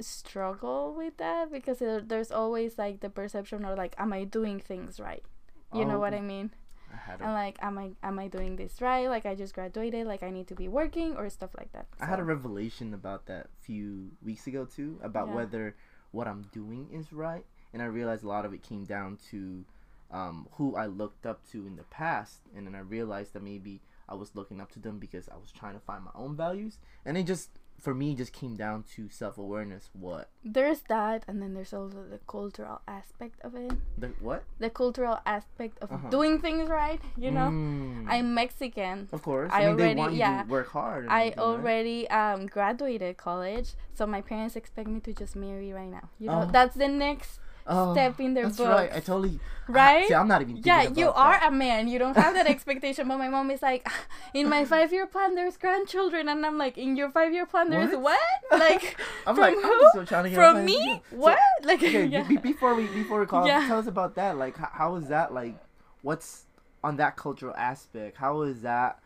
struggle 0.00 0.94
with 0.96 1.16
that 1.18 1.50
because 1.50 1.78
there- 1.78 2.00
there's 2.00 2.30
always 2.30 2.76
like 2.78 3.00
the 3.00 3.08
perception 3.10 3.64
of 3.64 3.78
like, 3.78 3.94
am 3.98 4.12
I 4.12 4.24
doing 4.24 4.60
things 4.60 5.00
right? 5.00 5.24
You 5.72 5.84
know 5.84 5.96
Oh, 5.96 6.00
what 6.00 6.14
I 6.14 6.20
mean? 6.20 6.50
I 6.92 6.96
had 6.96 7.20
And 7.20 7.32
like, 7.32 7.58
am 7.60 7.78
I 7.78 7.90
am 8.02 8.18
I 8.18 8.28
doing 8.28 8.56
this 8.56 8.80
right? 8.80 9.08
Like, 9.08 9.26
I 9.26 9.34
just 9.34 9.54
graduated. 9.54 10.06
Like, 10.06 10.22
I 10.22 10.30
need 10.30 10.46
to 10.48 10.54
be 10.54 10.68
working 10.68 11.16
or 11.16 11.28
stuff 11.28 11.50
like 11.58 11.72
that. 11.72 11.86
I 12.00 12.06
had 12.06 12.20
a 12.20 12.24
revelation 12.24 12.94
about 12.94 13.26
that 13.26 13.46
a 13.46 13.64
few 13.64 14.10
weeks 14.24 14.46
ago 14.46 14.64
too, 14.64 14.98
about 15.02 15.28
Yeah. 15.28 15.34
whether 15.34 15.76
what 16.12 16.26
I'm 16.28 16.42
doing 16.52 16.88
is 16.92 17.12
right, 17.12 17.44
and 17.72 17.82
I 17.82 17.86
realized 17.86 18.24
a 18.24 18.28
lot 18.28 18.44
of 18.44 18.54
it 18.54 18.62
came 18.62 18.84
down 18.84 19.18
to 19.30 19.64
um, 20.10 20.46
who 20.52 20.76
I 20.76 20.86
looked 20.86 21.26
up 21.26 21.42
to 21.50 21.66
in 21.66 21.76
the 21.76 21.82
past, 21.84 22.40
and 22.54 22.66
then 22.66 22.74
I 22.74 22.80
realized 22.80 23.32
that 23.34 23.42
maybe 23.42 23.80
I 24.08 24.14
was 24.14 24.30
looking 24.36 24.60
up 24.60 24.70
to 24.72 24.78
them 24.78 24.98
because 24.98 25.28
I 25.28 25.36
was 25.36 25.50
trying 25.50 25.74
to 25.74 25.80
find 25.80 26.04
my 26.04 26.12
own 26.14 26.36
values, 26.36 26.78
and 27.04 27.18
it 27.18 27.24
just 27.24 27.50
for 27.78 27.94
me 27.94 28.14
just 28.14 28.32
came 28.32 28.56
down 28.56 28.84
to 28.96 29.08
self 29.08 29.38
awareness. 29.38 29.90
What 29.92 30.30
there's 30.44 30.80
that, 30.88 31.24
and 31.28 31.40
then 31.42 31.54
there's 31.54 31.72
also 31.74 32.04
the 32.08 32.18
cultural 32.26 32.80
aspect 32.88 33.40
of 33.42 33.54
it. 33.54 33.72
the 33.98 34.08
what? 34.20 34.44
The 34.58 34.70
cultural 34.70 35.18
aspect 35.26 35.78
of 35.82 35.92
Uh-huh. 35.92 36.08
doing 36.10 36.40
things 36.40 36.68
right. 36.68 37.00
You 37.16 37.30
know, 37.30 37.48
Mm. 37.50 38.06
I'm 38.08 38.34
Mexican. 38.34 39.08
of 39.12 39.22
course. 39.22 39.50
I 39.52 39.62
I, 39.62 39.66
mean, 39.66 39.76
they 39.76 39.82
already- 39.84 39.98
want 40.00 40.12
you 40.12 40.18
yeah. 40.18 40.42
to 40.42 40.48
work 40.48 40.68
hard. 40.68 41.06
I 41.08 41.20
everything, 41.28 41.38
already 41.38 42.10
um 42.10 42.46
graduated 42.46 43.16
college, 43.16 43.74
so 43.94 44.06
my 44.06 44.20
parents 44.22 44.56
expect 44.56 44.88
me 44.88 45.00
to 45.00 45.12
just 45.12 45.36
marry 45.36 45.72
right 45.72 45.90
now. 45.90 46.08
You 46.18 46.28
know, 46.28 46.42
Oh. 46.46 46.50
that's 46.50 46.74
the 46.76 46.88
next 46.88 47.40
Oh, 47.68 47.92
step 47.94 48.20
in 48.20 48.34
their 48.34 48.44
That's 48.44 48.56
books. 48.58 48.68
right. 48.70 48.90
I 48.94 49.00
totally 49.00 49.40
Right? 49.68 50.06
See, 50.06 50.14
I'm 50.14 50.28
not 50.28 50.42
even. 50.42 50.54
Thinking 50.62 50.70
yeah, 50.72 50.88
you 50.94 51.08
are 51.10 51.40
that. 51.40 51.48
a 51.48 51.50
man. 51.50 51.88
You 51.88 51.98
don't 51.98 52.16
have 52.16 52.34
that 52.34 52.46
expectation. 52.46 53.08
But 53.08 53.18
my 53.18 53.28
mom 53.28 53.50
is 53.50 53.62
like, 53.62 53.84
in 54.32 54.48
my 54.48 54.64
five 54.64 54.92
year 54.92 55.08
plan, 55.08 55.34
there's 55.34 55.56
grandchildren, 55.56 56.28
and 56.28 56.46
I'm 56.46 56.56
like, 56.56 56.78
in 56.78 56.94
your 56.94 57.10
five 57.10 57.32
year 57.32 57.46
plan, 57.46 57.70
there's 57.70 57.90
What? 57.90 58.02
what? 58.50 58.60
Like 58.60 58.96
I'm 59.26 59.34
from 59.34 59.42
like, 59.42 59.54
who? 59.54 59.72
I'm 59.84 59.88
still 59.90 60.06
trying 60.06 60.24
to 60.24 60.30
get 60.30 60.36
from 60.36 60.64
me? 60.64 61.02
So- 61.10 61.16
What? 61.16 61.38
Like 61.64 61.82
okay, 61.82 62.04
yeah. 62.06 62.22
be- 62.22 62.36
before 62.36 62.76
we 62.76 62.86
before 62.86 63.18
we 63.18 63.26
call, 63.26 63.44
Yeah. 63.44 63.66
tell 63.66 63.78
us 63.80 63.88
about 63.88 64.14
that. 64.14 64.38
Like, 64.38 64.56
how, 64.56 64.68
how 64.72 64.94
is 64.96 65.08
that 65.08 65.34
like? 65.34 65.56
What's 66.02 66.46
on 66.84 66.98
that 66.98 67.16
cultural 67.16 67.54
aspect? 67.56 68.16
How 68.18 68.42
is 68.42 68.62
that 68.62 69.00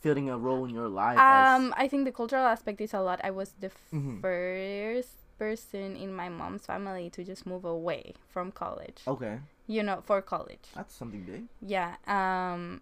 filling 0.00 0.28
a 0.28 0.36
role 0.36 0.64
in 0.64 0.74
your 0.74 0.88
life? 0.88 1.18
as- 1.20 1.60
Um, 1.60 1.72
I 1.76 1.86
think 1.86 2.04
the 2.04 2.10
cultural 2.12 2.44
aspect 2.46 2.80
is 2.80 2.92
a 2.94 3.00
lot. 3.00 3.20
I 3.22 3.30
was 3.30 3.54
the 3.60 3.70
Mhm. 3.94 4.20
first 4.20 5.17
person 5.38 5.96
in 5.96 6.12
my 6.12 6.28
mom's 6.28 6.66
family 6.66 7.10
to 7.10 7.24
just 7.24 7.46
move 7.46 7.64
away 7.64 8.14
from 8.28 8.50
college. 8.52 9.02
okay, 9.06 9.38
You 9.66 9.82
know, 9.82 10.02
for 10.04 10.20
college. 10.22 10.66
that's 10.74 10.94
something 10.94 11.22
big, 11.22 11.44
Yeah. 11.60 11.96
Um, 12.06 12.80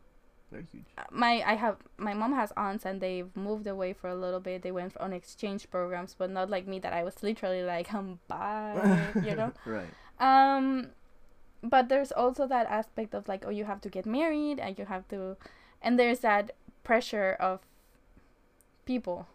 very 0.50 0.66
huge. 0.72 0.84
my 1.10 1.42
I 1.44 1.54
have 1.54 1.76
my 1.98 2.14
mom 2.14 2.32
has 2.34 2.52
aunts 2.56 2.84
and 2.86 3.00
they've 3.00 3.34
moved 3.36 3.66
away 3.66 3.92
for 3.92 4.08
a 4.08 4.14
little 4.14 4.38
bit. 4.40 4.62
They 4.62 4.70
went 4.72 4.96
on 4.98 5.12
exchange 5.12 5.68
programs, 5.70 6.14
but 6.16 6.30
not 6.30 6.48
like 6.50 6.66
me 6.68 6.78
that 6.80 6.92
I 6.92 7.02
was 7.02 7.20
literally 7.22 7.62
like, 7.64 7.92
um, 7.92 8.20
bye, 8.28 9.12
you 9.24 9.34
know. 9.34 9.52
right. 9.66 9.90
Um, 10.20 10.90
but 11.62 11.88
there's 11.88 12.12
also 12.12 12.46
that 12.46 12.66
aspect 12.68 13.12
of 13.12 13.26
like, 13.26 13.44
oh, 13.44 13.50
you 13.50 13.64
have 13.64 13.80
to 13.80 13.88
get 13.88 14.06
married 14.06 14.60
and 14.60 14.78
you 14.78 14.84
have 14.84 15.08
to, 15.08 15.36
and 15.82 15.98
there's 15.98 16.20
that 16.20 16.52
pressure 16.84 17.36
of 17.40 17.60
people. 18.84 19.26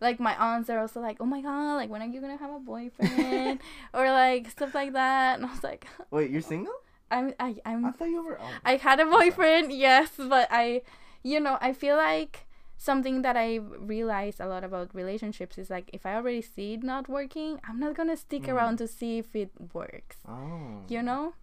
Like 0.00 0.18
my 0.20 0.34
aunts 0.36 0.68
are 0.70 0.78
also 0.78 1.00
like, 1.00 1.18
oh 1.20 1.24
my 1.26 1.40
god, 1.40 1.74
like 1.76 1.90
when 1.90 2.02
are 2.02 2.06
you 2.06 2.20
gonna 2.20 2.36
have 2.36 2.50
a 2.52 2.58
boyfriend 2.58 3.60
or 3.94 4.10
like 4.10 4.50
stuff 4.50 4.74
like 4.74 4.92
that, 4.92 5.36
and 5.38 5.46
I 5.46 5.50
was 5.50 5.62
like, 5.64 5.86
Wait, 6.10 6.30
you're 6.30 6.40
single? 6.42 6.74
I'm 7.10 7.32
I 7.38 7.56
I'm 7.64 7.86
I 7.86 7.90
thought 7.92 8.08
you 8.08 8.24
were. 8.24 8.38
Oh. 8.40 8.50
I 8.64 8.76
had 8.76 8.98
a 9.00 9.06
boyfriend, 9.06 9.72
yes, 9.72 10.10
but 10.18 10.48
I, 10.50 10.82
you 11.22 11.38
know, 11.40 11.58
I 11.60 11.72
feel 11.72 11.96
like 11.96 12.46
something 12.76 13.22
that 13.22 13.36
I 13.36 13.56
realized 13.56 14.40
a 14.40 14.46
lot 14.48 14.64
about 14.64 14.94
relationships 14.94 15.56
is 15.58 15.70
like 15.70 15.88
if 15.92 16.04
I 16.04 16.16
already 16.16 16.42
see 16.42 16.74
it 16.74 16.82
not 16.82 17.08
working, 17.08 17.60
I'm 17.68 17.78
not 17.78 17.94
gonna 17.94 18.16
stick 18.16 18.42
Mm. 18.44 18.52
around 18.54 18.76
to 18.78 18.88
see 18.88 19.18
if 19.18 19.34
it 19.36 19.50
works. 19.72 20.16
oh. 20.28 20.82
You 20.88 21.02
know, 21.02 21.34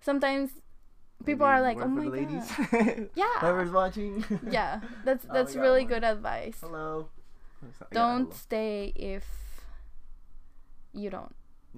sometimes 0.00 0.50
people 1.26 1.46
Maybe 1.46 1.52
are 1.58 1.60
like, 1.62 1.78
"Oh 1.82 1.88
my 1.88 2.06
ladies. 2.06 2.46
god, 2.70 3.10
yeah, 3.14 3.36
Whoever's 3.40 3.70
watching. 3.72 4.24
yeah." 4.48 4.80
That's 5.04 5.26
Oh, 5.28 5.32
that's 5.34 5.54
got 5.54 5.60
really 5.60 5.84
good 5.84 6.04
advice. 6.04 6.58
Hello. 6.60 7.08
Don't 7.92 8.32
stay 8.34 8.92
if 8.96 9.24
you 10.92 11.10
don't 11.10 11.34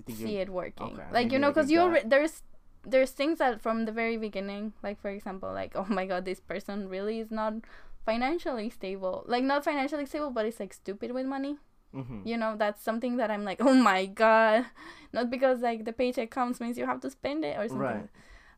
You 0.06 0.14
see 0.14 0.36
it 0.38 0.48
working. 0.48 0.86
okay, 0.98 1.04
Like 1.12 1.32
you 1.32 1.38
know, 1.38 1.50
because 1.50 1.70
you 1.70 1.78
gut. 1.78 2.04
alre- 2.04 2.10
there's 2.10 2.42
there's 2.84 3.10
things 3.12 3.38
that 3.38 3.60
from 3.60 3.84
the 3.84 3.92
very 3.92 4.16
beginning, 4.16 4.72
like 4.82 5.00
for 5.00 5.10
example, 5.10 5.52
like 5.52 5.72
oh 5.80 5.86
my 5.88 6.06
god, 6.06 6.24
this 6.24 6.40
person 6.40 6.88
really 6.88 7.20
is 7.20 7.30
not 7.30 7.54
financially 8.06 8.70
stable. 8.70 9.24
Like 9.26 9.44
not 9.44 9.64
financially 9.64 10.06
stable, 10.06 10.30
but 10.30 10.46
it's 10.46 10.58
like 10.60 10.72
stupid 10.72 11.12
with 11.12 11.26
money. 11.26 11.56
Mhm. 11.94 12.24
You 12.26 12.38
know, 12.38 12.56
that's 12.56 12.82
something 12.82 13.18
that 13.18 13.30
I'm 13.30 13.44
like, 13.44 13.60
oh 13.60 13.74
my 13.74 14.06
god, 14.06 14.64
not 15.12 15.28
because 15.30 15.60
like 15.60 15.84
the 15.84 15.92
paycheck 15.92 16.30
comes 16.30 16.58
means 16.60 16.78
you 16.78 16.86
have 16.86 17.00
to 17.02 17.10
spend 17.10 17.44
it 17.44 17.58
or 17.58 17.68
something, 17.68 18.08
Right. 18.08 18.08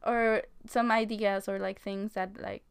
or 0.06 0.42
some 0.66 0.90
ideas 0.92 1.48
or 1.48 1.58
like 1.58 1.80
things 1.80 2.12
that 2.14 2.40
like, 2.40 2.62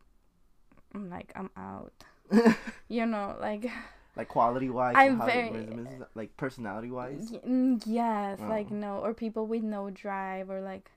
I'm 0.95 1.09
like 1.09 1.33
I'm 1.35 1.49
out. 1.57 1.91
You 2.87 3.05
know, 3.05 3.35
like 3.41 3.67
like 4.15 4.27
quality 4.27 4.69
wise, 4.69 4.95
I'm 4.97 5.19
very- 5.25 5.49
is, 5.49 5.87
like 6.15 6.35
personality 6.37 6.91
wise. 6.91 7.29
Y- 7.31 7.39
mm, 7.47 7.81
yes 7.85 8.39
like 8.39 8.67
Oh. 8.71 8.75
no 8.75 8.97
or 8.99 9.13
people 9.13 9.47
with 9.47 9.63
no 9.63 9.89
drive 9.89 10.49
or 10.49 10.61
like 10.61 10.91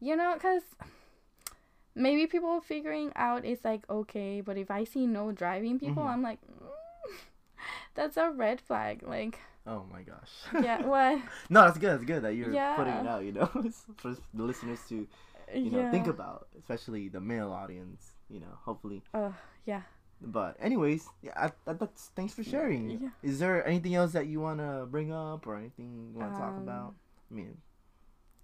you 0.00 0.16
know 0.16 0.34
because 0.34 0.62
maybe 1.94 2.26
people 2.26 2.60
figuring 2.60 3.12
out 3.16 3.44
it's 3.44 3.64
like 3.64 3.82
okay 3.90 4.40
but 4.40 4.56
if 4.56 4.70
i 4.70 4.82
see 4.84 5.06
no 5.06 5.30
driving 5.32 5.78
people 5.78 6.02
Mhm. 6.02 6.08
i'm 6.12 6.22
like 6.22 6.38
mm, 6.40 6.66
that's 7.94 8.16
a 8.16 8.30
red 8.30 8.60
flag 8.60 9.02
like 9.06 9.38
Oh 9.64 9.84
my 9.92 10.02
gosh. 10.02 10.32
yeah 10.60 10.82
what 10.92 11.20
no, 11.48 11.62
that's 11.62 11.78
good. 11.78 11.90
That's 11.92 12.04
good 12.04 12.22
that 12.22 12.34
you're 12.34 12.50
putting 12.74 12.94
it 12.94 13.06
out. 13.06 13.22
You 13.22 13.30
know, 13.30 13.46
for 13.98 14.10
the 14.34 14.42
listeners 14.42 14.80
to 14.88 15.06
you 15.54 15.70
know 15.70 15.82
yeah 15.82 15.90
think 15.92 16.08
about, 16.08 16.48
especially 16.58 17.06
the 17.08 17.20
male 17.20 17.52
audience. 17.52 18.10
You 18.28 18.40
know, 18.40 18.58
hopefully. 18.64 19.02
oh 19.14 19.32
yeah 19.64 19.82
But 20.24 20.56
anyways, 20.60 21.08
yeah, 21.22 21.32
I, 21.36 21.70
I, 21.70 21.74
that's 21.74 22.10
thanks 22.14 22.32
for 22.32 22.44
sharing. 22.44 22.90
Yeah. 22.90 23.08
Is 23.22 23.38
there 23.38 23.66
anything 23.66 23.94
else 23.94 24.12
that 24.12 24.26
you 24.26 24.40
wanna 24.40 24.86
bring 24.88 25.12
up 25.12 25.46
or 25.46 25.56
anything 25.56 26.12
you 26.14 26.18
wanna 26.20 26.36
talk 26.36 26.56
Um, 26.56 26.62
about? 26.62 26.94
I 27.30 27.34
mean, 27.34 27.58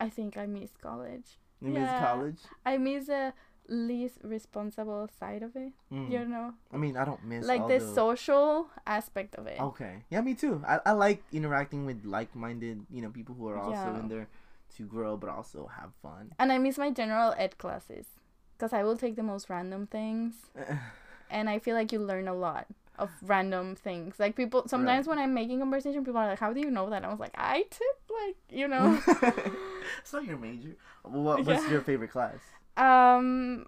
i 0.00 0.08
think 0.08 0.36
i 0.36 0.46
miss 0.46 0.70
college 0.80 1.38
you 1.60 1.70
miss 1.72 1.90
college. 1.98 2.38
i 2.64 2.78
miss 2.78 3.06
the 3.06 3.32
least 3.66 4.18
responsible 4.22 5.08
side 5.18 5.42
of 5.42 5.56
it 5.56 5.72
Mm. 5.92 6.08
you 6.10 6.24
know 6.24 6.54
I 6.72 6.76
mean, 6.78 6.96
I 6.96 7.04
don't 7.04 7.22
miss 7.24 7.44
like 7.44 7.66
the 7.66 7.78
the 7.80 7.84
social 7.94 8.70
aspect 8.86 9.34
of 9.34 9.46
it 9.46 9.58
Okay. 9.60 10.04
Yeah, 10.08 10.20
me 10.22 10.34
too. 10.34 10.62
I, 10.66 10.78
I 10.86 10.92
like 10.92 11.22
interacting 11.32 11.84
with 11.84 12.04
like 12.04 12.34
minded, 12.36 12.86
you 12.90 13.02
know, 13.02 13.10
people 13.10 13.34
who 13.34 13.48
are 13.48 13.58
also 13.58 13.90
Yeah. 13.90 13.98
in 14.00 14.08
there 14.08 14.28
to 14.76 14.82
grow 14.86 15.16
but 15.16 15.28
also 15.30 15.66
have 15.66 15.90
fun. 16.00 16.32
And 16.38 16.52
I 16.52 16.58
miss 16.58 16.78
my 16.78 16.90
general 16.90 17.34
ed 17.36 17.58
classes 17.58 18.06
because 18.56 18.72
I 18.72 18.84
will 18.84 18.96
take 18.96 19.16
the 19.16 19.22
most 19.22 19.50
random 19.50 19.86
things, 19.86 20.34
and 21.30 21.48
I 21.48 21.58
feel 21.58 21.74
like 21.76 21.92
you 21.92 21.98
learn 22.00 22.28
a 22.28 22.34
lot 22.34 22.66
of 22.98 23.10
random 23.22 23.76
things. 23.76 24.18
Like 24.18 24.34
people 24.36 24.66
sometimes 24.66 25.06
when 25.06 25.18
I'm 25.18 25.34
making 25.34 25.60
conversation, 25.60 26.04
people 26.04 26.20
are 26.20 26.26
like, 26.28 26.38
"How 26.38 26.52
do 26.52 26.60
you 26.60 26.70
know 26.70 26.90
that?" 26.90 27.04
I 27.04 27.08
was 27.08 27.20
like, 27.20 27.34
"I 27.36 27.62
took 27.70 27.98
like 28.22 28.36
you 28.50 28.68
know." 28.68 28.98
it's 30.00 30.12
not 30.12 30.24
your 30.24 30.38
major. 30.38 30.76
What, 31.02 31.38
what's 31.44 31.48
Yeah. 31.48 31.70
your 31.70 31.80
favorite 31.82 32.10
class? 32.10 32.40
Um, 32.76 33.66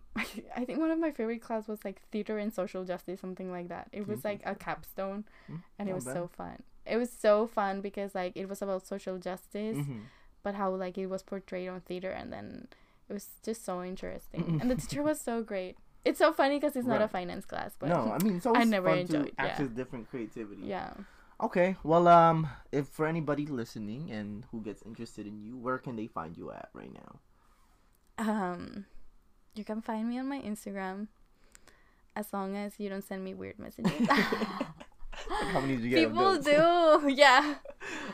I 0.56 0.64
think 0.64 0.78
one 0.78 0.90
of 0.90 0.98
my 0.98 1.10
favorite 1.10 1.42
class 1.42 1.66
was 1.68 1.84
like 1.84 2.00
theater 2.12 2.38
and 2.38 2.52
social 2.52 2.84
justice, 2.84 3.20
something 3.20 3.50
like 3.50 3.68
that. 3.68 3.88
It 3.92 4.06
was 4.06 4.24
like 4.24 4.40
a 4.44 4.54
capstone, 4.54 5.24
Mm, 5.50 5.60
and 5.78 5.88
it 5.88 5.94
was 5.94 6.04
so 6.04 6.28
fun. 6.36 6.62
It 6.86 6.96
was 6.96 7.10
so 7.10 7.46
fun 7.46 7.80
because 7.80 8.14
like 8.14 8.36
it 8.36 8.48
was 8.48 8.62
about 8.62 8.86
social 8.86 9.18
justice, 9.18 9.76
Mhm. 9.78 10.02
but 10.42 10.54
how 10.54 10.70
like 10.74 10.96
it 10.98 11.06
was 11.06 11.22
portrayed 11.22 11.68
on 11.68 11.80
theater, 11.80 12.10
and 12.10 12.32
then 12.32 12.68
it 13.08 13.12
was 13.12 13.28
just 13.42 13.64
so 13.64 13.82
interesting. 13.82 14.56
and 14.60 14.70
the 14.70 14.76
teacher 14.76 15.02
was 15.02 15.20
so 15.20 15.42
great. 15.42 15.76
It's 16.04 16.18
so 16.18 16.32
funny 16.32 16.58
because 16.58 16.76
it's 16.76 16.86
not 16.86 17.02
a 17.02 17.08
finance 17.08 17.44
class, 17.44 17.72
but 17.78 17.88
No, 17.90 18.10
I 18.12 18.22
mean 18.24 18.36
it's 18.36 18.46
always 18.50 18.68
never 18.68 18.88
fun 18.88 18.98
enjoyed, 18.98 19.26
to 19.26 19.32
yeah. 19.38 19.44
access 19.44 19.68
different 19.68 20.08
creativity. 20.10 20.62
yeah. 20.64 20.92
Okay, 21.42 21.76
well, 21.82 22.06
um, 22.08 22.48
if 22.70 22.86
for 22.88 23.06
anybody 23.06 23.46
listening 23.46 24.10
and 24.10 24.44
who 24.50 24.60
gets 24.60 24.82
interested 24.82 25.26
in 25.26 25.40
you, 25.40 25.56
where 25.56 25.78
can 25.78 25.96
they 25.96 26.06
find 26.06 26.36
you 26.36 26.50
at 26.50 26.68
right 26.74 26.92
now? 26.92 27.18
Um, 28.18 28.84
you 29.54 29.64
can 29.64 29.80
find 29.80 30.08
me 30.08 30.18
on 30.18 30.26
my 30.28 30.38
Instagram, 30.40 31.06
as 32.14 32.32
long 32.34 32.56
as 32.56 32.78
you 32.78 32.90
don't 32.90 33.02
send 33.04 33.24
me 33.24 33.32
weird 33.32 33.58
messages. 33.58 34.06
How 35.52 35.60
many 35.60 35.76
did 35.76 35.84
you 35.84 35.90
get? 35.90 36.08
People 36.08 36.36
do, 36.38 37.08
yeah. 37.14 37.54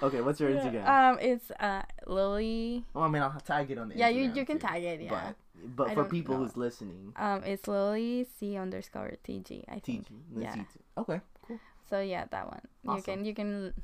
Okay, 0.03 0.20
what's 0.20 0.39
your 0.41 0.51
Instagram? 0.51 0.87
Um, 0.89 1.18
it's 1.20 1.51
uh 1.59 1.82
Lily. 2.07 2.84
well, 2.95 3.05
I 3.05 3.09
mean, 3.09 3.22
I'll 3.22 3.41
tag 3.41 3.70
it 3.70 3.78
on 3.78 3.89
the 3.89 3.97
Yeah, 3.97 4.09
you 4.09 4.30
you 4.34 4.45
can 4.45 4.59
too. 4.59 4.66
tag 4.66 4.82
it. 4.82 5.01
Yeah. 5.03 5.11
But 5.11 5.37
but 5.74 5.90
I 5.90 5.94
for 5.94 6.04
people 6.04 6.36
know. 6.36 6.44
who's 6.44 6.56
listening, 6.56 7.12
Um, 7.16 7.42
it's 7.44 7.66
Lily 7.66 8.26
C 8.38 8.56
underscore 8.56 9.12
TG. 9.24 9.64
I 9.68 9.76
TG, 9.76 9.82
think. 9.84 10.06
let's 10.34 10.56
Yeah. 10.56 10.64
Okay, 10.98 11.20
cool. 11.46 11.58
So 11.88 12.00
yeah, 12.00 12.24
that 12.30 12.46
one. 12.46 12.62
You 12.96 13.02
can 13.02 13.24
you 13.24 13.34
can 13.34 13.74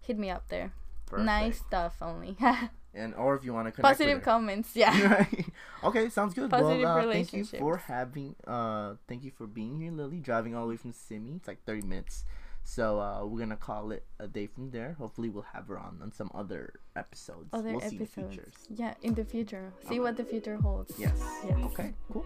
hit 0.00 0.18
me 0.18 0.30
up 0.30 0.48
there. 0.48 0.72
Perfect. 1.06 1.26
Nice 1.26 1.58
stuff 1.58 1.96
only. 2.02 2.36
And 2.92 3.14
or 3.14 3.36
if 3.36 3.44
you 3.44 3.54
want 3.54 3.68
to 3.68 3.70
connect 3.70 3.98
Positive 3.98 4.20
comments. 4.22 4.74
Yeah. 4.74 5.24
Okay, 5.84 6.08
sounds 6.10 6.34
good. 6.34 6.50
Positive 6.50 6.82
well, 6.82 7.08
uh, 7.08 7.12
thank 7.12 7.32
you 7.32 7.44
for 7.44 7.76
having 7.78 8.34
uh 8.46 8.94
thank 9.06 9.22
you 9.22 9.30
for 9.30 9.46
being 9.46 9.80
here, 9.80 9.92
Lily. 9.92 10.18
Driving 10.18 10.54
all 10.56 10.64
the 10.64 10.70
way 10.70 10.76
from 10.76 10.92
Simi. 10.92 11.36
It's 11.36 11.46
like 11.48 11.64
thirty 11.64 11.82
minutes. 11.86 12.24
So 12.64 13.00
uh 13.00 13.24
we're 13.26 13.38
gonna 13.40 13.56
call 13.56 13.90
it 13.90 14.04
a 14.18 14.28
day 14.28 14.46
from 14.46 14.70
there. 14.70 14.94
Hopefully 14.98 15.28
we'll 15.28 15.50
have 15.52 15.66
her 15.68 15.78
on 15.78 15.98
on 16.02 16.12
some 16.12 16.30
other 16.34 16.80
episodes. 16.96 17.48
Other 17.52 17.72
we'll 17.72 17.80
see 17.80 17.96
in 17.96 17.98
the 17.98 18.04
episodes. 18.04 18.58
Yeah, 18.68 18.94
in 19.02 19.14
the 19.14 19.24
future. 19.24 19.72
See 19.88 20.00
what 20.00 20.16
the 20.16 20.24
future 20.24 20.56
holds. 20.56 20.94
Yes. 20.98 21.20
Yes. 21.44 21.58
Okay, 21.64 21.94
cool. 22.12 22.24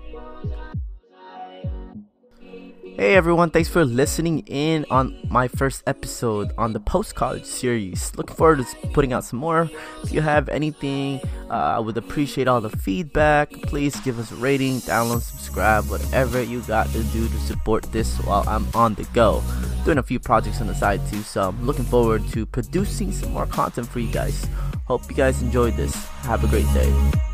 Hey 2.96 3.16
everyone, 3.16 3.50
thanks 3.50 3.68
for 3.68 3.84
listening 3.84 4.44
in 4.46 4.86
on 4.88 5.18
my 5.28 5.48
first 5.48 5.82
episode 5.84 6.52
on 6.56 6.72
the 6.72 6.78
post 6.78 7.16
college 7.16 7.44
series. 7.44 8.12
Looking 8.16 8.36
forward 8.36 8.64
to 8.64 8.88
putting 8.88 9.12
out 9.12 9.24
some 9.24 9.40
more. 9.40 9.68
If 10.04 10.12
you 10.12 10.20
have 10.20 10.48
anything, 10.48 11.20
uh, 11.50 11.54
I 11.54 11.80
would 11.80 11.96
appreciate 11.96 12.46
all 12.46 12.60
the 12.60 12.70
feedback. 12.70 13.50
Please 13.62 13.98
give 14.00 14.20
us 14.20 14.30
a 14.30 14.36
rating, 14.36 14.76
download, 14.82 15.22
subscribe, 15.22 15.90
whatever 15.90 16.40
you 16.40 16.60
got 16.62 16.86
to 16.90 17.02
do 17.02 17.26
to 17.26 17.38
support 17.38 17.82
this 17.90 18.16
while 18.18 18.48
I'm 18.48 18.66
on 18.74 18.94
the 18.94 19.04
go. 19.12 19.42
Doing 19.84 19.98
a 19.98 20.02
few 20.02 20.20
projects 20.20 20.60
on 20.60 20.68
the 20.68 20.74
side 20.74 21.00
too, 21.10 21.22
so 21.22 21.48
I'm 21.48 21.66
looking 21.66 21.84
forward 21.84 22.26
to 22.28 22.46
producing 22.46 23.10
some 23.10 23.32
more 23.32 23.46
content 23.46 23.88
for 23.88 23.98
you 23.98 24.12
guys. 24.12 24.46
Hope 24.86 25.02
you 25.10 25.16
guys 25.16 25.42
enjoyed 25.42 25.76
this. 25.76 25.94
Have 26.22 26.44
a 26.44 26.46
great 26.46 26.72
day. 26.72 27.33